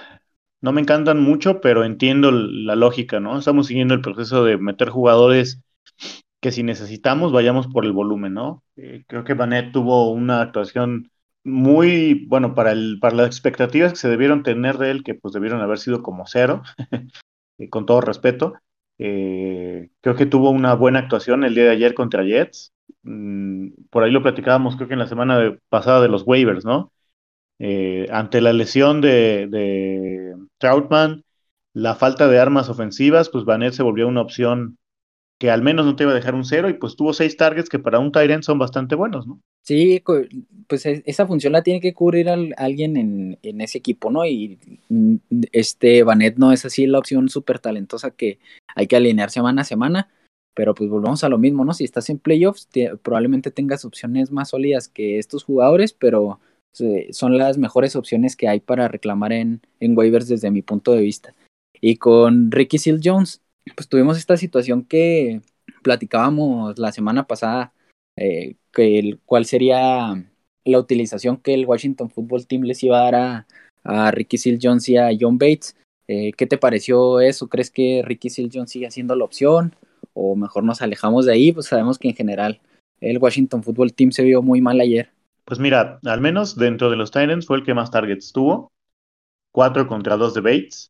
no 0.63 0.73
me 0.73 0.81
encantan 0.81 1.21
mucho, 1.21 1.61
pero 1.61 1.85
entiendo 1.85 2.31
la 2.33 2.75
lógica, 2.75 3.21
¿no? 3.21 3.39
Estamos 3.39 3.67
siguiendo 3.67 3.93
el 3.93 4.01
proceso 4.01 4.45
de 4.45 4.57
meter 4.57 4.89
jugadores 4.89 5.61
que 6.45 6.53
si 6.53 6.63
necesitamos 6.63 7.33
vayamos 7.33 7.69
por 7.69 7.87
el 7.87 7.93
volumen, 7.93 8.35
¿no? 8.35 8.63
Eh, 8.77 9.05
creo 9.07 9.25
que 9.25 9.33
Vanette 9.33 9.73
tuvo 9.73 10.13
una 10.13 10.43
actuación 10.43 11.11
muy, 11.43 12.27
bueno, 12.27 12.55
para, 12.55 12.73
el, 12.73 12.99
para 13.01 13.17
las 13.17 13.29
expectativas 13.29 13.93
que 13.93 13.99
se 13.99 14.11
debieron 14.11 14.43
tener 14.43 14.77
de 14.77 14.91
él, 14.91 15.05
que 15.05 15.15
pues 15.15 15.33
debieron 15.33 15.63
haber 15.63 15.79
sido 15.79 16.03
como 16.03 16.27
cero, 16.27 16.63
eh, 17.59 17.71
con 17.71 17.87
todo 17.87 18.03
respeto. 18.03 18.53
Eh, 18.99 19.89
creo 20.03 20.17
que 20.17 20.27
tuvo 20.27 20.51
una 20.51 20.75
buena 20.75 20.99
actuación 20.99 21.45
el 21.45 21.55
día 21.55 21.65
de 21.65 21.71
ayer 21.71 21.95
contra 21.95 22.25
Jets. 22.25 22.75
Mm, 23.05 23.69
por 23.89 24.05
ahí 24.05 24.11
lo 24.11 24.23
platicábamos, 24.23 24.77
creo 24.77 24.89
que 24.89 24.95
en 24.95 25.01
la 25.01 25.07
semana 25.07 25.57
pasada 25.71 26.03
de 26.03 26.09
los 26.09 26.25
waivers, 26.27 26.67
¿no? 26.67 26.93
Ante 28.11 28.43
la 28.43 28.53
lesión 28.53 29.01
de, 29.01 29.47
de, 29.49 30.35
Troutman, 30.59 31.25
la 31.73 31.95
falta 31.95 32.29
de 32.29 32.39
armas 32.39 32.69
ofensivas, 32.69 33.31
pues 33.31 33.47
Vanet 33.47 33.73
se 33.73 33.83
volvió 33.83 34.07
una 34.09 34.21
opción 34.21 34.77
que 35.39 35.51
al 35.51 35.63
menos 35.63 35.85
no 35.85 35.97
te 35.97 36.05
iba 36.05 36.13
a 36.13 36.17
dejar 36.17 36.35
un 36.35 36.45
cero 36.45 36.69
y 36.69 36.75
pues 36.75 36.97
tuvo 36.97 37.13
seis 37.13 37.37
targets 37.37 37.69
que 37.69 37.79
para 37.79 37.99
un 37.99 38.13
Tyrant 38.13 38.45
son 38.45 38.59
bastante 38.59 38.95
buenos, 38.95 39.27
¿no? 39.27 39.41
Sí, 39.63 40.03
pues 40.69 40.87
e, 40.87 41.03
esa 41.07 41.27
función 41.27 41.53
la 41.53 41.63
tiene 41.63 41.81
que 41.81 41.95
cubrir 41.95 42.29
alguien 42.29 42.97
en, 42.97 43.39
en, 43.43 43.61
ese 43.61 43.79
equipo, 43.79 44.11
¿no? 44.11 44.27
Y 44.27 44.59
mm, 44.89 45.17
este 45.53 46.03
Vanet 46.03 46.37
no 46.37 46.53
es 46.53 46.65
así 46.65 46.87
la 46.87 46.99
opción 46.99 47.29
súper 47.29 47.59
talentosa 47.59 48.11
que 48.11 48.39
hay 48.75 48.87
que 48.87 48.97
alinear 48.97 49.31
semana 49.31 49.63
a 49.63 49.65
semana, 49.65 50.09
pero 50.55 50.75
pues 50.75 50.89
volvemos 50.89 51.25
a 51.25 51.29
lo 51.29 51.39
mismo, 51.39 51.65
¿no? 51.65 51.75
Si 51.75 51.85
estás 51.85 52.11
en 52.11 52.19
playoffs, 52.19 52.69
probablemente 53.03 53.51
tengas 53.51 53.85
opciones 53.85 54.31
más 54.31 54.51
sólidas 54.51 54.89
que 54.89 55.19
estos 55.19 55.45
jugadores, 55.45 55.93
pero 55.93 56.41
son 57.11 57.39
las 57.39 57.57
mejores 57.57 57.97
opciones 57.97 58.37
que 58.37 58.49
hay 58.49 58.61
para 58.61 58.89
reclamar 58.89 59.33
en, 59.33 59.63
en 59.81 59.97
waivers 59.97 60.29
desde 60.29 60.51
mi 60.51 60.63
punto 60.63 60.93
de 60.93 61.03
vista. 61.03 61.35
Y 61.81 61.97
con 61.97 62.51
Ricky 62.51 62.79
Seal 62.79 63.01
Jones, 63.03 63.44
pues 63.75 63.89
tuvimos 63.89 64.19
esta 64.19 64.37
situación 64.37 64.85
que 64.85 65.41
platicábamos 65.83 66.79
la 66.79 66.93
semana 66.93 67.27
pasada, 67.27 67.73
eh, 68.17 68.57
que 68.73 68.99
el, 68.99 69.21
cuál 69.25 69.45
sería 69.45 70.25
la 70.65 70.79
utilización 70.79 71.37
que 71.37 71.55
el 71.55 71.67
Washington 71.67 72.11
Football 72.11 72.47
Team 72.47 72.63
les 72.63 72.83
iba 72.83 72.99
a 72.99 73.11
dar 73.11 73.47
a, 73.85 74.11
Ricky 74.13 74.39
Seal 74.39 74.59
Jones 74.63 74.89
y 74.89 74.97
a 74.97 75.11
John 75.19 75.37
Bates. 75.37 75.77
Eh, 76.09 76.33
¿Qué 76.33 76.47
te 76.47 76.57
pareció 76.57 77.21
eso? 77.21 77.49
¿Crees 77.49 77.71
que 77.71 78.03
Ricky 78.03 78.31
Seal 78.31 78.51
Jones 78.53 78.71
sigue 78.71 78.91
siendo 78.91 79.15
la 79.15 79.25
opción? 79.25 79.77
¿O 80.15 80.37
mejor 80.37 80.65
nos 80.65 80.81
alejamos 80.81 81.27
de 81.27 81.35
ahí? 81.35 81.53
Pues 81.53 81.67
sabemos 81.67 81.99
que 81.99 82.09
en 82.09 82.15
general 82.15 82.61
el 83.01 83.19
Washington 83.19 83.63
Football 83.63 83.93
Team 83.93 84.11
se 84.11 84.23
vio 84.23 84.41
muy 84.41 84.63
mal 84.63 84.81
ayer. 84.81 85.11
Pues 85.45 85.61
mira, 85.61 86.01
al 86.05 86.21
menos 86.23 86.57
dentro 86.57 86.89
de 86.89 86.97
los 86.97 87.11
Titans 87.11 87.47
fue 87.47 87.59
el 87.59 87.65
que 87.65 87.75
más 87.75 87.91
targets 87.91 88.33
tuvo. 88.33 88.73
Cuatro 89.53 89.87
contra 89.87 90.17
dos 90.17 90.33
de 90.33 90.41
Bates. 90.41 90.89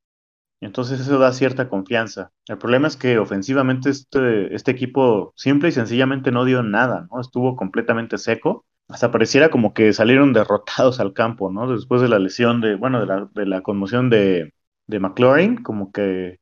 Entonces 0.65 1.01
eso 1.01 1.19
da 1.19 1.33
cierta 1.33 1.69
confianza. 1.69 2.33
El 2.49 2.59
problema 2.59 2.89
es 2.89 2.97
que 2.97 3.19
ofensivamente 3.19 3.91
este, 3.91 4.55
este 4.55 4.71
equipo 4.71 5.33
simple 5.37 5.69
y 5.69 5.73
sencillamente 5.73 6.33
no 6.33 6.45
dio 6.47 6.63
nada, 6.63 7.07
¿no? 7.11 7.21
Estuvo 7.21 7.55
completamente 7.57 8.17
seco. 8.19 8.65
Hasta 8.89 9.11
pareciera 9.11 9.51
como 9.51 9.75
que 9.75 9.93
salieron 9.93 10.33
derrotados 10.33 11.01
al 11.01 11.13
campo, 11.13 11.51
¿no? 11.51 11.71
Después 11.71 12.01
de 12.03 12.09
la 12.09 12.19
lesión 12.19 12.61
de, 12.63 12.77
bueno, 12.77 13.01
de 13.01 13.07
la, 13.07 13.29
de 13.35 13.47
la 13.47 13.61
conmoción 13.63 14.09
de, 14.11 14.55
de 14.87 15.01
McLaurin, 15.01 15.63
como 15.63 15.93
que 15.93 16.41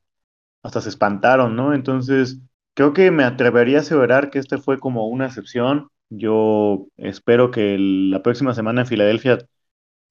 hasta 0.62 0.80
se 0.80 0.88
espantaron, 0.90 1.56
¿no? 1.56 1.74
Entonces, 1.74 2.40
creo 2.74 2.92
que 2.92 3.10
me 3.10 3.24
atrevería 3.24 3.78
a 3.78 3.80
aseverar 3.82 4.30
que 4.30 4.38
este 4.38 4.58
fue 4.58 4.78
como 4.78 5.08
una 5.08 5.26
excepción. 5.26 5.88
Yo 6.10 6.86
espero 6.96 7.50
que 7.50 7.76
la 7.78 8.22
próxima 8.22 8.54
semana 8.54 8.82
en 8.82 8.86
Filadelfia 8.86 9.38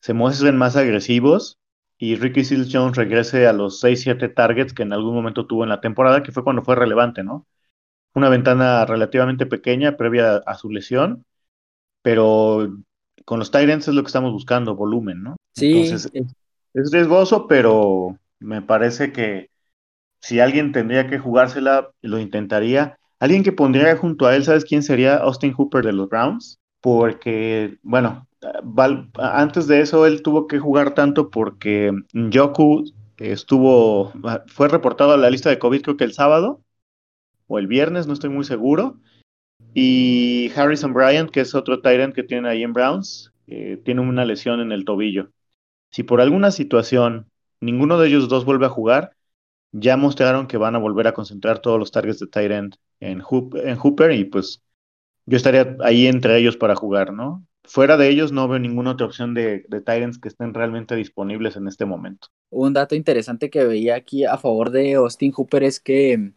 se 0.01 0.13
muestren 0.13 0.57
más 0.57 0.75
agresivos 0.77 1.59
y 2.01 2.15
Ricky 2.15 2.43
Seals 2.43 2.69
Jones 2.73 2.97
regrese 2.97 3.45
a 3.45 3.53
los 3.53 3.79
6-7 3.79 4.27
targets 4.33 4.73
que 4.73 4.81
en 4.81 4.91
algún 4.91 5.13
momento 5.13 5.45
tuvo 5.45 5.61
en 5.61 5.69
la 5.69 5.81
temporada, 5.81 6.23
que 6.23 6.31
fue 6.31 6.43
cuando 6.43 6.63
fue 6.63 6.75
relevante, 6.75 7.23
¿no? 7.23 7.45
Una 8.15 8.27
ventana 8.27 8.83
relativamente 8.87 9.45
pequeña 9.45 9.97
previa 9.97 10.37
a 10.37 10.55
su 10.55 10.71
lesión, 10.71 11.25
pero 12.01 12.75
con 13.23 13.37
los 13.37 13.51
Tyrants 13.51 13.87
es 13.87 13.93
lo 13.93 14.01
que 14.01 14.07
estamos 14.07 14.33
buscando, 14.33 14.75
volumen, 14.75 15.21
¿no? 15.21 15.35
Sí. 15.53 15.73
Entonces, 15.73 16.11
es 16.73 16.91
riesgoso, 16.91 17.47
pero 17.47 18.17
me 18.39 18.63
parece 18.63 19.13
que 19.13 19.51
si 20.21 20.39
alguien 20.39 20.71
tendría 20.71 21.07
que 21.07 21.19
jugársela, 21.19 21.91
lo 22.01 22.17
intentaría. 22.17 22.97
Alguien 23.19 23.43
que 23.43 23.51
pondría 23.51 23.95
junto 23.95 24.25
a 24.25 24.35
él, 24.35 24.43
¿sabes 24.43 24.65
quién 24.65 24.81
sería? 24.81 25.17
Austin 25.17 25.53
Hooper 25.53 25.85
de 25.85 25.93
los 25.93 26.09
Browns. 26.09 26.57
Porque, 26.81 27.77
bueno, 27.83 28.27
antes 29.17 29.67
de 29.67 29.81
eso 29.81 30.05
él 30.05 30.21
tuvo 30.21 30.47
que 30.47 30.59
jugar 30.59 30.93
tanto 30.93 31.29
porque 31.29 31.91
Yoku 32.13 32.85
estuvo, 33.17 34.11
fue 34.47 34.67
reportado 34.67 35.13
a 35.13 35.17
la 35.17 35.29
lista 35.29 35.49
de 35.49 35.59
COVID 35.59 35.81
creo 35.81 35.97
que 35.97 36.03
el 36.03 36.13
sábado 36.13 36.61
o 37.47 37.59
el 37.59 37.67
viernes, 37.67 38.07
no 38.07 38.13
estoy 38.13 38.29
muy 38.29 38.45
seguro. 38.45 38.97
Y 39.73 40.51
Harrison 40.55 40.93
Bryant, 40.93 41.29
que 41.29 41.41
es 41.41 41.53
otro 41.53 41.81
Tyrant 41.81 42.15
que 42.15 42.23
tiene 42.23 42.49
ahí 42.49 42.63
en 42.63 42.73
Browns, 42.73 43.33
eh, 43.47 43.79
tiene 43.83 44.01
una 44.01 44.25
lesión 44.25 44.61
en 44.61 44.71
el 44.71 44.85
tobillo. 44.85 45.31
Si 45.91 46.03
por 46.03 46.21
alguna 46.21 46.51
situación 46.51 47.29
ninguno 47.59 47.99
de 47.99 48.07
ellos 48.07 48.29
dos 48.29 48.45
vuelve 48.45 48.65
a 48.65 48.69
jugar, 48.69 49.15
ya 49.71 49.97
mostraron 49.97 50.47
que 50.47 50.57
van 50.57 50.75
a 50.75 50.79
volver 50.79 51.07
a 51.07 51.13
concentrar 51.13 51.59
todos 51.59 51.79
los 51.79 51.91
targets 51.91 52.19
de 52.19 52.45
end 52.45 52.75
en, 52.99 53.21
en 53.21 53.75
Hooper 53.77 54.11
y 54.11 54.25
pues 54.25 54.61
yo 55.25 55.37
estaría 55.37 55.77
ahí 55.81 56.07
entre 56.07 56.37
ellos 56.37 56.57
para 56.57 56.75
jugar, 56.75 57.13
¿no? 57.13 57.45
Fuera 57.71 57.95
de 57.95 58.09
ellos 58.09 58.33
no 58.33 58.49
veo 58.49 58.59
ninguna 58.59 58.91
otra 58.91 59.05
opción 59.05 59.33
de, 59.33 59.63
de 59.69 60.11
que 60.21 60.27
estén 60.27 60.53
realmente 60.53 60.93
disponibles 60.93 61.55
en 61.55 61.69
este 61.69 61.85
momento. 61.85 62.27
Un 62.49 62.73
dato 62.73 62.95
interesante 62.95 63.49
que 63.49 63.63
veía 63.63 63.95
aquí 63.95 64.25
a 64.25 64.37
favor 64.37 64.71
de 64.71 64.95
Austin 64.95 65.31
Hooper 65.31 65.63
es 65.63 65.79
que 65.79 66.33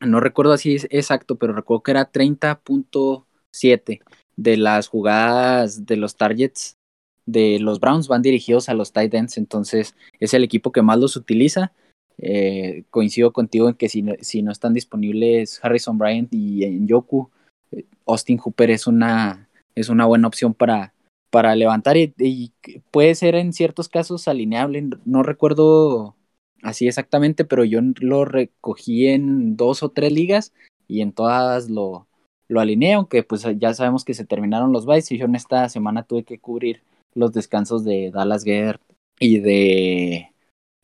no 0.00 0.20
recuerdo 0.20 0.54
así 0.54 0.76
exacto, 0.88 1.36
pero 1.36 1.52
recuerdo 1.52 1.82
que 1.82 1.90
era 1.90 2.10
30.7 2.10 4.00
de 4.36 4.56
las 4.56 4.88
jugadas 4.88 5.84
de 5.84 5.98
los 5.98 6.16
targets 6.16 6.78
de 7.26 7.58
los 7.60 7.78
Browns 7.78 8.08
van 8.08 8.22
dirigidos 8.22 8.70
a 8.70 8.74
los 8.74 8.92
tight 8.92 9.12
ends, 9.12 9.36
entonces 9.36 9.94
es 10.18 10.32
el 10.32 10.44
equipo 10.44 10.72
que 10.72 10.80
más 10.80 10.98
los 10.98 11.16
utiliza. 11.16 11.72
Eh, 12.16 12.84
coincido 12.88 13.34
contigo 13.34 13.68
en 13.68 13.74
que 13.74 13.90
si, 13.90 14.02
si, 14.20 14.40
no 14.40 14.50
están 14.50 14.72
disponibles 14.72 15.60
Harrison 15.62 15.98
Bryant 15.98 16.32
y 16.32 16.86
Yoku, 16.86 17.30
eh, 17.70 17.84
Austin 18.06 18.38
Hooper 18.38 18.70
es 18.70 18.86
una, 18.86 19.43
es 19.74 19.88
una 19.88 20.06
buena 20.06 20.28
opción 20.28 20.54
para, 20.54 20.92
para 21.30 21.54
levantar 21.56 21.96
y, 21.96 22.52
puede 22.90 23.14
ser 23.14 23.34
en 23.34 23.52
ciertos 23.52 23.88
casos 23.88 24.28
alineable. 24.28 24.88
No 25.04 25.22
recuerdo 25.22 26.14
así 26.62 26.86
exactamente, 26.86 27.44
pero 27.44 27.64
yo 27.64 27.80
lo 28.00 28.24
recogí 28.24 29.08
en 29.08 29.56
dos 29.56 29.82
o 29.82 29.90
tres 29.90 30.12
ligas 30.12 30.52
y 30.86 31.00
en 31.00 31.12
todas 31.12 31.68
lo, 31.70 32.06
lo 32.48 32.60
alineé, 32.60 32.94
aunque 32.94 33.22
pues 33.22 33.46
ya 33.58 33.74
sabemos 33.74 34.04
que 34.04 34.14
se 34.14 34.24
terminaron 34.24 34.72
los 34.72 34.86
bytes 34.86 35.12
y 35.12 35.18
yo 35.18 35.26
en 35.26 35.34
esta 35.34 35.68
semana 35.68 36.04
tuve 36.04 36.24
que 36.24 36.38
cubrir 36.38 36.82
los 37.14 37.32
descansos 37.32 37.84
de 37.84 38.10
Dallas 38.10 38.44
Gerd 38.44 38.80
y 39.18 39.38
de 39.38 40.30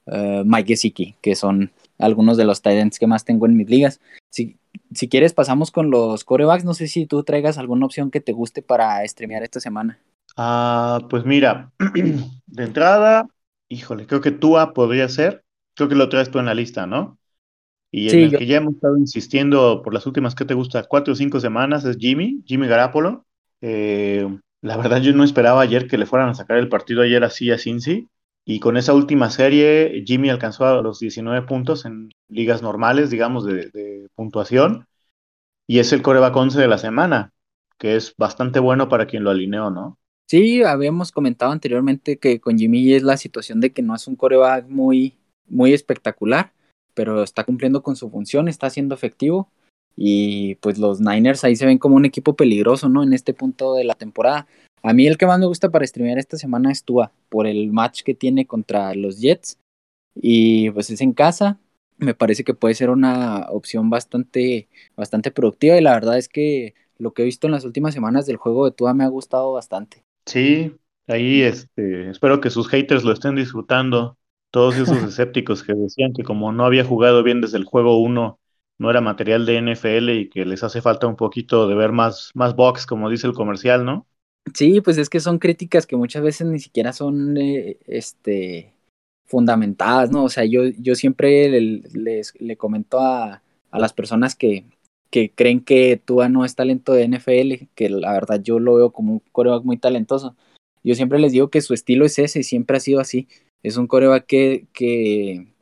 uh, 0.07 0.45
Mike 0.45 0.69
Gesicki, 0.69 1.17
que 1.21 1.35
son 1.35 1.73
algunos 1.99 2.37
de 2.37 2.45
los 2.45 2.63
Titans 2.63 2.99
que 2.99 3.07
más 3.07 3.25
tengo 3.25 3.47
en 3.47 3.57
mis 3.57 3.69
ligas. 3.69 4.01
Si 4.93 5.09
quieres, 5.09 5.33
pasamos 5.33 5.71
con 5.71 5.91
los 5.91 6.25
corebacks. 6.25 6.65
No 6.65 6.75
sé 6.75 6.89
si 6.89 7.07
tú 7.07 7.23
traigas 7.23 7.59
alguna 7.59 7.87
opción 7.87 8.11
que 8.11 8.21
te 8.21 8.33
guste 8.33 8.63
para 8.63 9.07
streamear 9.07 9.43
esta 9.43 9.61
semana. 9.61 9.99
Ah, 10.37 11.01
pues 11.09 11.25
mira, 11.25 11.73
de 12.47 12.65
entrada, 12.65 13.27
híjole, 13.69 14.07
creo 14.07 14.21
que 14.21 14.31
Tua 14.31 14.73
podría 14.73 15.09
ser. 15.09 15.45
Creo 15.75 15.89
que 15.89 15.95
lo 15.95 16.09
traes 16.09 16.31
tú 16.31 16.39
en 16.39 16.47
la 16.47 16.55
lista, 16.55 16.87
¿no? 16.87 17.19
Y 17.93 18.11
en 18.11 18.21
el 18.21 18.39
que 18.39 18.47
ya 18.47 18.59
hemos 18.59 18.75
estado 18.75 18.97
insistiendo 18.97 19.83
por 19.83 19.93
las 19.93 20.07
últimas, 20.07 20.35
¿qué 20.35 20.45
te 20.45 20.55
gusta? 20.55 20.85
Cuatro 20.85 21.13
o 21.13 21.17
cinco 21.17 21.41
semanas 21.41 21.85
es 21.85 21.97
Jimmy, 21.97 22.43
Jimmy 22.45 22.69
Garapolo. 22.69 23.27
Eh, 23.61 24.27
la 24.63 24.77
verdad 24.77 25.01
yo 25.01 25.13
no 25.13 25.25
esperaba 25.25 25.61
ayer 25.63 25.89
que 25.89 25.99
le 25.99 26.07
fueran 26.07 26.29
a 26.29 26.35
sacar 26.35 26.59
el 26.59 26.69
partido 26.69 27.03
ayer 27.03 27.25
así 27.25 27.51
a 27.51 27.59
Cincy. 27.59 28.09
Y 28.45 28.61
con 28.61 28.77
esa 28.77 28.95
última 28.95 29.31
serie, 29.31 30.03
Jimmy 30.07 30.31
alcanzó 30.31 30.67
a 30.67 30.83
los 30.83 30.99
19 30.99 31.47
puntos 31.47 31.85
en 31.85 32.11
ligas 32.29 32.63
normales, 32.63 33.11
digamos, 33.11 33.45
de, 33.45 34.09
puntuación. 34.15 34.87
y 35.67 35.79
es 35.79 35.93
el 35.93 36.03
coreback 36.03 36.35
11 36.35 36.61
de 36.61 36.69
la 36.69 36.79
semana, 36.79 37.33
que 37.79 37.97
es 37.97 38.15
bastante 38.17 38.59
bueno 38.59 38.89
para 38.89 39.07
quien 39.07 39.25
lo 39.25 39.31
alineó, 39.31 39.71
¿no? 39.71 39.99
Sí, 40.29 40.63
habíamos 40.63 41.11
comentado 41.13 41.53
anteriormente 41.53 42.19
que 42.19 42.41
con 42.41 42.57
Jimmy 42.57 42.93
es 42.93 43.03
la 43.03 43.17
situación 43.17 43.61
de 43.61 43.73
que 43.73 43.83
no 43.83 43.95
es 43.95 44.07
un 44.07 44.17
coreback 44.17 44.69
muy, 44.69 45.19
muy 45.49 45.73
espectacular, 45.73 46.53
pero 46.95 47.23
está 47.23 47.45
cumpliendo 47.45 47.83
con 47.83 47.97
su 47.97 48.11
función, 48.11 48.49
está 48.49 48.71
siendo 48.71 48.95
efectivo 48.95 49.51
y 49.97 50.55
pues 50.57 50.79
los 50.79 51.01
Niners 51.01 51.45
ahí 51.45 51.57
se 51.57 51.67
ven 51.67 51.79
como 51.79 51.97
un 51.97 52.05
equipo 52.05 52.35
peligroso, 52.37 52.89
¿no? 52.89 53.03
En 53.03 53.13
este 53.13 53.35
punto 53.35 53.75
de 53.75 53.85
la 53.85 53.95
temporada. 53.95 54.47
A 54.83 54.93
mí 54.93 55.07
el 55.07 55.19
que 55.19 55.27
más 55.27 55.39
me 55.39 55.47
gusta 55.47 55.71
para 55.71 55.87
streamear 55.87 56.19
esta 56.19 56.37
semana 56.37 56.73
es 56.73 56.85
Tua, 56.85 57.13
por 57.29 57.47
el 57.47 57.73
match 57.73 58.03
que 58.03 58.15
tiene 58.15 58.47
contra 58.47 58.95
los 58.95 59.21
Jets. 59.21 59.59
Y 60.15 60.71
pues 60.71 60.91
es 60.91 61.01
en 61.01 61.13
casa. 61.13 61.59
Me 61.99 62.15
parece 62.15 62.45
que 62.45 62.55
puede 62.55 62.75
ser 62.75 62.91
una 62.91 63.47
opción 63.51 63.91
bastante, 63.91 64.69
bastante 64.97 65.31
productiva. 65.31 65.77
Y 65.77 65.83
la 65.83 65.93
verdad 65.93 66.17
es 66.19 66.29
que 66.29 66.75
lo 66.99 67.13
que 67.13 67.23
he 67.23 67.25
visto 67.27 67.47
en 67.47 67.53
las 67.53 67.65
últimas 67.65 67.95
semanas 67.95 68.27
del 68.27 68.37
juego 68.37 68.65
de 68.65 68.73
Tua 68.73 68.95
me 68.95 69.05
ha 69.05 69.09
gustado 69.09 69.53
bastante. 69.53 70.03
Sí, 70.27 70.75
ahí 71.07 71.43
este, 71.43 72.11
espero 72.11 72.41
que 72.41 72.51
sus 72.51 72.69
haters 72.69 73.05
lo 73.05 73.13
estén 73.13 73.37
disfrutando. 73.37 74.17
Todos 74.51 74.77
esos 74.77 75.03
escépticos 75.03 75.63
que 75.63 75.75
decían 75.75 76.13
que 76.13 76.25
como 76.25 76.53
no 76.53 76.65
había 76.65 76.85
jugado 76.85 77.23
bien 77.23 77.41
desde 77.41 77.59
el 77.59 77.65
juego 77.65 78.01
1, 78.01 78.39
no 78.79 78.91
era 78.91 79.01
material 79.03 79.45
de 79.45 79.59
NFL 79.59 80.11
y 80.11 80.31
que 80.31 80.45
les 80.47 80.65
hace 80.65 80.81
falta 80.81 81.07
un 81.07 81.17
poquito 81.17 81.69
de 81.69 81.75
ver 81.75 81.93
más, 81.93 82.31
más 82.35 82.57
box, 82.57 82.87
como 82.87 83.11
dice 83.11 83.27
el 83.27 83.35
comercial, 83.35 83.85
¿no? 83.85 84.07
Sí, 84.55 84.81
pues 84.81 84.99
es 84.99 85.09
que 85.09 85.21
son 85.21 85.39
críticas 85.39 85.87
que 85.87 85.97
muchas 85.97 86.23
veces 86.23 86.47
ni 86.47 86.59
siquiera 86.59 86.93
son 86.93 87.37
eh, 87.37 87.79
este, 87.87 88.73
fundamentadas, 89.27 90.11
¿no? 90.11 90.25
O 90.25 90.29
sea, 90.29 90.45
yo, 90.45 90.65
yo 90.79 90.95
siempre 90.95 91.49
le, 91.49 91.83
les, 91.93 92.35
le 92.41 92.57
comento 92.57 92.99
a, 93.01 93.43
a 93.71 93.79
las 93.79 93.93
personas 93.93 94.35
que, 94.35 94.65
que 95.11 95.33
creen 95.33 95.61
que 95.61 96.01
Tua 96.05 96.29
no 96.29 96.45
es 96.45 96.55
talento 96.55 96.93
de 96.93 97.05
NFL, 97.05 97.69
que 97.75 97.91
la 97.91 98.13
verdad 98.13 98.41
yo 98.43 98.59
lo 98.59 98.75
veo 98.75 98.93
como 98.93 99.15
un 99.15 99.23
coreback 99.33 99.65
muy 99.65 99.77
talentoso. 99.77 100.37
Yo 100.83 100.95
siempre 100.95 101.19
les 101.19 101.33
digo 101.33 101.51
que 101.51 101.61
su 101.61 101.75
estilo 101.75 102.07
es 102.07 102.19
ese 102.19 102.41
y 102.41 102.45
siempre 102.45 102.77
ha 102.77 102.81
sido 102.81 103.01
así. 103.01 103.29
Es 103.63 103.77
un 103.77 103.87
coreback 103.87 104.27
que, 104.27 104.67
que 104.73 105.53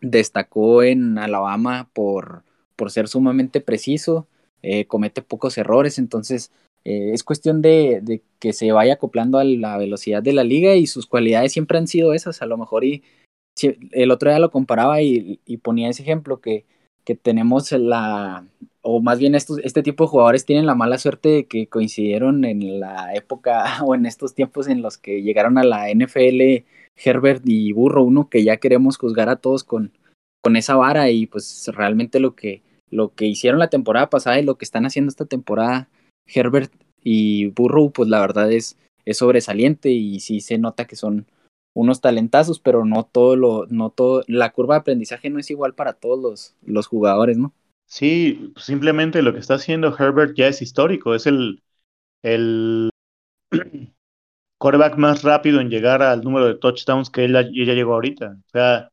destacó 0.00 0.82
en 0.82 1.18
Alabama 1.18 1.88
por, 1.92 2.44
por 2.76 2.90
ser 2.90 3.08
sumamente 3.08 3.60
preciso, 3.60 4.26
eh, 4.62 4.86
comete 4.86 5.22
pocos 5.22 5.58
errores, 5.58 5.98
entonces 5.98 6.50
eh, 6.88 7.12
es 7.12 7.22
cuestión 7.22 7.60
de, 7.60 8.00
de, 8.02 8.22
que 8.38 8.54
se 8.54 8.72
vaya 8.72 8.94
acoplando 8.94 9.36
a 9.36 9.44
la 9.44 9.76
velocidad 9.76 10.22
de 10.22 10.32
la 10.32 10.42
liga 10.42 10.74
y 10.74 10.86
sus 10.86 11.04
cualidades 11.04 11.52
siempre 11.52 11.76
han 11.76 11.86
sido 11.86 12.14
esas, 12.14 12.40
a 12.40 12.46
lo 12.46 12.56
mejor 12.56 12.82
y 12.82 13.02
el 13.92 14.10
otro 14.10 14.30
día 14.30 14.38
lo 14.38 14.50
comparaba 14.50 15.02
y, 15.02 15.38
y, 15.44 15.58
ponía 15.58 15.90
ese 15.90 16.02
ejemplo 16.02 16.40
que, 16.40 16.64
que 17.04 17.14
tenemos 17.14 17.72
la, 17.72 18.46
o 18.80 19.02
más 19.02 19.18
bien 19.18 19.34
estos, 19.34 19.58
este 19.64 19.82
tipo 19.82 20.04
de 20.04 20.08
jugadores 20.08 20.46
tienen 20.46 20.64
la 20.64 20.74
mala 20.74 20.96
suerte 20.96 21.28
de 21.28 21.44
que 21.44 21.66
coincidieron 21.66 22.46
en 22.46 22.80
la 22.80 23.14
época 23.14 23.64
o 23.84 23.94
en 23.94 24.06
estos 24.06 24.34
tiempos 24.34 24.66
en 24.66 24.80
los 24.80 24.96
que 24.96 25.20
llegaron 25.20 25.58
a 25.58 25.64
la 25.64 25.92
NFL 25.94 26.64
Herbert 26.96 27.42
y 27.44 27.72
Burro, 27.72 28.02
uno 28.02 28.30
que 28.30 28.44
ya 28.44 28.56
queremos 28.56 28.96
juzgar 28.96 29.28
a 29.28 29.36
todos 29.36 29.62
con, 29.62 29.92
con 30.42 30.56
esa 30.56 30.74
vara 30.74 31.10
y 31.10 31.26
pues 31.26 31.68
realmente 31.74 32.18
lo 32.18 32.34
que 32.34 32.62
lo 32.90 33.14
que 33.14 33.26
hicieron 33.26 33.58
la 33.58 33.68
temporada 33.68 34.08
pasada 34.08 34.40
y 34.40 34.42
lo 34.42 34.56
que 34.56 34.64
están 34.64 34.86
haciendo 34.86 35.10
esta 35.10 35.26
temporada 35.26 35.90
Herbert 36.32 36.72
y 37.02 37.46
Burrow, 37.46 37.90
pues 37.92 38.08
la 38.08 38.20
verdad 38.20 38.50
es, 38.52 38.76
es 39.04 39.18
sobresaliente 39.18 39.90
y 39.90 40.20
sí 40.20 40.40
se 40.40 40.58
nota 40.58 40.86
que 40.86 40.96
son 40.96 41.26
unos 41.74 42.00
talentazos, 42.00 42.60
pero 42.60 42.84
no 42.84 43.04
todo 43.04 43.36
lo, 43.36 43.66
no 43.68 43.90
todo, 43.90 44.22
la 44.26 44.50
curva 44.50 44.74
de 44.74 44.80
aprendizaje 44.80 45.30
no 45.30 45.38
es 45.38 45.50
igual 45.50 45.74
para 45.74 45.92
todos 45.92 46.20
los, 46.20 46.54
los 46.62 46.86
jugadores, 46.86 47.38
¿no? 47.38 47.54
Sí, 47.86 48.52
simplemente 48.56 49.22
lo 49.22 49.32
que 49.32 49.38
está 49.38 49.54
haciendo 49.54 49.96
Herbert 49.96 50.36
ya 50.36 50.48
es 50.48 50.60
histórico, 50.60 51.14
es 51.14 51.26
el, 51.26 51.62
el 52.22 52.90
quarterback 54.58 54.96
más 54.96 55.22
rápido 55.22 55.60
en 55.60 55.70
llegar 55.70 56.02
al 56.02 56.22
número 56.22 56.46
de 56.46 56.56
touchdowns 56.56 57.10
que 57.10 57.24
él 57.24 57.32
ya 57.32 57.74
llegó 57.74 57.94
ahorita. 57.94 58.36
O 58.46 58.50
sea, 58.50 58.90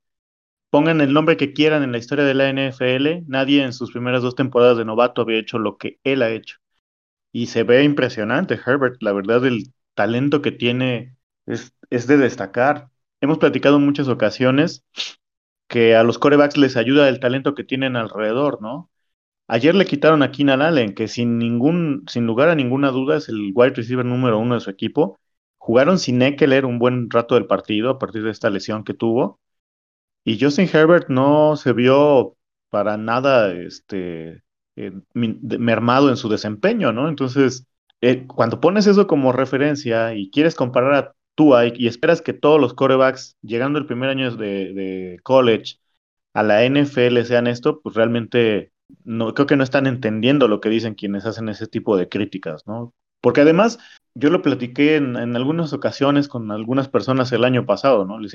pongan 0.69 1.01
el 1.01 1.11
nombre 1.11 1.37
que 1.37 1.53
quieran 1.53 1.83
en 1.83 1.91
la 1.91 1.97
historia 1.97 2.23
de 2.23 2.33
la 2.35 2.49
NFL, 2.49 3.23
nadie 3.27 3.63
en 3.63 3.73
sus 3.73 3.91
primeras 3.91 4.21
dos 4.21 4.35
temporadas 4.35 4.77
de 4.77 4.85
novato 4.85 5.21
había 5.21 5.39
hecho 5.39 5.57
lo 5.57 5.77
que 5.77 5.99
él 6.03 6.21
ha 6.21 6.29
hecho. 6.29 6.57
Y 7.35 7.47
se 7.47 7.63
ve 7.63 7.83
impresionante, 7.83 8.57
Herbert. 8.65 9.03
La 9.03 9.11
verdad, 9.11 9.45
el 9.45 9.73
talento 9.93 10.41
que 10.41 10.53
tiene 10.53 11.17
es, 11.45 11.75
es 11.89 12.07
de 12.07 12.15
destacar. 12.15 12.89
Hemos 13.19 13.39
platicado 13.39 13.75
en 13.75 13.83
muchas 13.83 14.07
ocasiones 14.07 14.85
que 15.67 15.97
a 15.97 16.03
los 16.03 16.17
corebacks 16.17 16.55
les 16.55 16.77
ayuda 16.77 17.09
el 17.09 17.19
talento 17.19 17.53
que 17.53 17.65
tienen 17.65 17.97
alrededor, 17.97 18.61
¿no? 18.61 18.89
Ayer 19.49 19.75
le 19.75 19.85
quitaron 19.85 20.23
a 20.23 20.31
Keenan 20.31 20.61
Allen, 20.61 20.95
que 20.95 21.09
sin 21.09 21.37
ningún, 21.37 22.05
sin 22.07 22.25
lugar 22.25 22.47
a 22.47 22.55
ninguna 22.55 22.91
duda 22.91 23.17
es 23.17 23.27
el 23.27 23.51
wide 23.53 23.75
receiver 23.75 24.05
número 24.05 24.39
uno 24.39 24.55
de 24.55 24.61
su 24.61 24.69
equipo. 24.69 25.19
Jugaron 25.57 25.99
sin 25.99 26.21
Eckler 26.21 26.65
un 26.65 26.79
buen 26.79 27.09
rato 27.09 27.35
del 27.35 27.47
partido 27.47 27.89
a 27.89 27.99
partir 27.99 28.23
de 28.23 28.31
esta 28.31 28.49
lesión 28.49 28.85
que 28.85 28.93
tuvo. 28.93 29.41
Y 30.23 30.39
Justin 30.39 30.69
Herbert 30.71 31.09
no 31.09 31.57
se 31.57 31.73
vio 31.73 32.37
para 32.69 32.95
nada 32.95 33.51
este, 33.51 34.44
eh, 34.75 34.91
mermado 35.13 36.09
en 36.09 36.17
su 36.17 36.29
desempeño, 36.29 36.91
¿no? 36.91 37.07
Entonces, 37.07 37.65
eh, 38.01 38.25
cuando 38.27 38.59
pones 38.59 38.88
eso 38.88 39.07
como 39.07 39.31
referencia 39.31 40.13
y 40.13 40.29
quieres 40.29 40.55
comparar 40.55 40.93
a 40.93 41.15
Tua 41.35 41.65
y, 41.67 41.88
esperas 41.88 42.21
que 42.21 42.33
todos 42.33 42.59
los 42.59 42.73
corebacks, 42.73 43.38
llegando 43.41 43.79
el 43.79 43.85
primer 43.85 44.09
año 44.09 44.35
de, 44.35 45.19
college 45.23 45.77
a 46.33 46.43
la 46.43 46.63
NFL 46.65 47.23
sean 47.23 47.47
esto, 47.47 47.81
pues 47.81 47.95
realmente 47.95 48.71
no, 49.03 49.33
creo 49.33 49.47
que 49.47 49.57
no 49.57 49.63
están 49.63 49.88
entendiendo 49.88 50.47
lo 50.47 50.61
que 50.61 50.69
dicen 50.69 50.95
quienes 50.95 51.25
hacen 51.25 51.49
ese 51.49 51.67
tipo 51.67 51.97
de 51.97 52.09
críticas, 52.09 52.67
¿no? 52.67 52.93
Porque 53.21 53.41
además, 53.41 53.79
yo 54.13 54.29
lo 54.29 54.41
platiqué 54.41 54.97
en, 54.97 55.17
algunas 55.35 55.73
ocasiones 55.73 56.27
con 56.27 56.51
algunas 56.51 56.89
personas 56.89 57.31
el 57.31 57.43
año 57.43 57.65
pasado, 57.65 58.05
¿no? 58.05 58.19
Le 58.19 58.29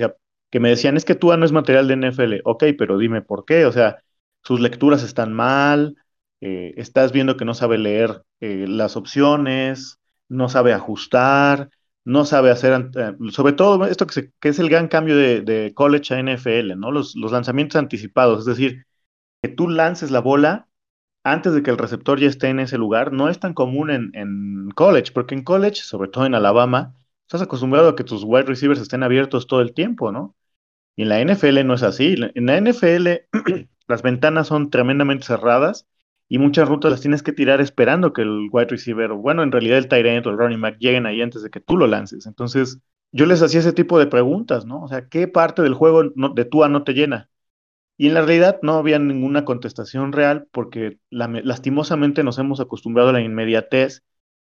que 0.49 0.59
me 0.59 0.69
decían, 0.69 0.97
es 0.97 1.05
que 1.05 1.15
Tua 1.15 1.37
no 1.37 1.45
es 1.45 1.53
material 1.53 1.87
de 1.87 1.93
NFL. 1.95 2.41
Ok, 2.43 2.65
pero 2.77 2.97
dime 2.97 3.21
por 3.21 3.45
qué. 3.45 3.65
O 3.65 3.71
sea, 3.71 4.03
sus 4.43 4.59
lecturas 4.59 5.03
están 5.03 5.33
mal, 5.33 5.95
eh, 6.41 6.73
estás 6.77 7.11
viendo 7.11 7.37
que 7.37 7.45
no 7.45 7.53
sabe 7.53 7.77
leer 7.77 8.23
eh, 8.39 8.65
las 8.67 8.97
opciones, 8.97 9.99
no 10.27 10.49
sabe 10.49 10.73
ajustar, 10.73 11.69
no 12.03 12.25
sabe 12.25 12.51
hacer, 12.51 12.89
eh, 12.95 13.15
sobre 13.31 13.53
todo 13.53 13.85
esto 13.85 14.07
que, 14.07 14.13
se, 14.13 14.33
es 14.41 14.59
el 14.59 14.69
gran 14.69 14.87
cambio 14.87 15.15
de, 15.15 15.41
de 15.41 15.73
college 15.75 16.15
a 16.15 16.19
NFL, 16.19 16.77
¿no? 16.77 16.91
Los, 16.91 17.15
los, 17.15 17.31
lanzamientos 17.31 17.77
anticipados, 17.77 18.39
es 18.39 18.45
decir, 18.45 18.85
que 19.41 19.49
tú 19.49 19.69
lances 19.69 20.11
la 20.11 20.19
bola 20.21 20.67
antes 21.23 21.53
de 21.53 21.63
que 21.63 21.71
el 21.71 21.77
receptor 21.77 22.19
ya 22.19 22.27
esté 22.27 22.47
en 22.49 22.59
ese 22.59 22.77
lugar, 22.77 23.13
no 23.13 23.29
es 23.29 23.39
tan 23.39 23.53
común 23.53 23.91
en, 23.91 24.11
en 24.15 24.71
college, 24.71 25.11
porque 25.13 25.35
en 25.35 25.43
college, 25.43 25.81
sobre 25.83 26.09
todo 26.09 26.25
en 26.25 26.35
Alabama, 26.35 26.95
estás 27.23 27.43
acostumbrado 27.43 27.89
a 27.89 27.95
que 27.95 28.03
tus 28.03 28.23
wide 28.23 28.43
receivers 28.43 28.81
estén 28.81 29.03
abiertos 29.03 29.47
todo 29.47 29.61
el 29.61 29.73
tiempo, 29.73 30.11
¿no? 30.11 30.35
Y 30.95 31.03
en 31.03 31.09
la 31.09 31.21
NFL 31.21 31.65
no 31.65 31.75
es 31.75 31.83
así. 31.83 32.15
En 32.35 32.45
la 32.47 32.57
NFL 32.57 33.27
las 33.87 34.01
ventanas 34.01 34.47
son 34.47 34.69
tremendamente 34.69 35.25
cerradas 35.25 35.87
y 36.31 36.37
muchas 36.37 36.69
rutas 36.69 36.91
las 36.91 37.01
tienes 37.01 37.23
que 37.23 37.33
tirar 37.33 37.59
esperando 37.59 38.13
que 38.13 38.21
el 38.21 38.47
wide 38.53 38.67
receiver, 38.69 39.11
bueno, 39.11 39.43
en 39.43 39.51
realidad 39.51 39.77
el 39.77 39.89
tight 39.89 40.05
end 40.05 40.27
o 40.27 40.29
el 40.29 40.37
running 40.37 40.61
back 40.61 40.77
lleguen 40.79 41.05
ahí 41.05 41.21
antes 41.21 41.43
de 41.43 41.49
que 41.49 41.59
tú 41.59 41.75
lo 41.75 41.87
lances. 41.87 42.25
Entonces, 42.25 42.79
yo 43.11 43.25
les 43.25 43.41
hacía 43.41 43.59
ese 43.59 43.73
tipo 43.73 43.99
de 43.99 44.07
preguntas, 44.07 44.65
¿no? 44.65 44.81
O 44.81 44.87
sea, 44.87 45.09
¿qué 45.09 45.27
parte 45.27 45.61
del 45.61 45.73
juego 45.73 46.03
no, 46.15 46.29
de 46.29 46.45
Tua 46.45 46.69
no 46.69 46.85
te 46.85 46.93
llena? 46.93 47.29
Y 47.97 48.07
en 48.07 48.13
la 48.13 48.21
realidad 48.21 48.59
no 48.63 48.75
había 48.75 48.97
ninguna 48.97 49.43
contestación 49.43 50.13
real 50.13 50.47
porque 50.53 50.99
la, 51.09 51.27
lastimosamente 51.27 52.23
nos 52.23 52.39
hemos 52.39 52.61
acostumbrado 52.61 53.09
a 53.09 53.13
la 53.13 53.21
inmediatez, 53.21 54.03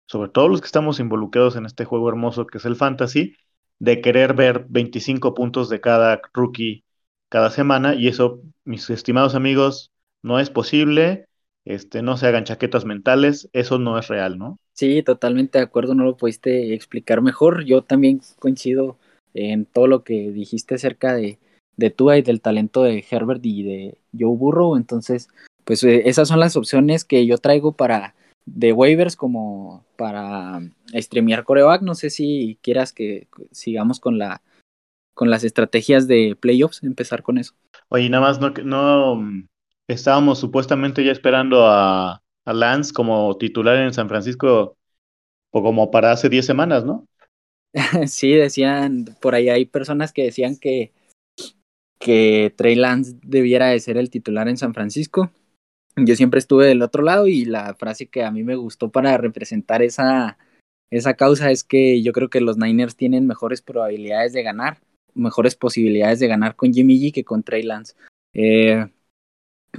sobre 0.06 0.30
todo 0.30 0.48
los 0.48 0.60
que 0.60 0.66
estamos 0.66 1.00
involucrados 1.00 1.56
en 1.56 1.64
este 1.64 1.86
juego 1.86 2.10
hermoso 2.10 2.46
que 2.46 2.58
es 2.58 2.66
el 2.66 2.76
fantasy, 2.76 3.36
de 3.78 4.02
querer 4.02 4.34
ver 4.34 4.66
25 4.68 5.32
puntos 5.32 5.70
de 5.70 5.80
cada 5.80 6.20
rookie 6.34 6.84
cada 7.30 7.48
semana 7.48 7.94
y 7.94 8.08
eso, 8.08 8.42
mis 8.64 8.90
estimados 8.90 9.34
amigos, 9.34 9.92
no 10.22 10.38
es 10.40 10.50
posible. 10.50 11.29
Este, 11.70 12.02
no 12.02 12.16
se 12.16 12.26
hagan 12.26 12.44
chaquetas 12.44 12.84
mentales, 12.84 13.48
eso 13.52 13.78
no 13.78 13.96
es 13.96 14.08
real, 14.08 14.38
¿no? 14.38 14.58
Sí, 14.74 15.04
totalmente 15.04 15.58
de 15.58 15.64
acuerdo, 15.64 15.94
no 15.94 16.04
lo 16.04 16.16
pudiste 16.16 16.74
explicar 16.74 17.22
mejor. 17.22 17.64
Yo 17.64 17.82
también 17.82 18.20
coincido 18.40 18.98
en 19.34 19.66
todo 19.66 19.86
lo 19.86 20.02
que 20.02 20.32
dijiste 20.32 20.74
acerca 20.74 21.14
de, 21.14 21.38
de 21.76 21.90
Tua 21.90 22.18
y 22.18 22.22
del 22.22 22.40
talento 22.40 22.82
de 22.82 23.04
Herbert 23.08 23.44
y 23.44 23.62
de 23.62 23.98
Joe 24.18 24.36
Burrow. 24.36 24.76
Entonces, 24.76 25.28
pues 25.64 25.84
eh, 25.84 26.08
esas 26.08 26.26
son 26.26 26.40
las 26.40 26.56
opciones 26.56 27.04
que 27.04 27.24
yo 27.24 27.38
traigo 27.38 27.70
para 27.72 28.16
de 28.46 28.72
waivers 28.72 29.14
como 29.14 29.84
para 29.96 30.60
streamear 30.92 31.44
coreback. 31.44 31.82
No 31.82 31.94
sé 31.94 32.10
si 32.10 32.58
quieras 32.62 32.92
que 32.92 33.28
sigamos 33.52 34.00
con 34.00 34.18
la 34.18 34.42
con 35.14 35.30
las 35.30 35.44
estrategias 35.44 36.08
de 36.08 36.36
playoffs, 36.40 36.82
empezar 36.82 37.22
con 37.22 37.38
eso. 37.38 37.52
Oye, 37.90 38.08
nada 38.08 38.22
más 38.26 38.40
no, 38.40 38.50
no 38.64 39.22
estábamos 39.92 40.38
supuestamente 40.38 41.04
ya 41.04 41.12
esperando 41.12 41.66
a, 41.66 42.22
Lance 42.46 42.92
como 42.92 43.36
titular 43.36 43.76
en 43.76 43.92
San 43.92 44.08
Francisco 44.08 44.76
o 45.52 45.62
como 45.62 45.92
para 45.92 46.10
hace 46.10 46.28
10 46.28 46.44
semanas, 46.44 46.84
¿no? 46.84 47.06
sí, 48.08 48.32
decían, 48.32 49.04
por 49.20 49.36
ahí 49.36 49.48
hay 49.48 49.66
personas 49.66 50.12
que 50.12 50.24
decían 50.24 50.56
que, 50.56 50.92
que 52.00 52.52
Trey 52.56 52.74
Lance 52.74 53.14
debiera 53.22 53.68
de 53.68 53.78
ser 53.78 53.98
el 53.98 54.10
titular 54.10 54.48
en 54.48 54.56
San 54.56 54.74
Francisco. 54.74 55.30
yo 55.94 56.16
siempre 56.16 56.38
estuve 56.38 56.66
del 56.66 56.82
otro 56.82 57.04
lado 57.04 57.28
y 57.28 57.44
la 57.44 57.74
frase 57.74 58.08
que 58.08 58.24
a 58.24 58.32
mí 58.32 58.42
me 58.42 58.56
gustó 58.56 58.90
para 58.90 59.16
representar 59.16 59.82
esa, 59.82 60.36
esa 60.90 61.14
causa 61.14 61.52
es 61.52 61.62
que 61.62 62.02
yo 62.02 62.12
creo 62.12 62.30
que 62.30 62.40
los 62.40 62.56
Niners 62.56 62.96
tienen 62.96 63.28
mejores 63.28 63.62
probabilidades 63.62 64.32
de 64.32 64.42
ganar, 64.42 64.80
mejores 65.14 65.54
posibilidades 65.54 66.18
de 66.18 66.26
ganar 66.26 66.56
con 66.56 66.72
Jimmy 66.72 66.98
G 66.98 67.12
que 67.12 67.22
con 67.22 67.44
Trey 67.44 67.62
Lance. 67.62 67.94
Eh, 68.34 68.86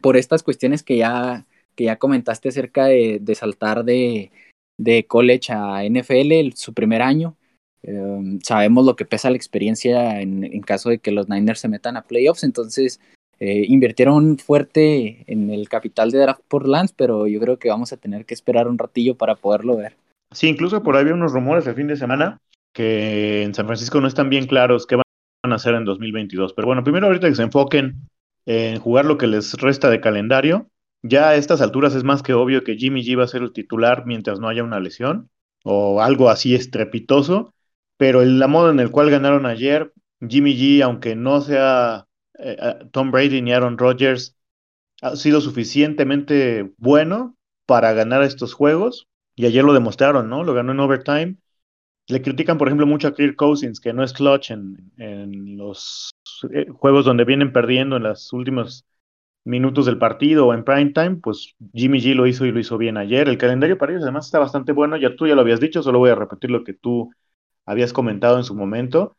por 0.01 0.17
estas 0.17 0.43
cuestiones 0.43 0.83
que 0.83 0.97
ya, 0.97 1.45
que 1.75 1.85
ya 1.85 1.97
comentaste 1.97 2.49
acerca 2.49 2.85
de, 2.85 3.19
de 3.21 3.35
saltar 3.35 3.83
de, 3.83 4.31
de, 4.77 5.05
college 5.05 5.51
a 5.53 5.83
NFL 5.83 6.53
su 6.55 6.73
primer 6.73 7.01
año, 7.01 7.35
eh, 7.83 8.39
sabemos 8.43 8.85
lo 8.85 8.95
que 8.95 9.05
pesa 9.05 9.29
la 9.29 9.35
experiencia 9.35 10.21
en, 10.21 10.43
en, 10.43 10.61
caso 10.61 10.89
de 10.89 10.99
que 10.99 11.11
los 11.11 11.29
Niners 11.29 11.59
se 11.59 11.67
metan 11.67 11.97
a 11.97 12.03
playoffs, 12.03 12.43
entonces 12.43 12.99
eh, 13.39 13.65
invirtieron 13.67 14.37
fuerte 14.37 15.23
en 15.25 15.49
el 15.49 15.67
capital 15.67 16.11
de 16.11 16.19
draft 16.19 16.41
por 16.47 16.69
pero 16.95 17.25
yo 17.25 17.39
creo 17.39 17.57
que 17.57 17.69
vamos 17.69 17.91
a 17.91 17.97
tener 17.97 18.25
que 18.25 18.35
esperar 18.35 18.67
un 18.67 18.77
ratillo 18.77 19.15
para 19.15 19.35
poderlo 19.35 19.75
ver. 19.77 19.95
Sí, 20.31 20.47
incluso 20.47 20.83
por 20.83 20.95
ahí 20.95 21.01
había 21.01 21.15
unos 21.15 21.33
rumores 21.33 21.65
el 21.65 21.73
fin 21.73 21.87
de 21.87 21.97
semana 21.97 22.37
que 22.71 23.41
en 23.41 23.55
San 23.55 23.65
Francisco 23.65 23.99
no 23.99 24.07
están 24.07 24.29
bien 24.29 24.45
claros 24.45 24.85
qué 24.85 24.95
van 24.95 25.51
a 25.51 25.55
hacer 25.55 25.73
en 25.73 25.85
2022. 25.85 26.53
Pero 26.53 26.67
bueno, 26.67 26.83
primero 26.83 27.07
ahorita 27.07 27.27
que 27.27 27.35
se 27.35 27.41
enfoquen 27.41 28.07
en 28.45 28.79
jugar 28.79 29.05
lo 29.05 29.17
que 29.17 29.27
les 29.27 29.53
resta 29.55 29.89
de 29.89 30.01
calendario. 30.01 30.69
Ya 31.03 31.29
a 31.29 31.35
estas 31.35 31.61
alturas 31.61 31.95
es 31.95 32.03
más 32.03 32.23
que 32.23 32.33
obvio 32.33 32.63
que 32.63 32.75
Jimmy 32.75 33.03
G 33.03 33.17
va 33.17 33.23
a 33.23 33.27
ser 33.27 33.41
el 33.41 33.53
titular 33.53 34.05
mientras 34.05 34.39
no 34.39 34.47
haya 34.47 34.63
una 34.63 34.79
lesión 34.79 35.29
o 35.63 36.01
algo 36.01 36.29
así 36.29 36.55
estrepitoso. 36.55 37.53
Pero 37.97 38.21
el, 38.21 38.39
la 38.39 38.47
modo 38.47 38.71
en 38.71 38.79
el 38.79 38.91
cual 38.91 39.09
ganaron 39.09 39.45
ayer, 39.45 39.93
Jimmy 40.27 40.55
G, 40.55 40.83
aunque 40.83 41.15
no 41.15 41.41
sea 41.41 42.07
eh, 42.39 42.57
Tom 42.91 43.11
Brady 43.11 43.41
ni 43.41 43.53
Aaron 43.53 43.77
Rodgers, 43.77 44.35
ha 45.01 45.15
sido 45.15 45.41
suficientemente 45.41 46.71
bueno 46.77 47.35
para 47.65 47.93
ganar 47.93 48.23
estos 48.23 48.53
juegos 48.53 49.07
y 49.35 49.45
ayer 49.45 49.63
lo 49.63 49.73
demostraron, 49.73 50.29
¿no? 50.29 50.43
Lo 50.43 50.53
ganó 50.53 50.71
en 50.71 50.79
overtime. 50.79 51.37
Le 52.11 52.21
critican, 52.21 52.57
por 52.57 52.67
ejemplo, 52.67 52.85
mucho 52.85 53.07
a 53.07 53.13
Kirk 53.13 53.35
Cousins, 53.35 53.79
que 53.79 53.93
no 53.93 54.03
es 54.03 54.13
clutch 54.13 54.51
en, 54.51 55.57
los 55.57 56.11
eh, 56.53 56.67
juegos 56.69 57.05
donde 57.05 57.25
vienen 57.25 57.53
perdiendo 57.53 57.97
en 57.97 58.03
los 58.03 58.33
últimos 58.33 58.85
minutos 59.43 59.85
del 59.85 59.97
partido 59.97 60.47
o 60.47 60.53
en 60.53 60.63
prime 60.63 60.91
time, 60.91 61.15
pues 61.15 61.55
Jimmy 61.73 61.99
G 61.99 62.13
lo 62.13 62.27
hizo 62.27 62.45
y 62.45 62.51
lo 62.51 62.59
hizo 62.59 62.77
bien 62.77 62.97
ayer. 62.97 63.27
El 63.27 63.37
calendario 63.37 63.77
para 63.77 63.93
ellos 63.93 64.03
además 64.03 64.25
está 64.25 64.39
bastante 64.39 64.71
bueno, 64.71 64.97
ya 64.97 65.15
tú 65.15 65.27
ya 65.27 65.35
lo 65.35 65.41
habías 65.41 65.59
dicho, 65.59 65.81
solo 65.81 65.99
voy 65.99 66.11
a 66.11 66.15
repetir 66.15 66.51
lo 66.51 66.63
que 66.63 66.73
tú 66.73 67.11
habías 67.65 67.93
comentado 67.93 68.37
en 68.37 68.43
su 68.43 68.55
momento. 68.55 69.15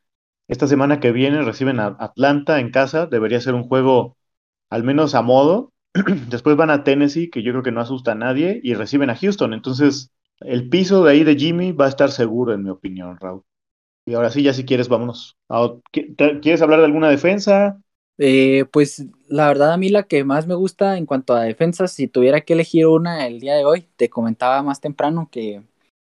Esta 0.49 0.67
semana 0.67 1.01
que 1.01 1.13
viene 1.13 1.43
reciben 1.43 1.81
a 1.81 1.97
Atlanta 1.99 2.61
en 2.61 2.71
casa, 2.71 3.07
debería 3.07 3.41
ser 3.41 3.55
un 3.55 3.65
juego 3.65 4.17
al 4.71 4.85
menos 4.85 5.15
a 5.15 5.23
modo, 5.23 5.73
Después 6.31 6.57
van 6.57 6.71
a 6.71 6.85
Tennessee, 6.85 7.31
que 7.31 7.43
yo 7.43 7.53
creo 7.53 7.63
que 7.63 7.73
no 7.73 7.81
asusta 7.81 8.13
a 8.13 8.15
nadie, 8.15 8.61
y 8.63 8.75
reciben 8.75 9.11
a 9.11 9.17
Houston. 9.17 9.53
Entonces, 9.53 10.11
el 10.45 10.69
piso 10.69 11.05
de 11.05 11.13
ahí 11.13 11.25
de 11.25 11.37
Jimmy 11.37 11.73
va 11.73 11.87
a 11.87 11.91
estar 11.91 12.11
seguro, 12.11 12.53
en 12.53 12.63
mi 12.63 12.71
opinión, 12.71 13.19
Raúl. 13.21 13.43
Y 14.07 14.15
ahora 14.15 14.31
sí, 14.31 14.43
ya 14.43 14.53
si 14.53 14.65
quieres, 14.65 14.89
vámonos. 14.89 15.37
¿Quieres 15.93 16.63
hablar 16.63 16.81
de 16.81 16.87
alguna 16.87 17.09
defensa? 17.09 17.81
Eh, 18.19 18.67
pues 18.73 19.07
la 19.29 19.49
verdad 19.49 19.73
a 19.73 19.77
mí 19.77 19.89
la 19.89 20.03
que 20.05 20.23
más 20.25 20.47
me 20.47 20.55
gusta 20.55 20.99
en 20.99 21.07
cuanto 21.07 21.35
a 21.35 21.43
defensas, 21.43 21.93
si 21.93 22.09
tuviera 22.09 22.43
que 22.43 22.53
elegir 22.53 22.87
una 22.87 23.27
el 23.27 23.41
día 23.41 23.55
de 23.55 23.65
hoy, 23.65 23.87
te 23.97 24.11
comentaba 24.11 24.63
más 24.63 24.81
temprano 24.81 25.29
que 25.31 25.63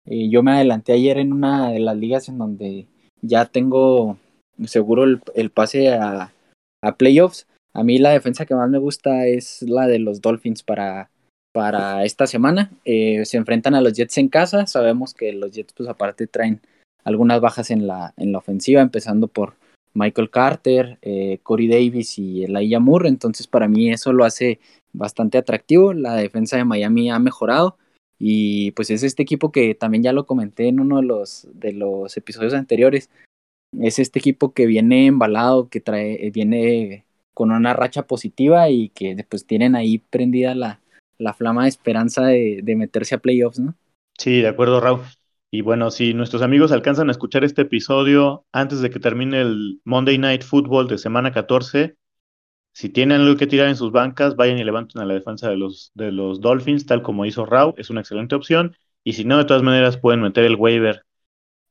eh, 0.07 0.29
yo 0.31 0.43
me 0.43 0.53
adelanté 0.53 0.93
ayer 0.93 1.19
en 1.19 1.33
una 1.33 1.71
de 1.71 1.81
las 1.81 1.97
ligas 1.97 2.29
en 2.29 2.38
donde 2.38 2.87
ya 3.21 3.45
tengo 3.47 4.16
seguro 4.64 5.05
el, 5.35 5.51
pase 5.51 5.93
a, 5.93 6.33
a 6.83 6.97
playoffs 6.97 7.47
a 7.73 7.85
mí 7.85 7.99
la 7.99 8.11
defensa 8.11 8.47
que 8.47 8.55
más 8.55 8.69
me 8.69 8.79
gusta 8.79 9.27
es 9.27 9.62
la 9.62 9.87
de 9.87 9.99
los 9.99 10.21
Dolphins 10.21 10.62
para, 10.62 11.11
para 11.53 12.05
esta 12.05 12.27
semana. 12.27 12.71
Eh, 12.85 13.25
se 13.25 13.37
enfrentan 13.37 13.75
a 13.75 13.81
los 13.81 13.93
Jets 13.93 14.19
en 14.19 14.29
casa. 14.29 14.67
Sabemos 14.67 15.15
que 15.15 15.33
los 15.33 15.53
Jets, 15.53 15.73
pues 15.73 15.89
aparte, 15.89 16.27
traen 16.27 16.61
algunas 17.05 17.41
bajas 17.41 17.71
en 17.71 17.87
la, 17.87 18.15
en 18.17 18.33
la 18.33 18.39
ofensiva, 18.39 18.81
empezando 18.83 19.27
por 19.29 19.55
Michael 19.95 20.31
Carter, 20.31 20.99
eh, 21.03 21.39
Corey 21.43 21.69
Davis 21.69 22.19
y 22.19 22.45
Elijah 22.45 22.81
Moore. 22.81 23.09
Entonces, 23.09 23.47
para 23.47 23.69
mí 23.69 23.91
eso 23.91 24.13
lo 24.13 24.25
hace 24.25 24.61
bastante 24.93 25.39
atractivo. 25.39 25.93
La 25.93 26.15
defensa 26.15 26.57
de 26.57 26.65
Miami 26.65 27.11
ha 27.11 27.19
mejorado. 27.19 27.77
Y 28.19 28.73
pues 28.73 28.91
es 28.91 29.03
este 29.03 29.23
equipo 29.23 29.51
que 29.51 29.75
también 29.75 30.03
ya 30.03 30.13
lo 30.13 30.27
comenté 30.27 30.69
en 30.69 30.79
uno 30.79 30.99
de 30.99 31.05
los, 31.05 31.49
de 31.55 31.73
los 31.73 32.17
episodios 32.17 32.53
anteriores. 32.53 33.09
Es 33.81 33.99
este 33.99 34.19
equipo 34.19 34.53
que 34.53 34.67
viene 34.67 35.07
embalado, 35.07 35.69
que 35.71 35.81
trae, 35.81 36.31
viene 36.31 37.05
con 37.33 37.51
una 37.51 37.73
racha 37.73 38.03
positiva 38.03 38.69
y 38.69 38.91
que 38.91 39.25
pues 39.27 39.47
tienen 39.47 39.75
ahí 39.75 39.99
prendida 39.99 40.55
la, 40.55 40.81
la 41.21 41.35
flama 41.35 41.65
de 41.65 41.69
esperanza 41.69 42.27
de, 42.27 42.61
de, 42.63 42.77
meterse 42.77 43.15
a 43.15 43.19
playoffs, 43.19 43.61
¿no? 43.61 43.75
Sí, 44.19 44.41
de 44.41 44.49
acuerdo, 44.49 44.81
Raúl. 44.81 45.01
Y 45.51 45.63
bueno, 45.63 45.91
si 45.91 46.15
nuestros 46.15 46.43
amigos 46.43 46.73
alcanzan 46.73 47.09
a 47.09 47.13
escuchar 47.13 47.45
este 47.45 47.63
episodio 47.63 48.45
antes 48.53 48.81
de 48.81 48.91
que 48.91 49.01
termine 49.01 49.41
el 49.41 49.81
Monday 49.85 50.17
Night 50.17 50.43
Football 50.43 50.87
de 50.87 50.99
semana 50.99 51.33
14, 51.33 51.97
si 52.73 52.89
tienen 52.89 53.21
algo 53.21 53.37
que 53.37 53.47
tirar 53.47 53.69
en 53.69 53.77
sus 53.77 53.91
bancas, 53.91 54.37
vayan 54.37 54.59
y 54.59 54.65
levanten 54.65 55.03
a 55.03 55.05
la 55.05 55.15
defensa 55.15 55.51
de 55.51 55.57
los, 55.57 55.91
de 55.95 56.13
los 56.13 56.41
Dolphins, 56.41 56.87
tal 56.87 57.03
como 57.03 57.27
hizo 57.27 57.47
Raúl, 57.47 57.75
es 57.77 57.91
una 57.91 58.01
excelente 58.01 58.35
opción. 58.37 58.77
Y 59.03 59.15
si 59.15 59.25
no, 59.25 59.39
de 59.39 59.45
todas 59.45 59.63
maneras 59.63 59.97
pueden 59.97 60.23
meter 60.23 60.45
el 60.45 60.57
waiver 60.57 61.05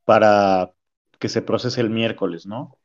para 0.06 0.74
que 1.20 1.30
se 1.30 1.42
procese 1.42 1.82
el 1.82 1.90
miércoles, 1.90 2.46
¿no? 2.46 2.78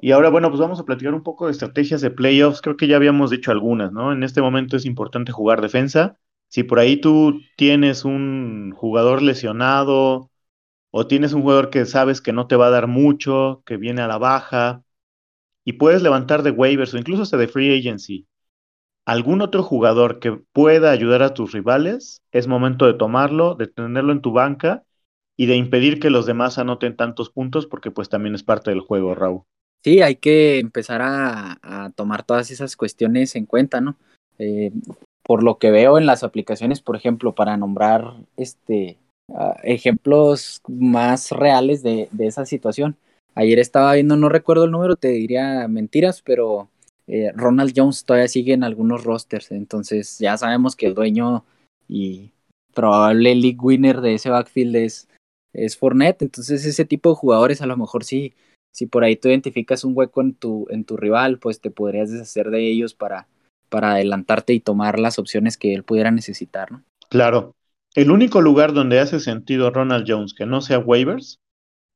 Y 0.00 0.12
ahora, 0.12 0.30
bueno, 0.30 0.48
pues 0.48 0.60
vamos 0.60 0.80
a 0.80 0.84
platicar 0.84 1.14
un 1.14 1.22
poco 1.22 1.46
de 1.46 1.52
estrategias 1.52 2.00
de 2.00 2.10
playoffs. 2.10 2.62
Creo 2.62 2.76
que 2.76 2.86
ya 2.86 2.96
habíamos 2.96 3.30
dicho 3.30 3.50
algunas, 3.50 3.92
¿no? 3.92 4.12
En 4.12 4.22
este 4.22 4.40
momento 4.42 4.76
es 4.76 4.86
importante 4.86 5.32
jugar 5.32 5.60
defensa. 5.60 6.18
Si 6.48 6.62
por 6.64 6.78
ahí 6.78 6.96
tú 7.00 7.40
tienes 7.56 8.04
un 8.04 8.72
jugador 8.76 9.22
lesionado 9.22 10.30
o 10.90 11.06
tienes 11.08 11.32
un 11.34 11.42
jugador 11.42 11.70
que 11.70 11.86
sabes 11.86 12.20
que 12.22 12.32
no 12.32 12.46
te 12.48 12.56
va 12.56 12.68
a 12.68 12.70
dar 12.70 12.86
mucho, 12.88 13.62
que 13.66 13.76
viene 13.78 14.02
a 14.02 14.08
la 14.08 14.18
baja, 14.18 14.82
y 15.64 15.74
puedes 15.74 16.02
levantar 16.02 16.42
de 16.42 16.50
waivers 16.52 16.94
o 16.94 16.98
incluso 16.98 17.22
hasta 17.22 17.36
de 17.38 17.48
free 17.48 17.78
agency 17.78 18.26
algún 19.06 19.42
otro 19.42 19.62
jugador 19.62 20.20
que 20.20 20.32
pueda 20.52 20.90
ayudar 20.90 21.22
a 21.22 21.34
tus 21.34 21.52
rivales, 21.52 22.22
es 22.32 22.46
momento 22.48 22.86
de 22.86 22.94
tomarlo, 22.94 23.54
de 23.56 23.66
tenerlo 23.66 24.12
en 24.12 24.22
tu 24.22 24.32
banca 24.32 24.84
y 25.36 25.46
de 25.46 25.56
impedir 25.56 26.00
que 26.00 26.10
los 26.10 26.26
demás 26.26 26.58
anoten 26.58 26.96
tantos 26.96 27.30
puntos 27.30 27.66
porque 27.66 27.90
pues 27.90 28.08
también 28.08 28.34
es 28.34 28.44
parte 28.44 28.70
del 28.70 28.80
juego, 28.80 29.14
Raúl. 29.14 29.42
Sí, 29.82 30.02
hay 30.02 30.16
que 30.16 30.58
empezar 30.58 31.00
a, 31.02 31.58
a, 31.62 31.90
tomar 31.90 32.22
todas 32.22 32.50
esas 32.50 32.76
cuestiones 32.76 33.34
en 33.34 33.46
cuenta, 33.46 33.80
¿no? 33.80 33.96
Eh, 34.38 34.72
por 35.22 35.42
lo 35.42 35.58
que 35.58 35.70
veo 35.70 35.96
en 35.98 36.06
las 36.06 36.22
aplicaciones, 36.22 36.80
por 36.80 36.96
ejemplo, 36.96 37.34
para 37.34 37.56
nombrar 37.56 38.14
este 38.36 38.98
uh, 39.28 39.52
ejemplos 39.62 40.60
más 40.66 41.30
reales 41.30 41.82
de, 41.82 42.08
de, 42.10 42.26
esa 42.26 42.46
situación. 42.46 42.96
Ayer 43.34 43.58
estaba 43.58 43.94
viendo, 43.94 44.16
no 44.16 44.28
recuerdo 44.28 44.64
el 44.64 44.70
número, 44.70 44.96
te 44.96 45.08
diría 45.08 45.68
mentiras, 45.68 46.20
pero 46.22 46.68
eh, 47.06 47.32
Ronald 47.34 47.72
Jones 47.76 48.04
todavía 48.04 48.28
sigue 48.28 48.52
en 48.52 48.64
algunos 48.64 49.04
rosters, 49.04 49.50
entonces 49.50 50.18
ya 50.18 50.36
sabemos 50.36 50.76
que 50.76 50.86
el 50.86 50.94
dueño 50.94 51.44
y 51.88 52.32
probable 52.74 53.34
league 53.34 53.58
winner 53.60 54.00
de 54.00 54.14
ese 54.14 54.30
backfield 54.30 54.76
es, 54.76 55.08
es 55.52 55.76
Fournette, 55.76 56.22
entonces 56.22 56.64
ese 56.64 56.84
tipo 56.84 57.10
de 57.10 57.16
jugadores 57.16 57.62
a 57.62 57.66
lo 57.66 57.76
mejor 57.76 58.04
sí 58.04 58.32
si 58.72 58.86
por 58.86 59.04
ahí 59.04 59.16
tú 59.16 59.28
identificas 59.28 59.84
un 59.84 59.92
hueco 59.96 60.20
en 60.20 60.34
tu, 60.34 60.66
en 60.70 60.84
tu 60.84 60.96
rival, 60.96 61.38
pues 61.38 61.60
te 61.60 61.70
podrías 61.70 62.10
deshacer 62.10 62.50
de 62.50 62.70
ellos 62.70 62.94
para, 62.94 63.26
para 63.68 63.92
adelantarte 63.92 64.52
y 64.52 64.60
tomar 64.60 64.98
las 64.98 65.18
opciones 65.18 65.56
que 65.56 65.74
él 65.74 65.82
pudiera 65.82 66.10
necesitar, 66.10 66.70
¿no? 66.72 66.82
Claro. 67.08 67.54
El 67.94 68.10
único 68.12 68.40
lugar 68.40 68.72
donde 68.72 69.00
hace 69.00 69.18
sentido 69.18 69.70
Ronald 69.70 70.04
Jones 70.06 70.32
que 70.32 70.46
no 70.46 70.60
sea 70.60 70.78
waivers 70.78 71.40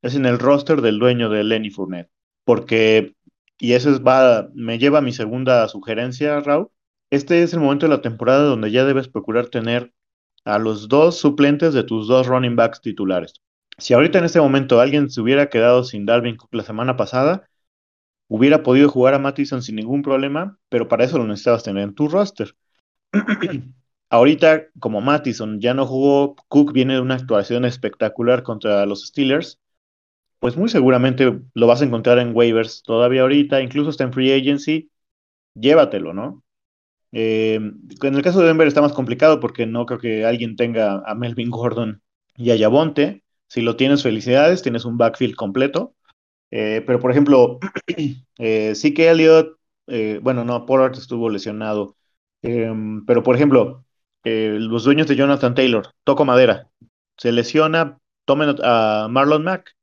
es 0.02 0.16
en 0.16 0.26
el 0.26 0.40
roster 0.40 0.80
del 0.80 0.98
dueño 0.98 1.30
de 1.30 1.44
Lenny 1.44 1.70
Fournette. 1.70 2.10
Porque, 2.44 3.14
y 3.58 3.72
eso 3.72 3.90
es, 3.90 4.00
va, 4.00 4.48
me 4.54 4.78
lleva 4.78 4.98
a 4.98 5.02
mi 5.02 5.12
segunda 5.12 5.66
sugerencia, 5.68 6.40
Raúl. 6.40 6.68
Este 7.10 7.42
es 7.42 7.54
el 7.54 7.60
momento 7.60 7.86
de 7.86 7.90
la 7.90 8.02
temporada 8.02 8.42
donde 8.42 8.72
ya 8.72 8.84
debes 8.84 9.08
procurar 9.08 9.46
tener 9.46 9.92
a 10.44 10.58
los 10.58 10.88
dos 10.88 11.16
suplentes 11.16 11.72
de 11.72 11.84
tus 11.84 12.08
dos 12.08 12.26
running 12.26 12.56
backs 12.56 12.80
titulares 12.80 13.40
si 13.78 13.94
ahorita 13.94 14.18
en 14.18 14.24
este 14.24 14.40
momento 14.40 14.80
alguien 14.80 15.10
se 15.10 15.20
hubiera 15.20 15.48
quedado 15.48 15.84
sin 15.84 16.06
Dalvin 16.06 16.36
Cook 16.36 16.54
la 16.54 16.62
semana 16.64 16.96
pasada, 16.96 17.48
hubiera 18.28 18.62
podido 18.62 18.88
jugar 18.88 19.14
a 19.14 19.18
Mattison 19.18 19.62
sin 19.62 19.76
ningún 19.76 20.02
problema, 20.02 20.58
pero 20.68 20.88
para 20.88 21.04
eso 21.04 21.18
lo 21.18 21.26
necesitabas 21.26 21.64
tener 21.64 21.84
en 21.84 21.94
tu 21.94 22.08
roster. 22.08 22.54
ahorita, 24.10 24.66
como 24.78 25.00
Mattison 25.00 25.60
ya 25.60 25.74
no 25.74 25.86
jugó, 25.86 26.36
Cook 26.48 26.72
viene 26.72 26.94
de 26.94 27.00
una 27.00 27.16
actuación 27.16 27.64
espectacular 27.64 28.42
contra 28.42 28.86
los 28.86 29.06
Steelers, 29.06 29.60
pues 30.38 30.56
muy 30.56 30.68
seguramente 30.68 31.40
lo 31.54 31.66
vas 31.66 31.82
a 31.82 31.84
encontrar 31.86 32.18
en 32.18 32.36
waivers 32.36 32.82
todavía 32.82 33.22
ahorita, 33.22 33.62
incluso 33.62 33.90
está 33.90 34.04
en 34.04 34.12
free 34.12 34.32
agency, 34.32 34.90
llévatelo, 35.54 36.12
¿no? 36.12 36.44
Eh, 37.12 37.54
en 37.56 38.14
el 38.14 38.22
caso 38.22 38.40
de 38.40 38.48
Denver 38.48 38.68
está 38.68 38.82
más 38.82 38.92
complicado 38.92 39.40
porque 39.40 39.66
no 39.66 39.86
creo 39.86 40.00
que 40.00 40.24
alguien 40.24 40.56
tenga 40.56 41.02
a 41.06 41.14
Melvin 41.14 41.50
Gordon 41.50 42.02
y 42.36 42.50
a 42.50 42.56
Yabonte, 42.56 43.23
si 43.48 43.60
lo 43.62 43.76
tienes, 43.76 44.02
felicidades, 44.02 44.62
tienes 44.62 44.84
un 44.84 44.98
backfield 44.98 45.34
completo. 45.36 45.94
Eh, 46.50 46.82
pero, 46.86 47.00
por 47.00 47.10
ejemplo, 47.10 47.58
eh, 48.38 48.74
sí 48.74 48.94
que 48.94 49.10
Elliot, 49.10 49.58
eh, 49.88 50.20
bueno, 50.22 50.44
no, 50.44 50.66
Pollard 50.66 50.96
estuvo 50.96 51.28
lesionado. 51.28 51.96
Em, 52.42 53.04
pero, 53.06 53.22
por 53.22 53.36
ejemplo, 53.36 53.84
eh, 54.24 54.56
los 54.60 54.84
dueños 54.84 55.06
de 55.06 55.16
Jonathan 55.16 55.54
Taylor, 55.54 55.88
toco 56.04 56.24
madera, 56.24 56.70
se 57.16 57.32
lesiona, 57.32 57.98
tomen 58.24 58.56
a 58.62 59.08
Marlon 59.10 59.44
Mack. 59.44 59.74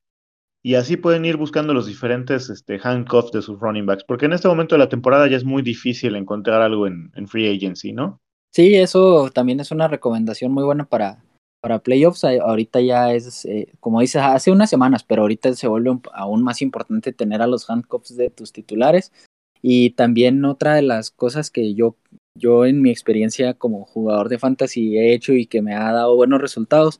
Y 0.63 0.75
así 0.75 0.95
pueden 0.95 1.25
ir 1.25 1.37
buscando 1.37 1.73
los 1.73 1.87
diferentes 1.87 2.49
este, 2.49 2.79
handcuffs 2.83 3.31
de 3.31 3.41
sus 3.41 3.59
running 3.59 3.87
backs, 3.87 4.03
porque 4.03 4.25
en 4.25 4.33
este 4.33 4.47
momento 4.47 4.75
de 4.75 4.79
la 4.79 4.89
temporada 4.89 5.27
ya 5.27 5.37
es 5.37 5.43
muy 5.43 5.63
difícil 5.63 6.15
encontrar 6.15 6.61
algo 6.61 6.85
en, 6.85 7.11
en 7.15 7.27
free 7.27 7.51
agency, 7.55 7.93
¿no? 7.93 8.21
Sí, 8.51 8.75
eso 8.75 9.31
también 9.31 9.59
es 9.59 9.71
una 9.71 9.87
recomendación 9.87 10.51
muy 10.51 10.63
buena 10.63 10.85
para, 10.85 11.23
para 11.61 11.79
playoffs. 11.79 12.23
Ahorita 12.23 12.81
ya 12.81 13.13
es, 13.13 13.45
eh, 13.45 13.71
como 13.79 14.01
dices, 14.01 14.21
hace 14.23 14.51
unas 14.51 14.69
semanas, 14.69 15.03
pero 15.03 15.21
ahorita 15.21 15.53
se 15.53 15.67
vuelve 15.67 15.99
aún 16.13 16.43
más 16.43 16.61
importante 16.61 17.13
tener 17.13 17.41
a 17.41 17.47
los 17.47 17.69
handcuffs 17.69 18.17
de 18.17 18.29
tus 18.29 18.51
titulares. 18.51 19.13
Y 19.61 19.91
también 19.91 20.43
otra 20.43 20.73
de 20.73 20.81
las 20.81 21.11
cosas 21.11 21.51
que 21.51 21.75
yo, 21.75 21.95
yo 22.37 22.65
en 22.65 22.81
mi 22.81 22.89
experiencia 22.89 23.53
como 23.53 23.85
jugador 23.85 24.27
de 24.27 24.39
fantasy 24.39 24.97
he 24.97 25.13
hecho 25.13 25.33
y 25.33 25.45
que 25.45 25.61
me 25.61 25.75
ha 25.75 25.91
dado 25.91 26.15
buenos 26.15 26.41
resultados, 26.41 26.99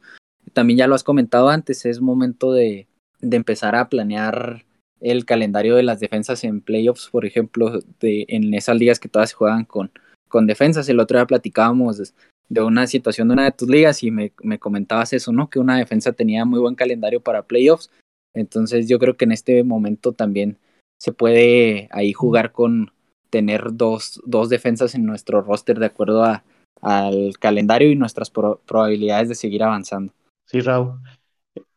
también 0.53 0.77
ya 0.77 0.87
lo 0.87 0.95
has 0.95 1.03
comentado 1.03 1.49
antes, 1.49 1.85
es 1.85 2.01
momento 2.01 2.53
de, 2.53 2.87
de 3.19 3.37
empezar 3.37 3.75
a 3.75 3.89
planear 3.89 4.63
el 4.99 5.25
calendario 5.25 5.75
de 5.75 5.83
las 5.83 5.99
defensas 5.99 6.43
en 6.43 6.61
playoffs, 6.61 7.09
por 7.09 7.25
ejemplo, 7.25 7.79
de, 7.99 8.25
en 8.27 8.53
esas 8.53 8.77
ligas 8.77 8.99
que 8.99 9.09
todas 9.09 9.31
se 9.31 9.35
juegan 9.35 9.65
con, 9.65 9.91
con 10.27 10.45
defensas. 10.45 10.87
El 10.89 10.99
otro 10.99 11.17
día 11.17 11.25
platicábamos 11.25 12.13
de 12.49 12.61
una 12.61 12.87
situación 12.87 13.27
de 13.27 13.33
una 13.33 13.45
de 13.45 13.51
tus 13.51 13.69
ligas 13.69 14.03
y 14.03 14.11
me, 14.11 14.33
me, 14.41 14.59
comentabas 14.59 15.13
eso, 15.13 15.31
¿no? 15.31 15.49
Que 15.49 15.59
una 15.59 15.77
defensa 15.77 16.11
tenía 16.11 16.45
muy 16.45 16.59
buen 16.59 16.75
calendario 16.75 17.21
para 17.21 17.43
playoffs. 17.43 17.89
Entonces 18.33 18.87
yo 18.87 18.99
creo 18.99 19.17
que 19.17 19.25
en 19.25 19.31
este 19.31 19.63
momento 19.63 20.13
también 20.13 20.57
se 20.99 21.11
puede 21.11 21.87
ahí 21.91 22.13
jugar 22.13 22.51
con 22.51 22.91
tener 23.29 23.73
dos, 23.73 24.21
dos 24.25 24.49
defensas 24.49 24.93
en 24.93 25.05
nuestro 25.05 25.41
roster 25.41 25.79
de 25.79 25.87
acuerdo 25.87 26.23
a, 26.23 26.43
al 26.81 27.37
calendario 27.39 27.89
y 27.89 27.95
nuestras 27.95 28.29
pro, 28.29 28.61
probabilidades 28.67 29.29
de 29.29 29.35
seguir 29.35 29.63
avanzando. 29.63 30.13
Sí, 30.45 30.61
Raúl. 30.61 30.99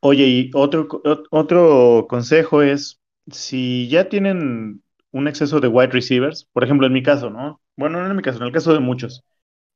Oye, 0.00 0.26
y 0.26 0.50
otro, 0.54 0.88
otro 1.30 2.06
consejo 2.08 2.62
es, 2.62 3.00
si 3.30 3.88
ya 3.88 4.08
tienen 4.08 4.82
un 5.12 5.28
exceso 5.28 5.60
de 5.60 5.68
wide 5.68 5.92
receivers, 5.92 6.44
por 6.52 6.64
ejemplo, 6.64 6.86
en 6.86 6.92
mi 6.92 7.02
caso, 7.02 7.30
¿no? 7.30 7.60
Bueno, 7.76 8.02
no 8.02 8.10
en 8.10 8.16
mi 8.16 8.22
caso, 8.22 8.38
en 8.38 8.46
el 8.46 8.52
caso 8.52 8.72
de 8.72 8.80
muchos, 8.80 9.24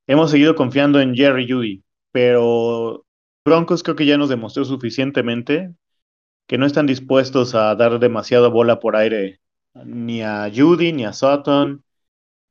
hemos 0.09 0.33
seguido 0.33 0.57
confiando 0.57 1.01
en 1.01 1.15
Jerry 1.15 1.49
Judy, 1.49 1.85
pero 2.11 3.07
Broncos 3.45 3.85
creo 3.85 3.95
que 3.95 4.07
ya 4.07 4.19
nos 4.19 4.29
demostró 4.29 4.65
suficientemente 4.65 5.73
que 6.49 6.59
no 6.59 6.67
están 6.67 6.87
dispuestos 6.87 7.55
a 7.55 7.77
dar 7.77 8.01
demasiada 8.01 8.49
bola 8.49 8.81
por 8.81 8.97
aire 8.97 9.39
ni 9.85 10.23
a 10.23 10.51
Judy, 10.55 10.93
ni 10.93 11.05
a 11.05 11.13
Sutton, 11.13 11.83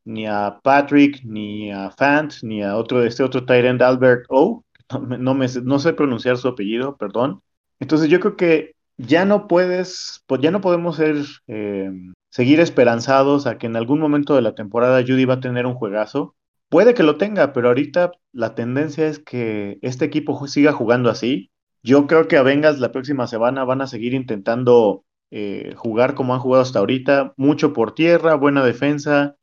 ni 0.05 0.25
a 0.25 0.59
Patrick, 0.63 1.21
ni 1.23 1.71
a 1.71 1.91
Fant, 1.91 2.33
ni 2.43 2.63
a 2.63 2.77
otro, 2.77 3.03
este 3.03 3.23
otro 3.23 3.45
Tyrant 3.45 3.81
Albert 3.81 4.25
O. 4.29 4.63
No, 5.19 5.33
me, 5.33 5.47
no 5.63 5.79
sé 5.79 5.91
pronunciar 5.91 6.37
su 6.37 6.47
apellido, 6.47 6.95
perdón. 6.95 7.41
Entonces 7.79 8.09
yo 8.09 8.21
creo 8.21 8.37
que 8.37 8.75
ya 8.95 9.25
no 9.25 9.47
puedes, 9.47 10.23
pues 10.27 10.39
ya 10.41 10.49
no 10.49 10.61
podemos 10.61 10.95
ser, 10.95 11.25
eh, 11.47 11.91
seguir 12.29 12.61
esperanzados 12.61 13.47
a 13.47 13.57
que 13.57 13.67
en 13.67 13.75
algún 13.75 13.99
momento 13.99 14.33
de 14.33 14.41
la 14.41 14.55
temporada 14.55 15.01
Judy 15.01 15.25
va 15.25 15.35
a 15.35 15.39
tener 15.41 15.65
un 15.65 15.73
juegazo. 15.73 16.36
Puede 16.69 16.93
que 16.93 17.03
lo 17.03 17.17
tenga, 17.17 17.53
pero 17.53 17.69
ahorita 17.69 18.11
la 18.33 18.53
tendencia 18.55 19.07
es 19.07 19.19
que 19.19 19.79
este 19.81 20.05
equipo 20.05 20.47
siga 20.47 20.73
jugando 20.73 21.09
así. 21.09 21.51
Yo 21.81 22.07
creo 22.07 22.27
que 22.27 22.37
a 22.37 22.43
Vengas 22.43 22.79
la 22.79 22.91
próxima 22.91 23.27
semana 23.27 23.63
van 23.63 23.81
a 23.81 23.87
seguir 23.87 24.13
intentando 24.13 25.05
eh, 25.31 25.73
jugar 25.77 26.13
como 26.15 26.33
han 26.33 26.41
jugado 26.41 26.63
hasta 26.63 26.79
ahorita, 26.79 27.33
mucho 27.37 27.73
por 27.73 27.93
tierra, 27.95 28.35
buena 28.35 28.65
defensa 28.65 29.37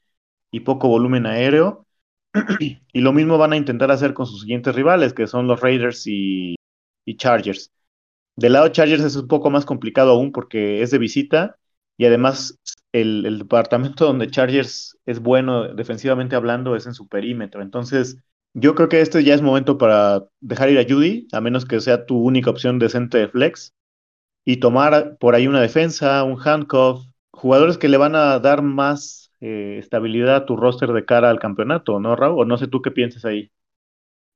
y 0.50 0.60
poco 0.60 0.88
volumen 0.88 1.26
aéreo. 1.26 1.86
y 2.60 3.00
lo 3.00 3.12
mismo 3.12 3.38
van 3.38 3.52
a 3.54 3.56
intentar 3.56 3.90
hacer 3.90 4.14
con 4.14 4.26
sus 4.26 4.42
siguientes 4.42 4.74
rivales, 4.74 5.14
que 5.14 5.26
son 5.26 5.46
los 5.46 5.60
Raiders 5.60 6.06
y, 6.06 6.56
y 7.06 7.16
Chargers. 7.16 7.72
Del 8.36 8.54
lado 8.54 8.68
Chargers 8.68 9.04
es 9.04 9.16
un 9.16 9.28
poco 9.28 9.50
más 9.50 9.64
complicado 9.64 10.12
aún 10.12 10.32
porque 10.32 10.82
es 10.82 10.90
de 10.90 10.98
visita 10.98 11.56
y 11.96 12.06
además 12.06 12.58
el, 12.94 13.38
departamento 13.38 14.06
donde 14.06 14.30
Chargers 14.30 14.96
es 15.04 15.20
bueno 15.20 15.74
defensivamente 15.74 16.36
hablando 16.36 16.76
es 16.76 16.86
en 16.86 16.94
su 16.94 17.08
perímetro. 17.08 17.60
Entonces, 17.60 18.18
yo 18.54 18.74
creo 18.74 18.88
que 18.88 19.00
este 19.00 19.22
ya 19.24 19.34
es 19.34 19.42
momento 19.42 19.76
para 19.76 20.26
dejar 20.40 20.70
ir 20.70 20.78
a 20.78 20.86
Judy, 20.88 21.26
a 21.32 21.40
menos 21.40 21.66
que 21.66 21.80
sea 21.80 22.06
tu 22.06 22.16
única 22.16 22.50
opción 22.50 22.78
decente 22.78 23.18
de 23.18 23.28
flex, 23.28 23.74
y 24.44 24.58
tomar 24.58 25.16
por 25.18 25.34
ahí 25.34 25.46
una 25.46 25.60
defensa, 25.60 26.22
un 26.22 26.38
handcuff, 26.40 27.04
jugadores 27.32 27.78
que 27.78 27.88
le 27.88 27.96
van 27.96 28.14
a 28.14 28.38
dar 28.38 28.62
más 28.62 29.32
eh, 29.40 29.78
estabilidad 29.78 30.36
a 30.36 30.46
tu 30.46 30.56
roster 30.56 30.92
de 30.92 31.04
cara 31.04 31.30
al 31.30 31.40
campeonato, 31.40 31.98
¿no, 31.98 32.14
Raúl? 32.14 32.42
O 32.42 32.44
no 32.44 32.58
sé 32.58 32.68
tú 32.68 32.80
qué 32.80 32.90
piensas 32.90 33.24
ahí. 33.24 33.50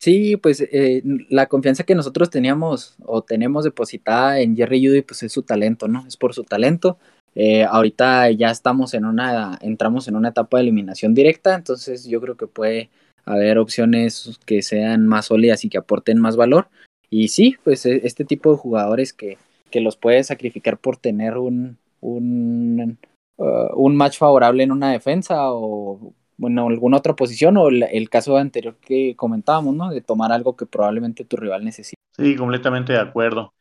Sí, 0.00 0.36
pues 0.36 0.60
eh, 0.60 1.02
la 1.28 1.46
confianza 1.46 1.82
que 1.82 1.96
nosotros 1.96 2.30
teníamos 2.30 2.96
o 3.04 3.22
tenemos 3.22 3.64
depositada 3.64 4.40
en 4.40 4.56
Jerry 4.56 4.86
Judy, 4.86 5.02
pues 5.02 5.24
es 5.24 5.32
su 5.32 5.42
talento, 5.42 5.88
¿no? 5.88 6.06
Es 6.06 6.16
por 6.16 6.34
su 6.34 6.44
talento. 6.44 6.98
Eh, 7.40 7.62
ahorita 7.62 8.32
ya 8.32 8.50
estamos 8.50 8.94
en 8.94 9.04
una, 9.04 9.56
entramos 9.62 10.08
en 10.08 10.16
una 10.16 10.30
etapa 10.30 10.56
de 10.56 10.64
eliminación 10.64 11.14
directa, 11.14 11.54
entonces 11.54 12.04
yo 12.04 12.20
creo 12.20 12.36
que 12.36 12.48
puede 12.48 12.90
haber 13.24 13.58
opciones 13.58 14.40
que 14.44 14.60
sean 14.60 15.06
más 15.06 15.26
sólidas 15.26 15.64
y 15.64 15.68
que 15.68 15.78
aporten 15.78 16.18
más 16.18 16.34
valor. 16.34 16.66
Y 17.10 17.28
sí, 17.28 17.56
pues 17.62 17.86
e, 17.86 18.00
este 18.04 18.24
tipo 18.24 18.50
de 18.50 18.58
jugadores 18.58 19.12
que, 19.12 19.38
que 19.70 19.80
los 19.80 19.96
puede 19.96 20.24
sacrificar 20.24 20.78
por 20.78 20.96
tener 20.96 21.38
un, 21.38 21.78
un, 22.00 22.98
uh, 23.36 23.72
un 23.76 23.94
match 23.94 24.18
favorable 24.18 24.64
en 24.64 24.72
una 24.72 24.90
defensa 24.90 25.52
o 25.52 26.12
bueno, 26.38 26.66
alguna 26.66 26.96
otra 26.96 27.14
posición 27.14 27.56
o 27.56 27.68
el, 27.68 27.84
el, 27.84 28.10
caso 28.10 28.36
anterior 28.36 28.74
que 28.80 29.14
comentábamos, 29.14 29.76
¿no? 29.76 29.90
De 29.90 30.00
tomar 30.00 30.32
algo 30.32 30.56
que 30.56 30.66
probablemente 30.66 31.24
tu 31.24 31.36
rival 31.36 31.64
necesite. 31.64 32.02
Sí, 32.16 32.34
completamente 32.34 32.94
de 32.94 32.98
acuerdo. 32.98 33.52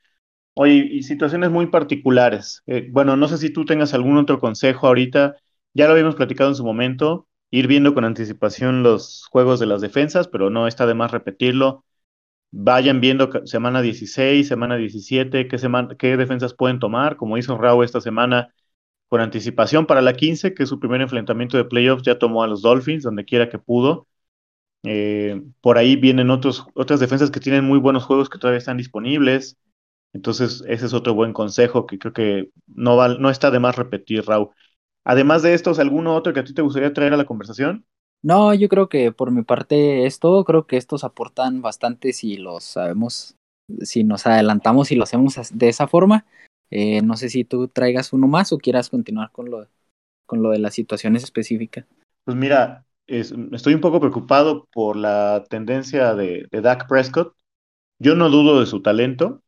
Oye, 0.59 0.73
y 0.91 1.03
situaciones 1.03 1.51
muy 1.51 1.67
particulares. 1.67 2.63
Eh, 2.65 2.87
bueno, 2.91 3.15
no 3.15 3.27
sé 3.27 3.37
si 3.37 3.51
tú 3.51 3.63
tengas 3.65 3.93
algún 3.93 4.17
otro 4.17 4.39
consejo 4.39 4.87
ahorita. 4.87 5.35
Ya 5.73 5.85
lo 5.85 5.91
habíamos 5.93 6.15
platicado 6.15 6.49
en 6.49 6.55
su 6.55 6.65
momento, 6.65 7.27
ir 7.51 7.67
viendo 7.67 7.93
con 7.93 8.05
anticipación 8.05 8.81
los 8.81 9.25
juegos 9.29 9.59
de 9.59 9.67
las 9.67 9.81
defensas, 9.81 10.27
pero 10.27 10.49
no 10.49 10.67
está 10.67 10.87
de 10.87 10.95
más 10.95 11.11
repetirlo. 11.11 11.85
Vayan 12.51 13.01
viendo 13.01 13.45
semana 13.47 13.81
16, 13.81 14.47
semana 14.47 14.77
17, 14.77 15.47
qué, 15.47 15.57
semana, 15.59 15.95
qué 15.97 16.17
defensas 16.17 16.53
pueden 16.55 16.79
tomar, 16.79 17.17
como 17.17 17.37
hizo 17.37 17.57
Raúl 17.57 17.85
esta 17.85 18.01
semana 18.01 18.53
con 19.09 19.21
anticipación 19.21 19.85
para 19.87 20.01
la 20.01 20.13
15, 20.13 20.53
que 20.55 20.63
es 20.63 20.69
su 20.69 20.79
primer 20.79 21.01
enfrentamiento 21.01 21.57
de 21.57 21.65
playoffs, 21.65 22.03
ya 22.03 22.19
tomó 22.19 22.43
a 22.43 22.47
los 22.47 22.61
Dolphins, 22.63 23.03
donde 23.03 23.25
quiera 23.25 23.49
que 23.49 23.59
pudo. 23.59 24.07
Eh, 24.83 25.41
por 25.61 25.77
ahí 25.77 25.95
vienen 25.97 26.29
otros, 26.31 26.65
otras 26.75 26.99
defensas 26.99 27.31
que 27.31 27.39
tienen 27.39 27.65
muy 27.65 27.79
buenos 27.79 28.05
juegos 28.05 28.29
que 28.29 28.39
todavía 28.39 28.59
están 28.59 28.77
disponibles. 28.77 29.57
Entonces, 30.13 30.63
ese 30.67 30.85
es 30.85 30.93
otro 30.93 31.13
buen 31.13 31.33
consejo 31.33 31.85
que 31.85 31.99
creo 31.99 32.13
que 32.13 32.49
no, 32.67 32.95
va, 32.95 33.09
no 33.09 33.29
está 33.29 33.51
de 33.51 33.59
más 33.59 33.75
repetir, 33.75 34.25
Raúl. 34.25 34.49
Además 35.03 35.41
de 35.41 35.53
estos, 35.53 35.79
¿alguno 35.79 36.15
otro 36.15 36.33
que 36.33 36.41
a 36.41 36.43
ti 36.43 36.53
te 36.53 36.61
gustaría 36.61 36.93
traer 36.93 37.13
a 37.13 37.17
la 37.17 37.25
conversación? 37.25 37.85
No, 38.23 38.53
yo 38.53 38.67
creo 38.67 38.89
que 38.89 39.11
por 39.11 39.31
mi 39.31 39.43
parte 39.43 40.05
es 40.05 40.19
todo. 40.19 40.43
Creo 40.43 40.65
que 40.67 40.77
estos 40.77 41.03
aportan 41.03 41.61
bastante 41.61 42.13
si 42.13 42.37
los 42.37 42.63
sabemos, 42.63 43.35
si 43.81 44.03
nos 44.03 44.25
adelantamos 44.25 44.91
y 44.91 44.95
lo 44.95 45.03
hacemos 45.03 45.35
de 45.53 45.69
esa 45.69 45.87
forma. 45.87 46.25
Eh, 46.69 47.01
no 47.01 47.15
sé 47.15 47.29
si 47.29 47.45
tú 47.45 47.67
traigas 47.67 48.11
uno 48.11 48.27
más 48.27 48.51
o 48.51 48.57
quieras 48.57 48.89
continuar 48.89 49.31
con 49.31 49.49
lo, 49.49 49.67
con 50.25 50.41
lo 50.41 50.49
de 50.49 50.59
las 50.59 50.73
situaciones 50.73 51.23
específicas. 51.23 51.85
Pues 52.25 52.35
mira, 52.35 52.85
es, 53.07 53.33
estoy 53.53 53.73
un 53.73 53.81
poco 53.81 53.99
preocupado 53.99 54.67
por 54.73 54.97
la 54.97 55.45
tendencia 55.49 56.13
de, 56.13 56.47
de 56.51 56.61
Dak 56.61 56.87
Prescott. 56.87 57.33
Yo 57.99 58.15
no 58.15 58.29
dudo 58.29 58.59
de 58.59 58.65
su 58.65 58.81
talento, 58.81 59.41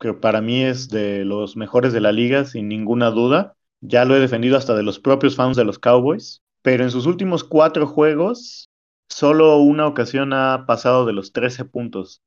que 0.00 0.12
para 0.14 0.40
mí 0.40 0.62
es 0.62 0.88
de 0.88 1.24
los 1.24 1.56
mejores 1.56 1.92
de 1.92 2.00
la 2.00 2.12
liga, 2.12 2.44
sin 2.44 2.68
ninguna 2.68 3.10
duda. 3.10 3.56
Ya 3.80 4.04
lo 4.04 4.16
he 4.16 4.20
defendido 4.20 4.56
hasta 4.56 4.74
de 4.74 4.82
los 4.82 4.98
propios 4.98 5.36
fans 5.36 5.56
de 5.56 5.64
los 5.64 5.78
Cowboys, 5.78 6.42
pero 6.62 6.84
en 6.84 6.90
sus 6.90 7.06
últimos 7.06 7.44
cuatro 7.44 7.86
juegos, 7.86 8.70
solo 9.08 9.58
una 9.58 9.86
ocasión 9.86 10.32
ha 10.32 10.64
pasado 10.66 11.06
de 11.06 11.12
los 11.12 11.32
13 11.32 11.64
puntos. 11.64 12.22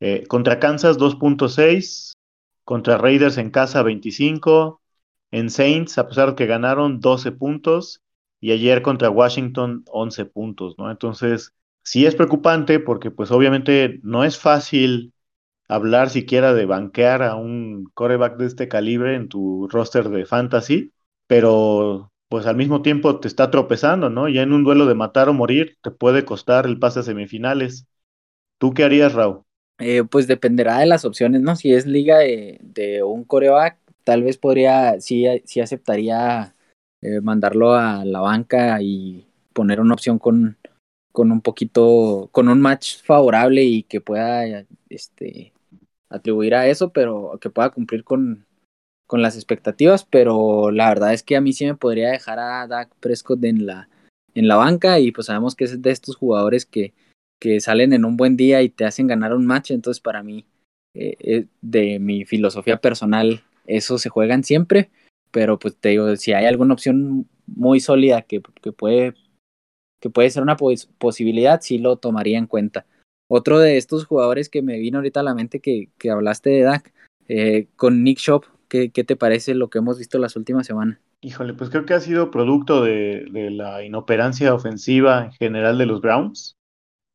Eh, 0.00 0.24
contra 0.28 0.60
Kansas 0.60 0.98
2.6, 0.98 2.14
contra 2.64 2.98
Raiders 2.98 3.38
en 3.38 3.50
casa 3.50 3.82
25, 3.82 4.80
en 5.30 5.50
Saints, 5.50 5.98
a 5.98 6.08
pesar 6.08 6.30
de 6.30 6.34
que 6.36 6.46
ganaron 6.46 7.00
12 7.00 7.32
puntos, 7.32 8.02
y 8.40 8.52
ayer 8.52 8.82
contra 8.82 9.08
Washington 9.08 9.84
11 9.86 10.26
puntos, 10.26 10.74
¿no? 10.76 10.90
Entonces, 10.90 11.54
sí 11.82 12.04
es 12.04 12.14
preocupante 12.14 12.78
porque 12.78 13.10
pues 13.10 13.30
obviamente 13.30 14.00
no 14.02 14.22
es 14.22 14.38
fácil 14.38 15.13
hablar 15.68 16.10
siquiera 16.10 16.54
de 16.54 16.66
banquear 16.66 17.22
a 17.22 17.36
un 17.36 17.86
coreback 17.94 18.36
de 18.36 18.46
este 18.46 18.68
calibre 18.68 19.16
en 19.16 19.28
tu 19.28 19.68
roster 19.68 20.08
de 20.10 20.26
fantasy, 20.26 20.92
pero 21.26 22.12
pues 22.28 22.46
al 22.46 22.56
mismo 22.56 22.82
tiempo 22.82 23.20
te 23.20 23.28
está 23.28 23.50
tropezando, 23.50 24.10
¿no? 24.10 24.28
Ya 24.28 24.42
en 24.42 24.52
un 24.52 24.64
duelo 24.64 24.86
de 24.86 24.94
matar 24.94 25.28
o 25.28 25.34
morir 25.34 25.78
te 25.82 25.90
puede 25.90 26.24
costar 26.24 26.66
el 26.66 26.78
pase 26.78 27.00
a 27.00 27.02
semifinales. 27.02 27.86
¿Tú 28.58 28.74
qué 28.74 28.84
harías, 28.84 29.14
Raúl? 29.14 29.44
Eh, 29.78 30.04
pues 30.04 30.26
dependerá 30.28 30.78
de 30.78 30.86
las 30.86 31.04
opciones, 31.04 31.40
¿no? 31.42 31.56
Si 31.56 31.74
es 31.74 31.86
liga 31.86 32.18
de, 32.18 32.58
de 32.62 33.02
un 33.02 33.24
coreback, 33.24 33.78
tal 34.04 34.22
vez 34.22 34.38
podría, 34.38 35.00
sí, 35.00 35.26
sí 35.46 35.60
aceptaría 35.60 36.54
eh, 37.02 37.20
mandarlo 37.20 37.74
a 37.74 38.04
la 38.04 38.20
banca 38.20 38.80
y 38.82 39.26
poner 39.52 39.80
una 39.80 39.94
opción 39.94 40.18
con, 40.20 40.58
con 41.12 41.32
un 41.32 41.40
poquito, 41.42 42.28
con 42.32 42.48
un 42.48 42.60
match 42.62 43.02
favorable 43.04 43.64
y 43.64 43.84
que 43.84 44.00
pueda 44.00 44.64
este, 44.90 45.53
atribuir 46.14 46.54
a 46.54 46.66
eso, 46.68 46.92
pero 46.92 47.38
que 47.40 47.50
pueda 47.50 47.70
cumplir 47.70 48.04
con, 48.04 48.46
con 49.06 49.22
las 49.22 49.36
expectativas, 49.36 50.04
pero 50.04 50.70
la 50.70 50.88
verdad 50.88 51.12
es 51.12 51.22
que 51.22 51.36
a 51.36 51.40
mí 51.40 51.52
sí 51.52 51.66
me 51.66 51.76
podría 51.76 52.10
dejar 52.10 52.38
a 52.38 52.66
Dak 52.66 52.94
Prescott 53.00 53.42
en 53.44 53.66
la, 53.66 53.88
en 54.34 54.48
la 54.48 54.56
banca 54.56 54.98
y 55.00 55.12
pues 55.12 55.26
sabemos 55.26 55.54
que 55.54 55.64
es 55.64 55.80
de 55.80 55.90
estos 55.90 56.16
jugadores 56.16 56.66
que, 56.66 56.94
que 57.40 57.60
salen 57.60 57.92
en 57.92 58.04
un 58.04 58.16
buen 58.16 58.36
día 58.36 58.62
y 58.62 58.68
te 58.68 58.84
hacen 58.84 59.06
ganar 59.06 59.34
un 59.34 59.46
match, 59.46 59.70
entonces 59.70 60.00
para 60.00 60.22
mí, 60.22 60.46
eh, 60.94 61.16
eh, 61.20 61.46
de 61.60 61.98
mi 61.98 62.24
filosofía 62.24 62.78
personal, 62.78 63.42
eso 63.66 63.98
se 63.98 64.08
juegan 64.08 64.44
siempre, 64.44 64.90
pero 65.30 65.58
pues 65.58 65.76
te 65.76 65.90
digo, 65.90 66.14
si 66.16 66.32
hay 66.32 66.46
alguna 66.46 66.74
opción 66.74 67.28
muy 67.46 67.80
sólida 67.80 68.22
que, 68.22 68.40
que 68.62 68.72
puede 68.72 69.14
que 70.04 70.10
puede 70.10 70.28
ser 70.28 70.42
una 70.42 70.58
posibilidad, 70.58 71.62
sí 71.62 71.78
lo 71.78 71.96
tomaría 71.96 72.36
en 72.36 72.46
cuenta. 72.46 72.84
Otro 73.28 73.58
de 73.58 73.76
estos 73.76 74.04
jugadores 74.04 74.48
que 74.48 74.62
me 74.62 74.78
vino 74.78 74.98
ahorita 74.98 75.20
a 75.20 75.24
la 75.24 75.34
mente 75.34 75.60
que, 75.60 75.88
que 75.98 76.10
hablaste 76.10 76.50
de 76.50 76.62
Dak, 76.62 76.92
eh, 77.28 77.68
con 77.76 78.04
Nick 78.04 78.18
Shop, 78.18 78.44
¿qué, 78.68 78.90
¿qué, 78.90 79.04
te 79.04 79.16
parece 79.16 79.54
lo 79.54 79.70
que 79.70 79.78
hemos 79.78 79.98
visto 79.98 80.18
las 80.18 80.36
últimas 80.36 80.66
semanas? 80.66 80.98
Híjole, 81.24 81.54
pues 81.54 81.70
creo 81.70 81.86
que 81.86 81.94
ha 81.94 82.00
sido 82.00 82.30
producto 82.30 82.84
de, 82.84 83.26
la 83.50 83.82
inoperancia 83.82 84.52
ofensiva 84.52 85.24
en 85.24 85.32
general 85.32 85.78
de 85.78 85.86
los 85.86 86.02
Browns. 86.02 86.58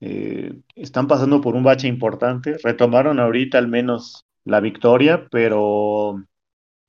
Eh, 0.01 0.51
están 0.75 1.07
pasando 1.07 1.41
por 1.41 1.55
un 1.55 1.61
bache 1.61 1.87
importante. 1.87 2.57
Retomaron 2.63 3.19
ahorita 3.19 3.59
al 3.59 3.67
menos 3.67 4.25
la 4.45 4.61
victoria, 4.61 5.27
pero 5.29 6.25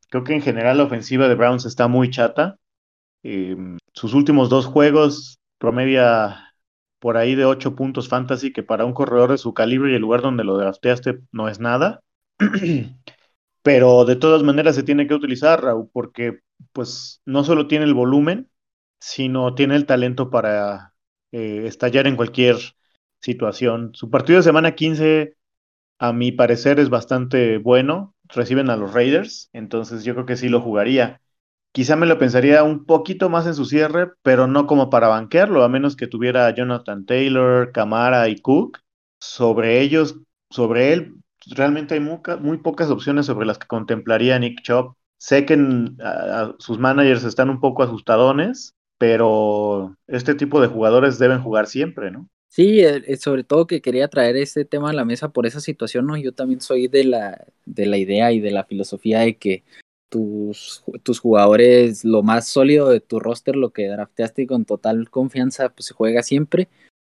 creo 0.08 0.24
que 0.24 0.32
en 0.32 0.40
general 0.40 0.78
la 0.78 0.84
ofensiva 0.84 1.28
de 1.28 1.34
Browns 1.34 1.66
está 1.66 1.88
muy 1.88 2.08
chata. 2.08 2.56
Eh, 3.22 3.54
sus 3.92 4.14
últimos 4.14 4.48
dos 4.48 4.64
juegos 4.64 5.36
promedia 5.58 6.49
por 7.00 7.18
ahí 7.18 7.34
de 7.36 7.46
8 7.46 7.76
puntos 7.76 8.08
fantasy, 8.08 8.52
que 8.52 8.62
para 8.64 8.86
un 8.86 8.94
corredor 8.94 9.32
de 9.32 9.38
su 9.38 9.54
calibre 9.54 9.92
y 9.92 9.96
el 9.96 10.02
lugar 10.02 10.22
donde 10.22 10.44
lo 10.44 10.58
drafteaste 10.58 11.20
no 11.32 11.48
es 11.48 11.60
nada. 11.60 12.02
Pero 13.62 14.04
de 14.04 14.16
todas 14.16 14.42
maneras 14.42 14.74
se 14.76 14.82
tiene 14.82 15.06
que 15.06 15.14
utilizar, 15.14 15.62
Raúl, 15.62 15.90
porque 15.92 16.40
pues 16.72 17.20
no 17.26 17.44
solo 17.44 17.66
tiene 17.68 17.84
el 17.84 17.94
volumen, 17.94 18.50
sino 19.00 19.54
tiene 19.54 19.76
el 19.76 19.86
talento 19.86 20.30
para 20.30 20.94
eh, 21.32 21.64
estallar 21.66 22.06
en 22.06 22.16
cualquier 22.16 22.56
situación. 23.20 23.92
Su 23.94 24.10
partido 24.10 24.38
de 24.38 24.44
semana 24.44 24.74
15, 24.74 25.36
a 25.98 26.12
mi 26.12 26.32
parecer, 26.32 26.80
es 26.80 26.90
bastante 26.90 27.58
bueno. 27.58 28.14
Reciben 28.28 28.70
a 28.70 28.76
los 28.76 28.94
Raiders, 28.94 29.50
entonces 29.52 30.04
yo 30.04 30.14
creo 30.14 30.26
que 30.26 30.36
sí 30.36 30.48
lo 30.48 30.60
jugaría. 30.60 31.20
Quizá 31.72 31.94
me 31.94 32.06
lo 32.06 32.18
pensaría 32.18 32.64
un 32.64 32.84
poquito 32.84 33.28
más 33.28 33.46
en 33.46 33.54
su 33.54 33.64
cierre, 33.64 34.10
pero 34.22 34.48
no 34.48 34.66
como 34.66 34.90
para 34.90 35.08
banquearlo, 35.08 35.62
a 35.62 35.68
menos 35.68 35.94
que 35.94 36.08
tuviera 36.08 36.52
Jonathan 36.52 37.06
Taylor, 37.06 37.70
Camara 37.72 38.28
y 38.28 38.40
Cook. 38.40 38.78
Sobre 39.20 39.80
ellos, 39.80 40.16
sobre 40.50 40.92
él, 40.92 41.14
realmente 41.46 41.94
hay 41.94 42.00
muy, 42.00 42.58
pocas 42.58 42.90
opciones 42.90 43.26
sobre 43.26 43.46
las 43.46 43.58
que 43.58 43.68
contemplaría 43.68 44.38
Nick 44.38 44.62
Chop. 44.62 44.96
Sé 45.18 45.44
que 45.44 45.56
sus 46.58 46.78
managers 46.78 47.24
están 47.24 47.50
un 47.50 47.60
poco 47.60 47.82
asustadones, 47.82 48.74
pero 48.98 49.96
este 50.08 50.34
tipo 50.34 50.60
de 50.60 50.68
jugadores 50.68 51.18
deben 51.18 51.42
jugar 51.42 51.66
siempre, 51.66 52.10
¿no? 52.10 52.28
Sí, 52.48 52.80
eh, 52.80 53.02
eh, 53.06 53.16
sobre 53.16 53.44
todo 53.44 53.68
que 53.68 53.80
quería 53.80 54.08
traer 54.08 54.36
este 54.36 54.64
tema 54.64 54.90
a 54.90 54.92
la 54.92 55.04
mesa 55.04 55.28
por 55.28 55.46
esa 55.46 55.60
situación, 55.60 56.06
¿no? 56.06 56.16
Yo 56.16 56.32
también 56.32 56.60
soy 56.60 56.88
de 56.88 57.04
la, 57.04 57.46
de 57.64 57.86
la 57.86 57.96
idea 57.96 58.32
y 58.32 58.40
de 58.40 58.50
la 58.50 58.64
filosofía 58.64 59.20
de 59.20 59.36
que 59.36 59.62
tus, 60.10 60.84
tus 61.02 61.18
jugadores, 61.18 62.04
lo 62.04 62.22
más 62.22 62.48
sólido 62.48 62.90
de 62.90 63.00
tu 63.00 63.18
roster, 63.18 63.56
lo 63.56 63.70
que 63.70 63.88
drafteaste 63.88 64.42
y 64.42 64.46
con 64.46 64.66
total 64.66 65.08
confianza, 65.08 65.70
pues 65.70 65.86
se 65.86 65.94
juega 65.94 66.22
siempre. 66.22 66.68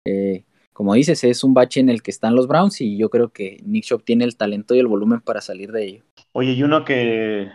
Eh, 0.05 0.43
como 0.73 0.93
dices, 0.93 1.23
es 1.23 1.43
un 1.43 1.53
bache 1.53 1.79
en 1.79 1.89
el 1.89 2.03
que 2.03 2.11
están 2.11 2.35
los 2.35 2.47
Browns 2.47 2.81
y 2.81 2.97
yo 2.97 3.09
creo 3.09 3.29
que 3.29 3.61
Nick 3.65 3.85
Shop 3.85 4.03
tiene 4.03 4.25
el 4.25 4.35
talento 4.35 4.75
y 4.75 4.79
el 4.79 4.87
volumen 4.87 5.21
para 5.21 5.41
salir 5.41 5.71
de 5.71 5.85
ello. 5.85 6.03
Oye, 6.33 6.51
y 6.51 6.63
uno 6.63 6.83
que 6.85 7.49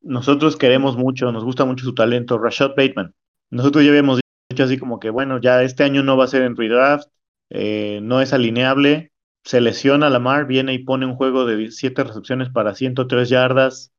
nosotros 0.00 0.56
queremos 0.56 0.96
mucho, 0.96 1.30
nos 1.30 1.44
gusta 1.44 1.64
mucho 1.64 1.84
su 1.84 1.94
talento, 1.94 2.38
Rashad 2.38 2.70
Bateman. 2.70 3.14
Nosotros 3.50 3.84
ya 3.84 3.90
habíamos 3.90 4.20
dicho 4.50 4.64
así 4.64 4.78
como 4.78 4.98
que, 4.98 5.10
bueno, 5.10 5.40
ya 5.40 5.62
este 5.62 5.84
año 5.84 6.02
no 6.02 6.16
va 6.16 6.24
a 6.24 6.28
ser 6.28 6.42
en 6.42 6.56
redraft, 6.56 7.08
eh, 7.50 8.00
no 8.02 8.20
es 8.20 8.32
alineable, 8.32 9.12
se 9.44 9.60
lesiona 9.60 10.10
Lamar, 10.10 10.46
viene 10.46 10.74
y 10.74 10.80
pone 10.80 11.06
un 11.06 11.14
juego 11.14 11.46
de 11.46 11.70
7 11.70 12.02
recepciones 12.02 12.50
para 12.50 12.74
103 12.74 13.28
yardas, 13.28 13.92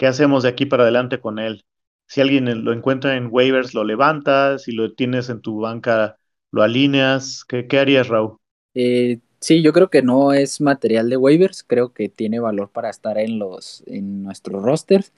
¿qué 0.00 0.06
hacemos 0.06 0.44
de 0.44 0.48
aquí 0.48 0.64
para 0.64 0.84
adelante 0.84 1.20
con 1.20 1.38
él? 1.38 1.62
Si 2.08 2.22
alguien 2.22 2.64
lo 2.64 2.72
encuentra 2.72 3.18
en 3.18 3.28
waivers, 3.30 3.74
lo 3.74 3.84
levantas, 3.84 4.62
si 4.62 4.72
lo 4.72 4.94
tienes 4.94 5.28
en 5.28 5.42
tu 5.42 5.60
banca, 5.60 6.16
lo 6.50 6.62
alineas. 6.62 7.44
¿Qué, 7.44 7.78
harías, 7.78 8.08
Raúl? 8.08 8.38
Eh, 8.72 9.18
sí, 9.40 9.60
yo 9.60 9.74
creo 9.74 9.90
que 9.90 10.00
no 10.00 10.32
es 10.32 10.62
material 10.62 11.10
de 11.10 11.18
waivers, 11.18 11.62
creo 11.62 11.92
que 11.92 12.08
tiene 12.08 12.40
valor 12.40 12.70
para 12.70 12.88
estar 12.88 13.18
en 13.18 13.38
los 13.38 13.84
en 13.86 14.22
nuestros 14.22 14.62
rosters. 14.62 15.12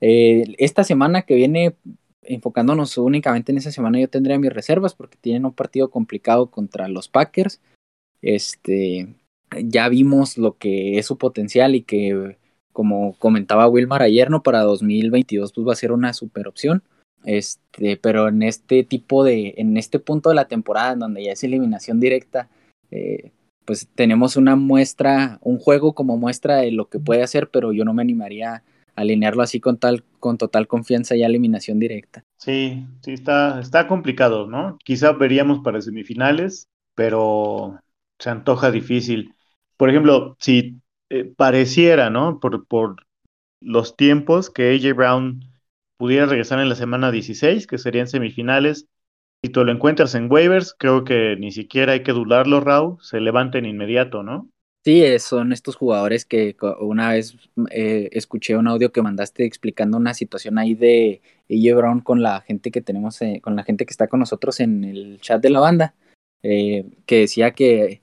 Eh, 0.00 0.54
esta 0.56 0.82
semana 0.82 1.22
que 1.22 1.34
viene, 1.34 1.76
enfocándonos 2.22 2.96
únicamente 2.96 3.52
en 3.52 3.58
esa 3.58 3.70
semana, 3.70 4.00
yo 4.00 4.08
tendría 4.08 4.38
mis 4.38 4.52
reservas 4.52 4.94
porque 4.94 5.18
tienen 5.20 5.44
un 5.44 5.52
partido 5.52 5.90
complicado 5.90 6.50
contra 6.50 6.88
los 6.88 7.06
Packers. 7.06 7.60
Este, 8.22 9.14
ya 9.62 9.90
vimos 9.90 10.38
lo 10.38 10.56
que 10.56 10.98
es 10.98 11.04
su 11.04 11.18
potencial 11.18 11.74
y 11.74 11.82
que 11.82 12.38
como 12.72 13.14
comentaba 13.18 13.68
Wilmar 13.68 14.02
ayer, 14.02 14.30
¿no? 14.30 14.42
Para 14.42 14.60
2022 14.62 15.52
pues 15.52 15.66
va 15.66 15.72
a 15.72 15.76
ser 15.76 15.92
una 15.92 16.12
super 16.12 16.48
opción. 16.48 16.82
Este, 17.24 17.96
pero 17.96 18.28
en 18.28 18.42
este 18.42 18.82
tipo 18.82 19.22
de, 19.24 19.54
en 19.56 19.76
este 19.76 19.98
punto 19.98 20.30
de 20.30 20.34
la 20.34 20.48
temporada, 20.48 20.92
en 20.92 20.98
donde 20.98 21.24
ya 21.24 21.32
es 21.32 21.44
eliminación 21.44 22.00
directa, 22.00 22.48
eh, 22.90 23.30
pues 23.64 23.88
tenemos 23.94 24.36
una 24.36 24.56
muestra, 24.56 25.38
un 25.42 25.58
juego 25.58 25.94
como 25.94 26.16
muestra 26.16 26.56
de 26.56 26.72
lo 26.72 26.86
que 26.88 26.98
puede 26.98 27.22
hacer, 27.22 27.48
pero 27.48 27.72
yo 27.72 27.84
no 27.84 27.94
me 27.94 28.02
animaría 28.02 28.54
a 28.54 28.62
alinearlo 28.96 29.42
así 29.42 29.60
con 29.60 29.78
tal, 29.78 30.04
con 30.18 30.36
total 30.36 30.66
confianza 30.66 31.14
y 31.16 31.22
eliminación 31.22 31.78
directa. 31.78 32.24
Sí, 32.38 32.84
sí, 33.02 33.12
está, 33.12 33.60
está 33.60 33.86
complicado, 33.86 34.48
¿no? 34.48 34.78
Quizá 34.84 35.12
veríamos 35.12 35.60
para 35.60 35.80
semifinales, 35.80 36.66
pero 36.94 37.78
se 38.18 38.30
antoja 38.30 38.70
difícil. 38.70 39.34
Por 39.76 39.90
ejemplo, 39.90 40.36
si 40.38 40.81
eh, 41.12 41.30
pareciera, 41.36 42.08
¿no? 42.08 42.40
Por, 42.40 42.66
por 42.66 43.04
los 43.60 43.98
tiempos 43.98 44.48
que 44.48 44.74
AJ 44.74 44.96
Brown 44.96 45.44
pudiera 45.98 46.24
regresar 46.24 46.58
en 46.58 46.70
la 46.70 46.74
semana 46.74 47.12
16, 47.12 47.66
que 47.66 47.76
serían 47.76 48.06
semifinales. 48.08 48.86
Si 49.44 49.52
tú 49.52 49.62
lo 49.62 49.72
encuentras 49.72 50.14
en 50.14 50.32
waivers, 50.32 50.74
creo 50.78 51.04
que 51.04 51.36
ni 51.38 51.52
siquiera 51.52 51.92
hay 51.92 52.02
que 52.02 52.12
dudarlo, 52.12 52.60
Raúl, 52.60 52.96
se 53.02 53.20
levanten 53.20 53.66
inmediato, 53.66 54.22
¿no? 54.22 54.48
Sí, 54.86 55.04
son 55.18 55.52
estos 55.52 55.76
jugadores 55.76 56.24
que 56.24 56.56
una 56.80 57.10
vez 57.10 57.36
eh, 57.70 58.08
escuché 58.12 58.56
un 58.56 58.66
audio 58.66 58.90
que 58.90 59.02
mandaste 59.02 59.44
explicando 59.44 59.98
una 59.98 60.14
situación 60.14 60.56
ahí 60.56 60.74
de 60.74 61.20
AJ 61.50 61.76
Brown 61.76 62.00
con 62.00 62.22
la 62.22 62.40
gente 62.40 62.70
que 62.70 62.80
tenemos, 62.80 63.20
eh, 63.20 63.40
con 63.42 63.54
la 63.54 63.64
gente 63.64 63.84
que 63.84 63.92
está 63.92 64.08
con 64.08 64.20
nosotros 64.20 64.60
en 64.60 64.82
el 64.84 65.20
chat 65.20 65.42
de 65.42 65.50
la 65.50 65.60
banda, 65.60 65.94
que 66.42 66.84
decía 67.06 67.50
que 67.50 68.01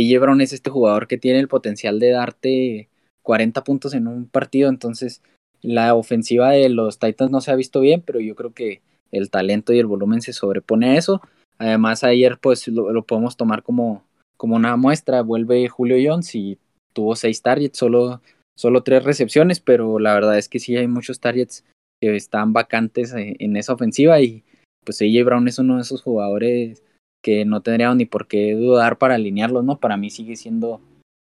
y 0.00 0.16
Brown 0.16 0.40
es 0.40 0.52
este 0.52 0.70
jugador 0.70 1.08
que 1.08 1.18
tiene 1.18 1.40
el 1.40 1.48
potencial 1.48 1.98
de 1.98 2.10
darte 2.10 2.88
40 3.22 3.64
puntos 3.64 3.94
en 3.94 4.06
un 4.06 4.28
partido, 4.28 4.68
entonces 4.68 5.22
la 5.60 5.94
ofensiva 5.94 6.50
de 6.50 6.68
los 6.68 6.98
Titans 6.98 7.32
no 7.32 7.40
se 7.40 7.50
ha 7.50 7.56
visto 7.56 7.80
bien, 7.80 8.02
pero 8.02 8.20
yo 8.20 8.36
creo 8.36 8.52
que 8.52 8.80
el 9.10 9.30
talento 9.30 9.72
y 9.72 9.78
el 9.80 9.86
volumen 9.86 10.20
se 10.20 10.32
sobrepone 10.32 10.90
a 10.90 10.96
eso. 10.96 11.20
Además, 11.58 12.04
ayer 12.04 12.38
pues 12.38 12.68
lo, 12.68 13.02
podemos 13.04 13.36
tomar 13.36 13.64
como, 13.64 14.04
como 14.36 14.54
una 14.54 14.76
muestra. 14.76 15.22
Vuelve 15.22 15.66
Julio 15.68 15.96
Jones 16.00 16.32
y 16.36 16.58
tuvo 16.92 17.16
seis 17.16 17.42
targets, 17.42 17.78
solo, 17.78 18.22
solo 18.56 18.84
tres 18.84 19.02
recepciones, 19.02 19.58
pero 19.58 19.98
la 19.98 20.14
verdad 20.14 20.38
es 20.38 20.48
que 20.48 20.60
sí 20.60 20.76
hay 20.76 20.86
muchos 20.86 21.18
targets 21.18 21.64
que 22.00 22.14
están 22.14 22.52
vacantes 22.52 23.12
en, 23.14 23.34
en 23.40 23.56
esa 23.56 23.72
ofensiva 23.72 24.20
y 24.20 24.44
pues 24.84 25.02
AJ 25.02 25.24
Brown 25.24 25.48
es 25.48 25.58
uno 25.58 25.76
de 25.76 25.82
esos 25.82 26.02
jugadores 26.02 26.84
que 27.22 27.44
no 27.44 27.60
tendríamos 27.62 27.96
ni 27.96 28.04
por 28.04 28.26
qué 28.26 28.54
dudar 28.54 28.98
para 28.98 29.14
alinearlos, 29.14 29.64
¿no? 29.64 29.78
Para 29.78 29.96
mí 29.96 30.10
sigue 30.10 30.36
siendo 30.36 30.80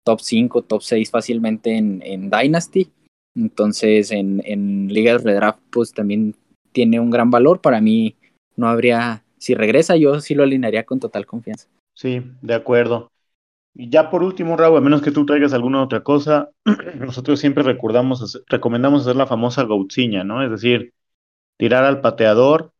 top 0.03 0.21
5, 0.21 0.63
top 0.63 0.81
6 0.81 1.11
fácilmente 1.11 1.77
en, 1.77 2.01
en 2.03 2.29
Dynasty. 2.29 2.89
Entonces, 3.35 4.11
en, 4.11 4.41
en 4.45 4.87
Liga 4.87 5.13
de 5.13 5.19
Redraft, 5.19 5.59
pues 5.71 5.93
también 5.93 6.35
tiene 6.71 6.99
un 6.99 7.11
gran 7.11 7.29
valor. 7.29 7.61
Para 7.61 7.81
mí, 7.81 8.15
no 8.55 8.67
habría, 8.67 9.23
si 9.37 9.53
regresa, 9.53 9.95
yo 9.95 10.19
sí 10.19 10.35
lo 10.35 10.43
alinearía 10.43 10.85
con 10.85 10.99
total 10.99 11.25
confianza. 11.25 11.67
Sí, 11.93 12.21
de 12.41 12.53
acuerdo. 12.53 13.11
Y 13.73 13.89
ya 13.89 14.09
por 14.09 14.23
último, 14.23 14.57
Raúl, 14.57 14.77
a 14.77 14.81
menos 14.81 15.01
que 15.01 15.11
tú 15.11 15.25
traigas 15.25 15.53
alguna 15.53 15.81
otra 15.81 16.03
cosa, 16.03 16.49
nosotros 16.99 17.39
siempre 17.39 17.63
recordamos, 17.63 18.43
recomendamos 18.47 19.01
hacer 19.03 19.15
la 19.15 19.27
famosa 19.27 19.63
gautsiña, 19.63 20.23
¿no? 20.23 20.43
Es 20.43 20.51
decir, 20.51 20.93
tirar 21.57 21.85
al 21.85 22.01
pateador 22.01 22.73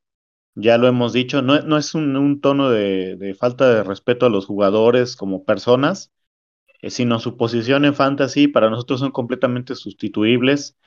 ya 0.56 0.78
lo 0.78 0.88
hemos 0.88 1.14
dicho, 1.14 1.41
no, 1.41 1.62
no 1.62 1.78
es 1.78 1.95
un, 1.95 2.41
tono 2.41 2.70
de, 2.70 3.36
falta 3.39 3.74
de 3.74 3.84
respeto 3.84 4.26
a 4.26 4.30
los 4.30 4.45
jugadores 4.45 5.16
como 5.16 5.45
personas, 5.45 6.12
eh, 6.82 6.89
sino 6.89 7.20
su 7.20 7.38
posición 7.38 7.86
en 7.86 7.95
fantasy 7.95 8.47
para 8.47 8.70
nosotros 8.70 8.99
son 9.02 9.12
completamente 9.12 9.76
sustituibles. 9.76 10.78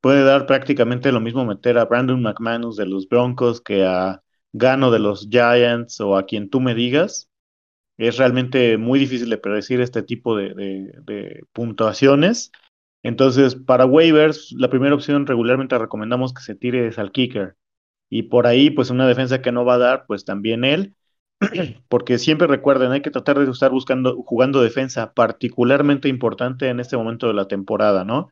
Puede 0.00 0.24
dar 0.24 0.46
prácticamente 0.46 1.12
lo 1.12 1.20
mismo 1.20 1.44
meter 1.44 1.78
a 1.78 1.86
Brandon 1.86 2.22
McManus 2.22 2.76
de 2.76 2.86
los 2.86 3.08
Broncos 3.08 3.60
que 3.60 3.84
a 3.84 4.22
Gano 4.52 4.90
de 4.90 4.98
los 5.00 5.28
Giants 5.30 6.00
o 6.00 6.16
a 6.16 6.26
quien 6.26 6.50
tú 6.50 6.60
me 6.60 6.74
digas. 6.74 7.30
es 7.98 8.18
realmente 8.18 8.78
muy 8.78 8.98
difícil 9.00 9.30
de 9.30 9.38
predecir 9.38 9.80
este 9.80 10.02
tipo 10.02 10.36
de, 10.36 11.44
puntuaciones. 11.52 12.52
Entonces, 13.02 13.56
para 13.56 13.86
waivers, 13.86 14.52
la 14.52 14.70
primera 14.70 14.94
opción 14.94 15.26
regularmente 15.26 15.78
recomendamos 15.78 16.34
que 16.34 16.42
se 16.42 16.54
tire 16.56 16.88
es 16.88 16.98
al 16.98 17.12
kicker. 17.12 17.57
Y 18.10 18.24
por 18.24 18.46
ahí, 18.46 18.70
pues 18.70 18.90
una 18.90 19.06
defensa 19.06 19.42
que 19.42 19.52
no 19.52 19.64
va 19.64 19.74
a 19.74 19.78
dar, 19.78 20.06
pues 20.06 20.24
también 20.24 20.64
él. 20.64 20.94
Porque 21.88 22.18
siempre 22.18 22.46
recuerden, 22.46 22.92
hay 22.92 23.02
que 23.02 23.10
tratar 23.10 23.38
de 23.38 23.50
estar 23.50 23.70
buscando, 23.70 24.22
jugando 24.24 24.62
defensa, 24.62 25.12
particularmente 25.14 26.08
importante 26.08 26.68
en 26.68 26.80
este 26.80 26.96
momento 26.96 27.28
de 27.28 27.34
la 27.34 27.48
temporada, 27.48 28.04
¿no? 28.04 28.30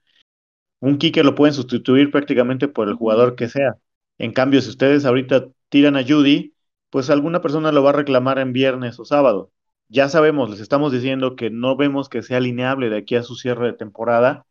Un 0.81 0.99
kicker 0.99 1.25
lo 1.25 1.35
pueden 1.35 1.55
sustituir 1.55 2.11
prácticamente 2.11 2.69
por 2.69 2.89
el 2.89 2.95
jugador 2.95 3.37
que 3.37 3.49
sea. 3.49 3.77
En 4.19 4.33
cambio, 4.33 4.61
si 4.61 4.71
ustedes 4.71 5.05
ahorita 5.05 5.49
tiran 5.69 5.97
a 5.97 6.05
Judy, 6.05 6.55
pues 6.91 7.11
alguna 7.11 7.41
persona 7.43 7.73
lo 7.73 7.83
va 7.83 7.91
a 7.91 7.93
reclamar 7.95 8.39
en 8.39 8.53
viernes 8.53 8.99
o 9.01 9.05
sábado. 9.05 9.53
Ya 9.89 10.09
sabemos, 10.09 10.51
les 10.51 10.61
estamos 10.61 10.93
diciendo 10.93 11.37
que 11.37 11.51
no 11.51 11.77
vemos 11.77 12.09
que 12.09 12.23
sea 12.23 12.41
lineable 12.41 12.91
de 12.91 12.99
aquí 12.99 13.17
a 13.17 13.23
su 13.23 13.37
cierre 13.37 13.67
de 13.67 13.73
temporada, 13.75 14.47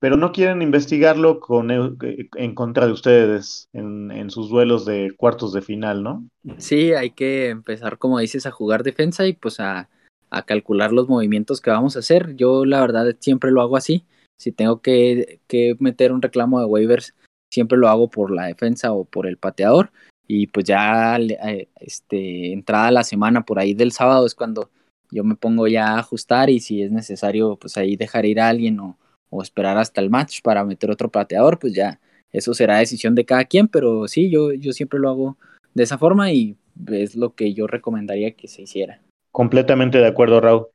pero 0.00 0.16
no 0.16 0.32
quieren 0.32 0.62
investigarlo 0.62 1.40
con, 1.40 1.70
eh, 1.70 2.28
en 2.36 2.54
contra 2.54 2.86
de 2.86 2.92
ustedes 2.92 3.68
en, 3.72 4.30
sus 4.30 4.50
duelos 4.50 4.84
de 4.84 5.12
cuartos 5.16 5.52
de 5.52 5.62
final, 5.62 6.02
¿no? 6.02 6.28
Sí, 6.58 6.92
hay 6.92 7.10
que 7.10 7.48
empezar, 7.48 7.98
como 7.98 8.18
dices, 8.18 8.46
a 8.46 8.50
jugar 8.50 8.82
defensa 8.82 9.26
y 9.26 9.32
pues 9.32 9.58
a, 9.60 9.88
a 10.30 10.42
calcular 10.42 10.92
los 10.92 11.08
movimientos 11.08 11.60
que 11.60 11.70
vamos 11.70 11.96
a 11.96 12.00
hacer. 12.00 12.36
Yo 12.36 12.64
la 12.64 12.80
verdad 12.80 13.16
siempre 13.20 13.50
lo 13.50 13.62
hago 13.62 13.76
así. 13.76 14.04
Si 14.38 14.52
tengo 14.52 14.80
que, 14.82 15.40
que 15.48 15.76
meter 15.80 16.12
un 16.12 16.22
reclamo 16.22 16.60
de 16.60 16.66
waivers, 16.66 17.14
siempre 17.50 17.78
lo 17.78 17.88
hago 17.88 18.08
por 18.08 18.30
la 18.30 18.46
defensa 18.46 18.92
o 18.92 19.04
por 19.04 19.26
el 19.26 19.38
pateador 19.38 19.90
y 20.28 20.46
pues 20.48 20.66
ya 20.66 21.16
eh, 21.16 21.68
este, 21.80 22.52
entrada 22.52 22.90
la 22.90 23.02
semana 23.02 23.44
por 23.44 23.58
ahí 23.58 23.72
del 23.72 23.92
sábado 23.92 24.26
es 24.26 24.34
cuando 24.34 24.70
yo 25.10 25.24
me 25.24 25.36
pongo 25.36 25.66
ya 25.66 25.94
a 25.94 25.98
ajustar 26.00 26.50
y 26.50 26.60
si 26.60 26.82
es 26.82 26.92
necesario 26.92 27.56
pues 27.56 27.78
ahí 27.78 27.96
dejar 27.96 28.26
ir 28.26 28.38
a 28.38 28.48
alguien 28.48 28.78
o, 28.78 28.98
esperar 29.42 29.78
hasta 29.78 30.00
el 30.00 30.10
match 30.10 30.40
para 30.42 30.64
meter 30.64 30.90
otro 30.90 31.10
pateador, 31.10 31.58
pues 31.58 31.74
ya 31.74 32.00
eso 32.32 32.54
será 32.54 32.78
decisión 32.78 33.14
de 33.14 33.24
cada 33.24 33.44
quien, 33.44 33.68
pero 33.68 34.08
sí, 34.08 34.30
yo, 34.30 34.52
yo 34.52 34.72
siempre 34.72 34.98
lo 34.98 35.08
hago 35.08 35.36
de 35.74 35.82
esa 35.82 35.98
forma 35.98 36.32
y 36.32 36.56
es 36.86 37.16
lo 37.16 37.34
que 37.34 37.54
yo 37.54 37.66
recomendaría 37.66 38.32
que 38.32 38.48
se 38.48 38.62
hiciera. 38.62 39.00
Completamente 39.32 39.98
de 39.98 40.06
acuerdo, 40.06 40.40
Raúl. 40.40 40.66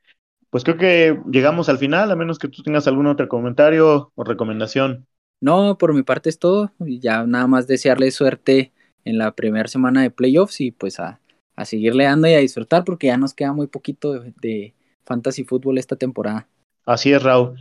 Pues 0.50 0.64
creo 0.64 0.78
que 0.78 1.20
llegamos 1.32 1.68
al 1.70 1.80
final, 1.80 2.12
a 2.12 2.16
menos 2.16 2.38
que 2.38 2.48
tú 2.48 2.62
tengas 2.62 2.88
algún 2.88 3.08
otro 3.08 3.28
comentario 3.28 4.12
o 4.14 4.24
recomendación. 4.24 5.08
No, 5.42 5.78
por 5.78 5.94
mi 5.94 6.04
parte 6.04 6.30
es 6.30 6.38
todo. 6.38 6.72
Ya 6.80 7.26
nada 7.26 7.48
más 7.48 7.68
desearle 7.68 8.12
suerte 8.12 8.72
en 9.04 9.18
la 9.18 9.32
primera 9.32 9.68
semana 9.68 10.02
de 10.02 10.12
playoffs 10.12 10.62
y 10.62 10.72
pues 10.72 11.00
a, 11.00 11.20
a 11.56 11.66
seguirle 11.66 12.06
dando 12.06 12.28
y 12.28 12.34
a 12.34 12.40
disfrutar 12.40 12.84
porque 12.84 13.08
ya 13.08 13.18
nos 13.18 13.34
queda 13.34 13.54
muy 13.54 13.68
poquito 13.68 14.20
de, 14.20 14.74
fantasy 15.06 15.44
fútbol 15.44 15.78
esta 15.78 15.96
temporada. 15.96 16.48
Así 16.86 17.12
es, 17.12 17.22
Raúl. 17.22 17.60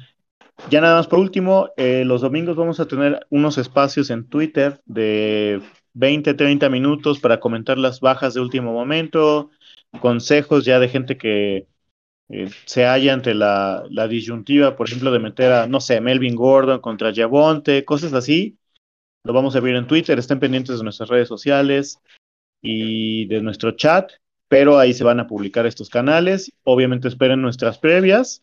Ya 0.70 0.80
nada 0.80 0.96
más 0.96 1.06
por 1.06 1.18
último, 1.18 1.70
eh, 1.76 2.04
los 2.04 2.20
domingos 2.20 2.56
vamos 2.56 2.80
a 2.80 2.86
tener 2.86 3.26
unos 3.30 3.58
espacios 3.58 4.10
en 4.10 4.28
Twitter 4.28 4.80
de 4.86 5.60
20, 5.94 6.34
30 6.34 6.68
minutos 6.70 7.18
para 7.20 7.40
comentar 7.40 7.78
las 7.78 8.00
bajas 8.00 8.34
de 8.34 8.40
último 8.40 8.72
momento, 8.72 9.50
consejos 10.00 10.64
ya 10.64 10.78
de 10.78 10.88
gente 10.88 11.18
que 11.18 11.66
eh, 12.28 12.48
se 12.64 12.84
halla 12.84 13.12
ante 13.12 13.34
la, 13.34 13.84
disyuntiva, 14.08 14.76
por 14.76 14.88
ejemplo, 14.88 15.10
de 15.10 15.18
meter 15.18 15.52
a, 15.52 15.66
no 15.66 15.80
sé, 15.80 16.00
Melvin 16.00 16.36
Gordon 16.36 16.80
contra 16.80 17.12
Javonte, 17.14 17.84
cosas 17.84 18.12
así. 18.12 18.56
Lo 19.24 19.32
vamos 19.32 19.54
a 19.54 19.60
ver 19.60 19.76
en 19.76 19.86
Twitter, 19.86 20.18
estén 20.18 20.40
pendientes 20.40 20.78
de 20.78 20.84
nuestras 20.84 21.08
redes 21.08 21.28
sociales 21.28 21.98
y 22.62 23.26
de 23.26 23.42
nuestro 23.42 23.72
chat, 23.72 24.10
pero 24.48 24.78
ahí 24.78 24.94
se 24.94 25.04
van 25.04 25.20
a 25.20 25.26
publicar 25.26 25.66
estos 25.66 25.90
canales. 25.90 26.52
Obviamente 26.64 27.08
esperen 27.08 27.42
nuestras 27.42 27.78
previas 27.78 28.42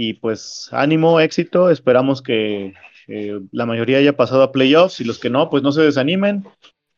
y 0.00 0.12
pues 0.12 0.68
ánimo, 0.70 1.18
éxito. 1.18 1.70
Esperamos 1.70 2.22
que 2.22 2.72
eh, 3.08 3.40
la 3.50 3.66
mayoría 3.66 3.98
haya 3.98 4.16
pasado 4.16 4.44
a 4.44 4.52
playoffs 4.52 5.00
y 5.00 5.04
los 5.04 5.18
que 5.18 5.28
no, 5.28 5.50
pues 5.50 5.64
no 5.64 5.72
se 5.72 5.82
desanimen. 5.82 6.44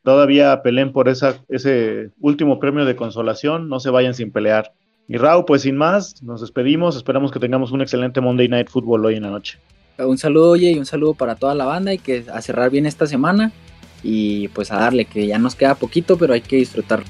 Todavía 0.05 0.61
peleen 0.63 0.93
por 0.93 1.09
esa, 1.09 1.43
ese 1.49 2.11
último 2.21 2.61
premio 2.61 2.85
de 2.85 2.97
consolación, 2.97 3.71
no 3.71 3.81
se 3.81 3.89
vayan 3.89 4.13
sin 4.13 4.31
pelear. 4.31 4.75
Y 5.09 5.17
Raúl, 5.17 5.47
pues 5.47 5.63
sin 5.63 5.79
más, 5.79 6.23
nos 6.23 6.43
despedimos. 6.43 6.95
Esperamos 6.95 7.33
que 7.33 7.41
tengamos 7.41 7.73
un 7.73 7.81
excelente 7.81 8.21
Monday 8.21 8.49
Night 8.49 8.69
Football 8.69 9.07
hoy 9.07 9.15
en 9.15 9.23
la 9.23 9.31
noche. 9.31 9.57
Un 9.97 10.19
saludo, 10.19 10.51
oye, 10.51 10.71
y 10.71 10.79
un 10.79 10.85
saludo 10.85 11.15
para 11.15 11.37
toda 11.37 11.55
la 11.55 11.65
banda 11.65 11.95
y 11.95 11.99
que 11.99 12.27
a 12.31 12.43
cerrar 12.43 12.71
bien 12.71 12.85
esta 12.85 13.07
semana 13.07 13.51
y 14.03 14.49
pues 14.49 14.73
a 14.73 14.77
darle, 14.77 15.07
que 15.07 15.27
ya 15.27 15.39
nos 15.39 15.55
queda 15.55 15.75
poquito, 15.75 16.19
pero 16.19 16.35
hay 16.35 16.43
que 16.43 16.57
disfrutar. 16.57 17.03